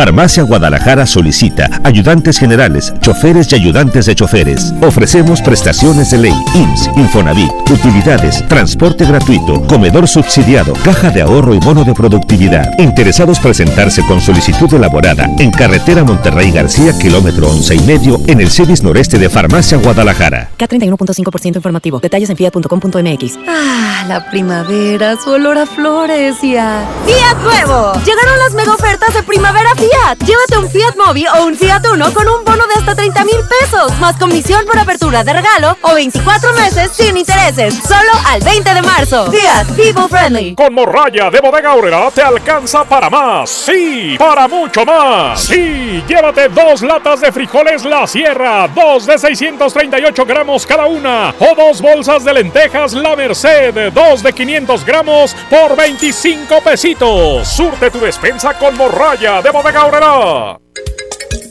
Farmacia 0.00 0.44
Guadalajara 0.44 1.06
solicita 1.06 1.68
ayudantes 1.84 2.38
generales, 2.38 2.90
choferes 3.02 3.52
y 3.52 3.56
ayudantes 3.56 4.06
de 4.06 4.14
choferes. 4.14 4.72
Ofrecemos 4.80 5.42
prestaciones 5.42 6.10
de 6.10 6.16
ley, 6.16 6.34
IMSS, 6.54 6.90
Infonavit, 6.96 7.50
utilidades, 7.70 8.42
transporte 8.48 9.04
gratuito, 9.04 9.60
comedor 9.66 10.08
subsidiado, 10.08 10.72
caja 10.82 11.10
de 11.10 11.20
ahorro 11.20 11.54
y 11.54 11.58
bono 11.58 11.84
de 11.84 11.92
productividad. 11.92 12.78
Interesados 12.78 13.38
presentarse 13.40 14.02
con 14.06 14.22
solicitud 14.22 14.72
elaborada 14.72 15.28
en 15.38 15.50
carretera 15.50 16.02
Monterrey 16.02 16.50
García, 16.50 16.98
kilómetro 16.98 17.50
once 17.50 17.74
y 17.74 17.80
medio, 17.80 18.22
en 18.26 18.40
el 18.40 18.50
CEDIS 18.50 18.82
noreste 18.82 19.18
de 19.18 19.28
Farmacia 19.28 19.76
Guadalajara. 19.76 20.48
K31.5% 20.56 21.56
informativo. 21.56 22.00
Detalles 22.00 22.30
en 22.30 22.38
fiat.com.mx. 22.38 23.38
Ah, 23.46 24.06
la 24.08 24.30
primavera, 24.30 25.18
su 25.22 25.28
olor 25.28 25.58
a 25.58 25.66
flores 25.66 26.42
y 26.42 26.56
a... 26.56 26.88
¡Fiat 27.04 27.42
Nuevo! 27.42 27.92
Llegaron 28.02 28.38
las 28.38 28.54
mega 28.54 28.72
ofertas 28.72 29.12
de 29.12 29.22
primavera 29.24 29.68
Fiat. 29.76 29.89
Llévate 29.90 30.58
un 30.58 30.70
Fiat 30.70 30.96
Mobi 30.96 31.26
o 31.26 31.44
un 31.44 31.56
Fiat 31.56 31.84
Uno 31.92 32.12
con 32.14 32.28
un 32.28 32.44
bono 32.44 32.64
de 32.66 32.74
hasta 32.74 32.94
30 32.94 33.24
mil 33.24 33.40
pesos, 33.60 33.92
más 33.98 34.16
comisión 34.16 34.64
por 34.64 34.78
apertura 34.78 35.24
de 35.24 35.32
regalo 35.32 35.76
o 35.82 35.94
24 35.94 36.52
meses 36.52 36.90
sin 36.92 37.16
intereses. 37.16 37.74
Solo 37.74 38.12
al 38.26 38.40
20 38.40 38.74
de 38.74 38.82
marzo. 38.82 39.30
Fiat 39.30 39.66
People 39.76 40.08
Friendly. 40.08 40.54
Con 40.54 40.74
morralla 40.74 41.30
de 41.30 41.40
bodega 41.40 41.72
Aurrera 41.72 42.10
te 42.12 42.22
alcanza 42.22 42.84
para 42.84 43.10
más. 43.10 43.50
Sí, 43.50 44.16
para 44.18 44.46
mucho 44.46 44.84
más. 44.84 45.40
Sí, 45.40 46.04
llévate 46.06 46.48
dos 46.48 46.82
latas 46.82 47.20
de 47.20 47.32
frijoles 47.32 47.84
La 47.84 48.06
Sierra, 48.06 48.68
dos 48.68 49.06
de 49.06 49.18
638 49.18 50.24
gramos 50.24 50.66
cada 50.66 50.86
una. 50.86 51.34
O 51.38 51.54
dos 51.56 51.80
bolsas 51.80 52.24
de 52.24 52.34
lentejas 52.34 52.92
La 52.92 53.16
Merced, 53.16 53.92
dos 53.92 54.22
de 54.22 54.32
500 54.32 54.84
gramos 54.84 55.34
por 55.48 55.76
25 55.76 56.60
pesitos. 56.62 57.48
Surte 57.48 57.90
tu 57.90 57.98
despensa 57.98 58.54
con 58.54 58.76
morralla 58.76 59.42
de 59.42 59.50
bodega 59.50 59.79
Aurrera. 59.80 60.60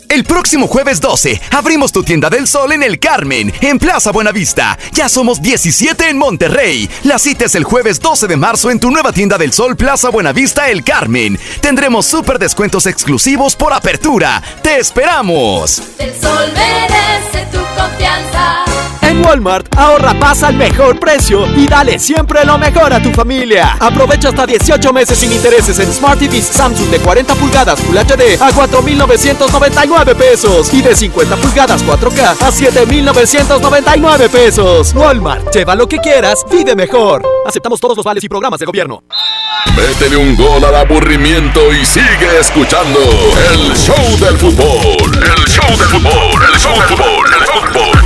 El 0.09 0.23
próximo 0.23 0.67
jueves 0.67 0.99
12 1.01 1.39
abrimos 1.51 1.91
tu 1.91 2.03
tienda 2.03 2.29
del 2.29 2.47
sol 2.47 2.71
en 2.71 2.81
el 2.81 2.99
Carmen, 2.99 3.53
en 3.61 3.77
Plaza 3.77 4.11
Buenavista. 4.11 4.77
Ya 4.93 5.07
somos 5.07 5.41
17 5.41 6.09
en 6.09 6.17
Monterrey. 6.17 6.89
La 7.03 7.19
cita 7.19 7.45
es 7.45 7.55
el 7.55 7.63
jueves 7.63 7.99
12 7.99 8.27
de 8.27 8.37
marzo 8.37 8.71
en 8.71 8.79
tu 8.79 8.89
nueva 8.89 9.11
tienda 9.13 9.37
del 9.37 9.53
sol 9.53 9.75
Plaza 9.75 10.09
Buenavista 10.09 10.69
El 10.69 10.83
Carmen. 10.83 11.39
Tendremos 11.61 12.07
súper 12.07 12.39
descuentos 12.39 12.85
exclusivos 12.87 13.55
por 13.55 13.71
apertura. 13.71 14.41
¡Te 14.63 14.79
esperamos! 14.79 15.81
El 15.99 16.11
sol 16.19 16.53
merece 16.53 17.45
tu 17.51 17.59
confianza. 17.79 18.78
En 19.09 19.25
Walmart, 19.25 19.75
ahorra 19.75 20.13
pasa 20.19 20.49
al 20.49 20.55
mejor 20.55 20.99
precio 20.99 21.47
y 21.57 21.65
dale 21.65 21.97
siempre 21.97 22.45
lo 22.45 22.59
mejor 22.59 22.93
a 22.93 23.01
tu 23.01 23.11
familia. 23.11 23.75
Aprovecha 23.79 24.29
hasta 24.29 24.45
18 24.45 24.93
meses 24.93 25.17
sin 25.17 25.31
intereses 25.31 25.79
en 25.79 25.91
Smart 25.91 26.19
TVs 26.19 26.45
Samsung 26.45 26.89
de 26.91 26.99
40 26.99 27.33
pulgadas 27.33 27.79
Full 27.81 27.97
HD 27.97 28.39
a 28.39 28.51
4,999 28.51 30.13
pesos 30.13 30.71
y 30.75 30.83
de 30.83 30.95
50 30.95 31.37
pulgadas 31.37 31.83
4K 31.83 32.37
a 32.39 32.51
7,999 32.51 34.29
pesos. 34.29 34.93
Walmart, 34.93 35.55
lleva 35.55 35.73
lo 35.73 35.87
que 35.87 35.97
quieras, 35.97 36.45
vive 36.51 36.75
mejor. 36.75 37.23
Aceptamos 37.47 37.79
todos 37.79 37.97
los 37.97 38.05
vales 38.05 38.23
y 38.23 38.29
programas 38.29 38.59
de 38.59 38.67
gobierno. 38.67 39.01
Métele 39.75 40.17
un 40.17 40.35
gol 40.35 40.63
al 40.63 40.75
aburrimiento 40.75 41.73
y 41.73 41.83
sigue 41.83 42.39
escuchando 42.39 42.99
el 43.53 43.75
show 43.75 44.19
del 44.19 44.37
fútbol. 44.37 45.11
El 45.15 45.45
show 45.49 45.77
del 45.79 45.87
fútbol, 45.87 46.43
el 46.53 46.59
show 46.59 46.75
del 46.75 46.87
fútbol, 46.87 47.33
el 47.33 47.45
show 47.47 47.61
fútbol. 47.73 47.98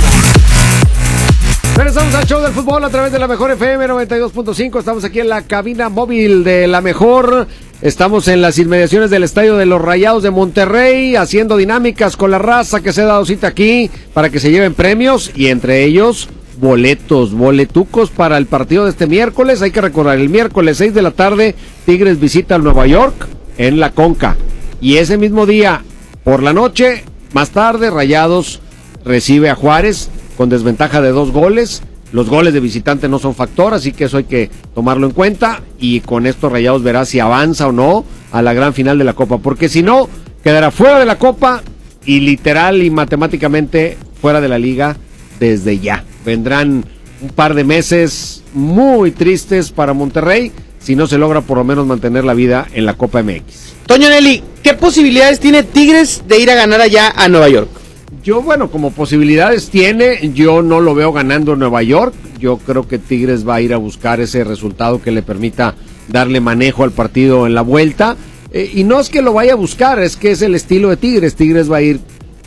Regresamos 1.76 2.14
al 2.14 2.24
show 2.24 2.40
del 2.40 2.52
fútbol 2.52 2.84
a 2.84 2.88
través 2.88 3.10
de 3.10 3.18
la 3.18 3.26
mejor 3.26 3.50
FM 3.50 3.88
92.5. 3.88 4.78
Estamos 4.78 5.02
aquí 5.02 5.18
en 5.18 5.28
la 5.28 5.42
cabina 5.42 5.88
móvil 5.88 6.44
de 6.44 6.68
la 6.68 6.80
mejor. 6.80 7.48
Estamos 7.82 8.28
en 8.28 8.40
las 8.40 8.58
inmediaciones 8.60 9.10
del 9.10 9.24
estadio 9.24 9.56
de 9.56 9.66
los 9.66 9.82
Rayados 9.82 10.22
de 10.22 10.30
Monterrey, 10.30 11.16
haciendo 11.16 11.56
dinámicas 11.56 12.16
con 12.16 12.30
la 12.30 12.38
raza 12.38 12.80
que 12.80 12.92
se 12.92 13.02
ha 13.02 13.06
dado 13.06 13.26
cita 13.26 13.48
aquí 13.48 13.90
para 14.12 14.30
que 14.30 14.38
se 14.38 14.52
lleven 14.52 14.74
premios 14.74 15.32
y 15.34 15.48
entre 15.48 15.82
ellos 15.82 16.28
boletos, 16.60 17.34
boletucos 17.34 18.10
para 18.10 18.38
el 18.38 18.46
partido 18.46 18.84
de 18.84 18.90
este 18.90 19.08
miércoles. 19.08 19.60
Hay 19.60 19.72
que 19.72 19.80
recordar, 19.80 20.16
el 20.18 20.28
miércoles 20.28 20.76
6 20.76 20.94
de 20.94 21.02
la 21.02 21.10
tarde, 21.10 21.56
Tigres 21.86 22.20
visita 22.20 22.54
al 22.54 22.62
Nueva 22.62 22.86
York 22.86 23.26
en 23.58 23.80
la 23.80 23.90
Conca. 23.90 24.36
Y 24.80 24.98
ese 24.98 25.18
mismo 25.18 25.44
día, 25.44 25.82
por 26.22 26.40
la 26.40 26.52
noche, 26.52 27.02
más 27.32 27.50
tarde, 27.50 27.90
Rayados 27.90 28.60
recibe 29.04 29.50
a 29.50 29.56
Juárez 29.56 30.08
con 30.36 30.48
desventaja 30.48 31.00
de 31.00 31.10
dos 31.10 31.30
goles. 31.30 31.82
Los 32.12 32.28
goles 32.28 32.54
de 32.54 32.60
visitante 32.60 33.08
no 33.08 33.18
son 33.18 33.34
factor, 33.34 33.74
así 33.74 33.92
que 33.92 34.04
eso 34.04 34.18
hay 34.18 34.24
que 34.24 34.50
tomarlo 34.74 35.06
en 35.06 35.12
cuenta. 35.12 35.62
Y 35.80 36.00
con 36.00 36.26
esto 36.26 36.48
Rayados 36.48 36.82
verá 36.82 37.04
si 37.04 37.18
avanza 37.18 37.66
o 37.66 37.72
no 37.72 38.04
a 38.30 38.40
la 38.42 38.52
gran 38.52 38.72
final 38.72 38.98
de 38.98 39.04
la 39.04 39.14
Copa. 39.14 39.38
Porque 39.38 39.68
si 39.68 39.82
no, 39.82 40.08
quedará 40.42 40.70
fuera 40.70 40.98
de 40.98 41.06
la 41.06 41.18
Copa 41.18 41.62
y 42.06 42.20
literal 42.20 42.82
y 42.82 42.90
matemáticamente 42.90 43.96
fuera 44.20 44.40
de 44.40 44.48
la 44.48 44.58
liga 44.58 44.96
desde 45.40 45.78
ya. 45.78 46.04
Vendrán 46.24 46.84
un 47.20 47.28
par 47.30 47.54
de 47.54 47.64
meses 47.64 48.42
muy 48.52 49.10
tristes 49.10 49.70
para 49.70 49.92
Monterrey 49.92 50.52
si 50.78 50.94
no 50.94 51.06
se 51.06 51.18
logra 51.18 51.40
por 51.40 51.58
lo 51.58 51.64
menos 51.64 51.86
mantener 51.86 52.24
la 52.24 52.34
vida 52.34 52.66
en 52.74 52.84
la 52.84 52.94
Copa 52.94 53.22
MX. 53.22 53.74
Toño 53.86 54.08
Nelly, 54.08 54.42
¿qué 54.62 54.74
posibilidades 54.74 55.40
tiene 55.40 55.62
Tigres 55.62 56.24
de 56.28 56.38
ir 56.38 56.50
a 56.50 56.54
ganar 56.54 56.80
allá 56.80 57.12
a 57.16 57.28
Nueva 57.28 57.48
York? 57.48 57.83
Yo, 58.24 58.40
bueno, 58.40 58.70
como 58.70 58.90
posibilidades 58.90 59.68
tiene, 59.68 60.32
yo 60.32 60.62
no 60.62 60.80
lo 60.80 60.94
veo 60.94 61.12
ganando 61.12 61.56
Nueva 61.56 61.82
York. 61.82 62.14
Yo 62.40 62.56
creo 62.56 62.88
que 62.88 62.98
Tigres 62.98 63.46
va 63.46 63.56
a 63.56 63.60
ir 63.60 63.74
a 63.74 63.76
buscar 63.76 64.18
ese 64.18 64.44
resultado 64.44 65.02
que 65.02 65.10
le 65.10 65.20
permita 65.20 65.74
darle 66.08 66.40
manejo 66.40 66.84
al 66.84 66.90
partido 66.92 67.46
en 67.46 67.54
la 67.54 67.60
vuelta. 67.60 68.16
Eh, 68.50 68.70
y 68.76 68.84
no 68.84 68.98
es 68.98 69.10
que 69.10 69.20
lo 69.20 69.34
vaya 69.34 69.52
a 69.52 69.56
buscar, 69.56 69.98
es 69.98 70.16
que 70.16 70.30
es 70.30 70.40
el 70.40 70.54
estilo 70.54 70.88
de 70.88 70.96
Tigres. 70.96 71.34
Tigres 71.34 71.70
va 71.70 71.76
a 71.76 71.82
ir 71.82 72.00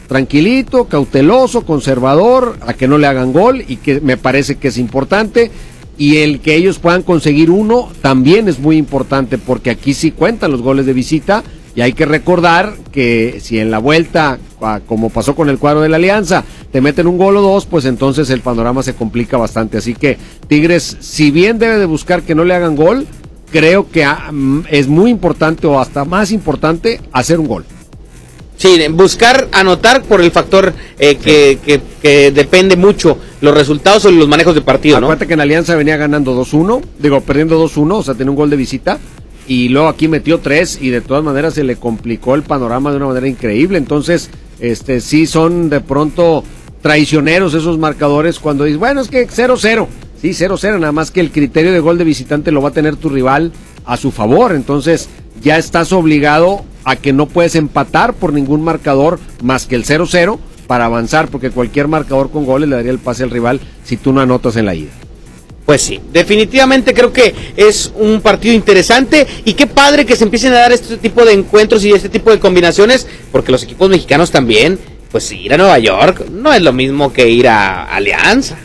tranquilito, 0.08 0.86
cauteloso, 0.86 1.64
conservador, 1.64 2.58
a 2.62 2.74
que 2.74 2.88
no 2.88 2.98
le 2.98 3.06
hagan 3.06 3.32
gol 3.32 3.64
y 3.68 3.76
que 3.76 4.02
me 4.02 4.18
parece 4.18 4.56
que 4.56 4.70
es 4.70 4.80
importante. 4.80 5.52
Y 5.96 6.18
el 6.18 6.40
que 6.40 6.56
ellos 6.56 6.80
puedan 6.80 7.04
conseguir 7.04 7.52
uno 7.52 7.90
también 8.02 8.48
es 8.48 8.58
muy 8.58 8.78
importante 8.78 9.38
porque 9.38 9.70
aquí 9.70 9.94
sí 9.94 10.10
cuentan 10.10 10.50
los 10.50 10.64
goles 10.64 10.88
de 10.88 10.94
visita 10.94 11.44
y 11.78 11.82
hay 11.82 11.94
que 11.94 12.08
recordar 12.08 12.74
que 12.92 13.38
si 13.40 13.60
en 13.60 13.70
la 13.70 13.78
vuelta, 13.78 14.40
ah, 14.62 14.80
como 14.88 15.12
pasó 15.12 15.36
con 15.36 15.48
el 15.48 15.60
cuadro 15.60 15.82
de 15.82 15.90
la 15.90 15.98
Alianza, 15.98 16.44
te 16.72 16.82
meten 16.82 17.06
un 17.06 17.20
gol 17.20 17.38
o 17.38 17.42
dos, 17.42 17.68
pues 17.68 17.86
entonces 17.86 18.32
el 18.32 18.42
panorama 18.42 18.82
se 18.82 18.96
complica 18.96 19.38
bastante. 19.38 19.78
Así 19.78 19.94
que 19.94 20.18
Tigres, 20.48 20.98
si 21.02 21.30
bien 21.30 21.60
debe 21.60 21.78
de 21.78 21.86
buscar 21.86 22.24
que 22.24 22.34
no 22.34 22.46
le 22.46 22.56
hagan 22.56 22.76
gol, 22.76 23.06
creo 23.52 23.92
que 23.92 24.04
ah, 24.04 24.32
mm, 24.32 24.62
es 24.72 24.88
muy 24.88 25.12
importante 25.12 25.68
o 25.68 25.80
hasta 25.80 26.04
más 26.04 26.32
importante 26.32 27.00
hacer 27.12 27.40
un 27.40 27.48
gol. 27.48 27.64
Sí, 28.58 28.80
buscar 28.90 29.48
anotar 29.52 30.02
por 30.02 30.20
el 30.20 30.32
factor 30.32 30.74
eh, 30.98 31.18
que, 31.18 31.60
que, 31.64 31.80
que 32.02 32.32
depende 32.32 32.76
mucho 32.76 33.20
los 33.40 33.54
resultados 33.54 34.04
o 34.06 34.10
los 34.10 34.28
manejos 34.28 34.56
de 34.56 34.62
partido, 34.62 35.00
¿no? 35.00 35.06
Acuérdate 35.06 35.28
que 35.28 35.36
en 35.36 35.42
Alianza 35.42 35.76
venía 35.76 35.96
ganando 35.96 36.34
2-1, 36.44 36.82
digo, 36.98 37.22
perdiendo 37.22 37.64
2-1, 37.64 37.98
o 37.98 38.02
sea, 38.02 38.16
tenía 38.16 38.32
un 38.32 38.36
gol 38.36 38.50
de 38.50 38.56
visita, 38.56 38.98
y 39.48 39.70
luego 39.70 39.88
aquí 39.88 40.08
metió 40.08 40.39
3 40.39 40.80
y 40.82 40.89
de 40.89 41.02
todas 41.02 41.24
maneras 41.24 41.54
se 41.54 41.64
le 41.64 41.78
complicó 41.78 42.36
el 42.36 42.43
panorama 42.43 42.91
de 42.91 42.98
una 42.98 43.08
manera 43.08 43.28
increíble. 43.28 43.78
Entonces, 43.78 44.30
este 44.60 45.02
sí 45.02 45.26
son 45.26 45.70
de 45.70 45.80
pronto 45.80 46.43
traicioneros 46.82 47.54
esos 47.54 47.78
marcadores 47.78 48.39
cuando 48.39 48.66
dices, 48.66 48.80
bueno, 48.80 49.02
es 49.02 49.08
que 49.08 49.28
0-0. 49.28 49.88
Sí, 50.22 50.30
0-0, 50.30 50.80
nada 50.80 50.91
más 50.91 51.12
que 51.12 51.20
el 51.20 51.32
criterio 51.32 51.72
de 51.72 51.80
gol 51.80 51.98
de 51.98 52.04
visitante 52.04 52.52
lo 52.52 52.62
va 52.62 52.70
a 52.70 52.74
tener 52.74 52.95
tu 52.95 53.10
rival 53.10 53.52
a 53.86 53.98
su 53.98 54.12
favor. 54.12 54.54
Entonces, 54.54 55.10
ya 55.41 55.58
estás 55.58 55.93
obligado 55.93 56.64
a 56.84 56.95
que 56.95 57.14
no 57.14 57.28
puedes 57.28 57.56
empatar 57.56 58.14
por 58.14 58.34
ningún 58.34 58.64
marcador 58.64 59.20
más 59.43 59.68
que 59.68 59.76
el 59.76 59.86
0-0 59.86 60.39
para 60.66 60.86
avanzar, 60.86 61.30
porque 61.30 61.52
cualquier 61.52 61.88
marcador 61.88 62.32
con 62.32 62.45
goles 62.45 62.68
le 62.68 62.76
daría 62.76 62.91
el 62.91 63.00
pase 63.00 63.24
al 63.24 63.30
rival 63.30 63.60
si 63.84 63.95
tú 63.95 64.12
no 64.12 64.22
anotas 64.22 64.56
en 64.58 64.66
la 64.66 64.76
ida. 64.76 64.91
Pues 65.68 65.82
sí, 65.82 65.99
definitivamente 66.13 66.93
creo 66.93 67.11
que 67.11 67.36
es 67.57 67.91
un 67.93 68.22
partido 68.22 68.55
interesante 68.55 69.28
y 69.43 69.53
qué 69.53 69.68
padre 69.68 70.05
que 70.05 70.15
se 70.15 70.24
empiecen 70.24 70.53
a 70.53 70.59
dar 70.59 70.72
este 70.72 70.95
tipo 70.95 71.26
de 71.26 71.34
encuentros 71.34 71.84
y 71.84 71.91
este 71.91 72.07
tipo 72.07 72.32
de 72.32 72.39
combinaciones, 72.39 73.05
porque 73.34 73.51
los 73.51 73.63
equipos 73.63 73.89
mexicanos 73.89 74.32
también, 74.32 74.80
pues 75.11 75.30
ir 75.34 75.53
a 75.53 75.57
Nueva 75.57 75.78
York 75.78 76.30
no 76.32 76.53
es 76.53 76.61
lo 76.61 76.72
mismo 76.72 77.11
que 77.11 77.28
ir 77.28 77.49
a 77.49 77.84
Alianza. 77.84 78.57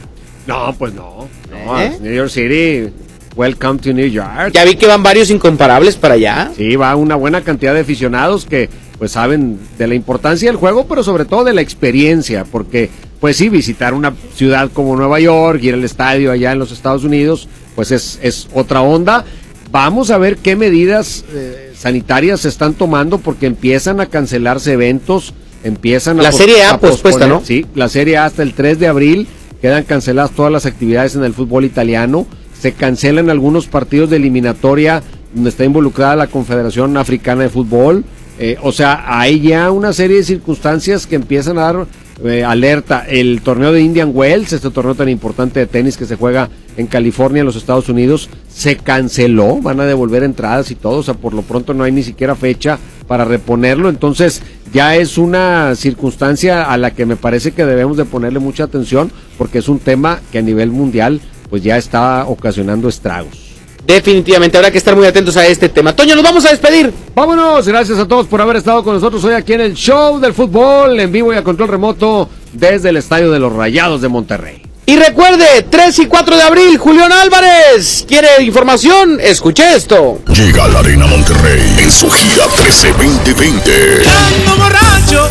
No, 0.46 0.76
pues 0.78 0.94
no. 0.94 1.26
no 1.50 1.80
¿Eh? 1.80 1.98
New 2.00 2.14
York 2.14 2.30
City, 2.30 2.92
welcome 3.34 3.80
to 3.80 3.92
New 3.92 4.06
York. 4.06 4.52
Ya 4.52 4.64
vi 4.64 4.76
que 4.76 4.86
van 4.86 5.02
varios 5.02 5.28
incomparables 5.30 5.96
para 5.96 6.14
allá. 6.14 6.52
Sí, 6.56 6.76
va 6.76 6.94
una 6.94 7.16
buena 7.16 7.40
cantidad 7.40 7.74
de 7.74 7.80
aficionados 7.80 8.46
que 8.46 8.70
pues 8.98 9.10
saben 9.10 9.58
de 9.76 9.88
la 9.88 9.96
importancia 9.96 10.48
del 10.48 10.56
juego, 10.56 10.86
pero 10.86 11.02
sobre 11.02 11.24
todo 11.24 11.42
de 11.42 11.52
la 11.52 11.62
experiencia, 11.62 12.44
porque 12.44 12.90
pues 13.22 13.36
sí, 13.38 13.48
visitar 13.48 13.94
una 13.94 14.12
ciudad 14.34 14.68
como 14.74 14.96
Nueva 14.96 15.18
York, 15.20 15.62
ir 15.62 15.74
al 15.74 15.84
estadio 15.84 16.30
allá 16.32 16.52
en 16.52 16.58
los 16.58 16.72
Estados 16.72 17.04
Unidos, 17.04 17.48
pues 17.76 17.90
es, 17.92 18.18
es 18.20 18.48
otra 18.52 18.82
onda. 18.82 19.24
Vamos 19.70 20.10
a 20.10 20.18
ver 20.18 20.36
qué 20.38 20.56
medidas 20.56 21.24
eh, 21.32 21.72
sanitarias 21.74 22.40
se 22.40 22.48
están 22.48 22.74
tomando 22.74 23.18
porque 23.18 23.46
empiezan 23.46 24.00
a 24.00 24.06
cancelarse 24.06 24.72
eventos, 24.72 25.32
empiezan 25.64 26.18
a... 26.18 26.24
La 26.24 26.30
pos- 26.30 26.38
Serie 26.38 26.62
A 26.64 26.70
a 26.72 26.80
posponer- 26.80 27.28
¿no? 27.28 27.42
Sí, 27.44 27.64
la 27.74 27.88
Serie 27.88 28.16
A 28.18 28.24
hasta 28.26 28.42
el 28.42 28.54
3 28.54 28.78
de 28.80 28.88
abril 28.88 29.28
quedan 29.62 29.84
canceladas 29.84 30.32
todas 30.32 30.50
las 30.50 30.66
actividades 30.66 31.14
en 31.14 31.22
el 31.22 31.32
fútbol 31.32 31.64
italiano, 31.64 32.26
se 32.60 32.72
cancelan 32.72 33.30
algunos 33.30 33.66
partidos 33.68 34.10
de 34.10 34.16
eliminatoria 34.16 35.02
donde 35.32 35.50
está 35.50 35.64
involucrada 35.64 36.16
la 36.16 36.26
Confederación 36.26 36.96
Africana 36.96 37.44
de 37.44 37.48
Fútbol, 37.48 38.04
eh, 38.40 38.56
o 38.62 38.72
sea, 38.72 39.04
hay 39.06 39.40
ya 39.40 39.70
una 39.70 39.92
serie 39.92 40.16
de 40.16 40.24
circunstancias 40.24 41.06
que 41.06 41.14
empiezan 41.14 41.58
a 41.58 41.62
dar 41.72 41.86
eh, 42.24 42.44
alerta. 42.44 43.04
El 43.08 43.40
torneo 43.42 43.72
de 43.72 43.80
Indian 43.80 44.12
Wells, 44.14 44.52
este 44.52 44.70
torneo 44.70 44.94
tan 44.94 45.08
importante 45.08 45.60
de 45.60 45.66
tenis 45.66 45.96
que 45.96 46.06
se 46.06 46.16
juega 46.16 46.48
en 46.76 46.86
California, 46.86 47.40
en 47.40 47.46
los 47.46 47.56
Estados 47.56 47.88
Unidos, 47.88 48.30
se 48.48 48.76
canceló, 48.76 49.60
van 49.60 49.80
a 49.80 49.84
devolver 49.84 50.22
entradas 50.22 50.70
y 50.70 50.74
todo, 50.74 50.98
o 50.98 51.02
sea, 51.02 51.14
por 51.14 51.34
lo 51.34 51.42
pronto 51.42 51.74
no 51.74 51.84
hay 51.84 51.92
ni 51.92 52.02
siquiera 52.02 52.34
fecha 52.34 52.78
para 53.06 53.24
reponerlo, 53.24 53.88
entonces 53.88 54.42
ya 54.72 54.96
es 54.96 55.18
una 55.18 55.74
circunstancia 55.74 56.64
a 56.64 56.76
la 56.78 56.92
que 56.92 57.04
me 57.04 57.16
parece 57.16 57.52
que 57.52 57.66
debemos 57.66 57.96
de 57.96 58.06
ponerle 58.06 58.38
mucha 58.38 58.64
atención 58.64 59.12
porque 59.36 59.58
es 59.58 59.68
un 59.68 59.78
tema 59.78 60.20
que 60.30 60.38
a 60.38 60.42
nivel 60.42 60.70
mundial 60.70 61.20
pues 61.50 61.62
ya 61.62 61.76
está 61.76 62.24
ocasionando 62.26 62.88
estragos. 62.88 63.41
Definitivamente 63.86 64.56
habrá 64.56 64.70
que 64.70 64.78
estar 64.78 64.94
muy 64.94 65.06
atentos 65.06 65.36
a 65.36 65.46
este 65.46 65.68
tema. 65.68 65.94
Toño, 65.94 66.14
nos 66.14 66.24
vamos 66.24 66.44
a 66.44 66.50
despedir. 66.50 66.92
Vámonos, 67.14 67.66
gracias 67.66 67.98
a 67.98 68.06
todos 68.06 68.26
por 68.26 68.40
haber 68.40 68.56
estado 68.56 68.84
con 68.84 68.94
nosotros 68.94 69.22
hoy 69.24 69.34
aquí 69.34 69.54
en 69.54 69.60
el 69.60 69.74
show 69.74 70.20
del 70.20 70.34
fútbol 70.34 70.98
en 71.00 71.10
vivo 71.10 71.32
y 71.32 71.36
a 71.36 71.42
control 71.42 71.68
remoto 71.68 72.28
desde 72.52 72.90
el 72.90 72.96
estadio 72.96 73.30
de 73.30 73.38
los 73.38 73.52
Rayados 73.52 74.00
de 74.00 74.08
Monterrey. 74.08 74.62
Y 74.84 74.96
recuerde, 74.96 75.66
3 75.70 75.98
y 76.00 76.06
4 76.06 76.36
de 76.36 76.42
abril, 76.42 76.76
Julián 76.76 77.12
Álvarez. 77.12 78.04
¿Quiere 78.06 78.42
información? 78.42 79.18
Escuche 79.20 79.76
esto. 79.76 80.18
Llega 80.26 80.64
a 80.64 80.68
la 80.68 80.80
Arena 80.80 81.06
Monterrey 81.06 81.62
en 81.78 81.90
su 81.90 82.10
gira 82.10 82.46
13 82.48 82.88
2020. 82.92 84.02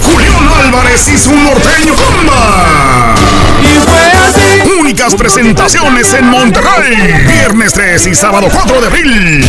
Julián 0.03 0.47
Álvarez 0.57 1.09
y 1.09 1.17
su 1.17 1.35
norteño 1.35 1.93
comba. 1.95 3.15
Y 3.61 3.79
fue 3.87 3.99
así. 3.99 4.50
Presentaciones 4.91 6.13
en 6.13 6.27
Monterrey. 6.27 7.25
Viernes 7.25 7.71
3 7.71 8.07
y 8.07 8.15
sábado 8.15 8.47
4 8.51 8.81
de 8.81 8.87
abril. 8.87 9.45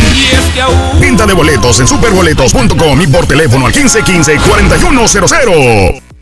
Venta 1.01 1.25
de 1.25 1.33
boletos 1.33 1.81
en 1.81 1.87
superboletos.com 1.87 3.01
y 3.01 3.07
por 3.07 3.25
teléfono 3.27 3.65
al 3.65 3.73
1515 3.73 4.37
4100. 4.37 6.12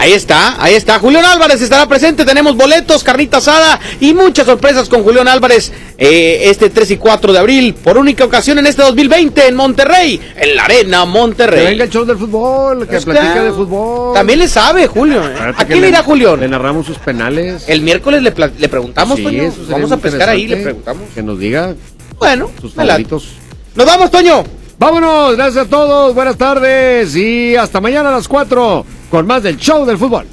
Ahí 0.00 0.12
está, 0.14 0.56
ahí 0.62 0.72
está. 0.76 0.98
Julián 0.98 1.26
Álvarez 1.26 1.60
estará 1.60 1.86
presente. 1.86 2.24
Tenemos 2.24 2.56
boletos, 2.56 3.04
carnita 3.04 3.36
asada 3.36 3.78
y 4.00 4.14
muchas 4.14 4.46
sorpresas 4.46 4.88
con 4.88 5.02
Julián 5.02 5.28
Álvarez 5.28 5.70
eh, 5.98 6.40
este 6.44 6.70
3 6.70 6.92
y 6.92 6.96
4 6.96 7.34
de 7.34 7.38
abril 7.38 7.74
por 7.74 7.98
única 7.98 8.24
ocasión 8.24 8.58
en 8.58 8.66
este 8.66 8.80
2020 8.80 9.48
en 9.48 9.56
Monterrey, 9.56 10.18
en 10.36 10.56
la 10.56 10.64
Arena 10.64 11.04
Monterrey. 11.04 11.64
Que 11.64 11.70
venga 11.72 11.84
el 11.84 11.90
show 11.90 12.06
del 12.06 12.16
fútbol, 12.16 12.88
que 12.88 12.96
Está. 12.96 13.10
platique 13.12 13.40
de 13.40 13.52
fútbol. 13.52 14.14
También 14.14 14.38
le 14.38 14.48
sabe, 14.48 14.86
Julio. 14.86 15.22
¿eh? 15.22 15.34
¿A 15.54 15.66
quién 15.66 15.82
le- 15.82 15.88
irá 15.90 16.02
Julio? 16.02 16.34
Le 16.34 16.48
narramos 16.48 16.86
sus 16.86 16.96
penales. 16.96 17.64
El 17.68 17.82
miércoles 17.82 18.22
le, 18.22 18.32
pla- 18.32 18.50
le 18.56 18.68
preguntamos, 18.70 19.18
Sí, 19.18 19.22
Toño. 19.24 19.42
eso 19.42 19.56
sería 19.60 19.72
Vamos 19.74 19.92
a 19.92 19.96
pescar 19.98 20.30
ahí, 20.30 20.46
le 20.46 20.56
interesante. 20.56 20.64
preguntamos. 20.82 21.14
Que 21.14 21.22
nos 21.22 21.38
diga 21.38 21.74
Bueno, 22.18 22.50
sus 22.58 22.74
me 22.74 22.86
late. 22.86 23.04
favoritos. 23.04 23.32
Nos 23.74 23.84
vamos, 23.84 24.10
Toño. 24.10 24.44
Vámonos, 24.78 25.36
gracias 25.36 25.66
a 25.66 25.68
todos, 25.68 26.14
buenas 26.14 26.38
tardes 26.38 27.14
y 27.14 27.54
hasta 27.54 27.82
mañana 27.82 28.08
a 28.08 28.12
las 28.12 28.26
4 28.26 28.86
con 29.10 29.26
más 29.26 29.42
del 29.42 29.58
show 29.58 29.84
del 29.84 29.98
fútbol. 29.98 30.26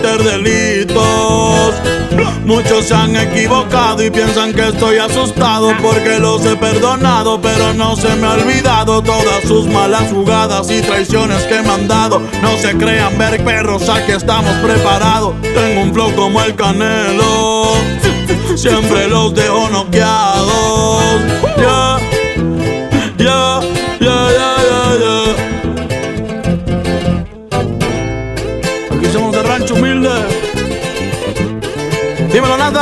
delitos. 0.17 1.75
Muchos 2.45 2.87
se 2.87 2.93
han 2.93 3.15
equivocado 3.15 4.03
y 4.03 4.09
piensan 4.09 4.53
que 4.53 4.67
estoy 4.67 4.97
asustado 4.97 5.71
porque 5.81 6.19
los 6.19 6.45
he 6.45 6.55
perdonado, 6.55 7.39
pero 7.39 7.73
no 7.73 7.95
se 7.95 8.13
me 8.15 8.27
ha 8.27 8.31
olvidado 8.31 9.01
todas 9.01 9.43
sus 9.47 9.67
malas 9.67 10.11
jugadas 10.11 10.69
y 10.69 10.81
traiciones 10.81 11.43
que 11.43 11.61
me 11.61 11.69
han 11.69 11.87
dado. 11.87 12.19
No 12.41 12.57
se 12.57 12.75
crean 12.77 13.17
ver 13.17 13.43
perros, 13.43 13.87
aquí 13.89 14.11
estamos 14.11 14.53
preparados. 14.57 15.35
Tengo 15.41 15.81
un 15.81 15.93
flow 15.93 16.13
como 16.15 16.41
el 16.41 16.55
canelo, 16.55 17.75
siempre 18.55 19.07
los 19.07 19.33
dejo 19.33 19.69
noqueados. 19.69 21.50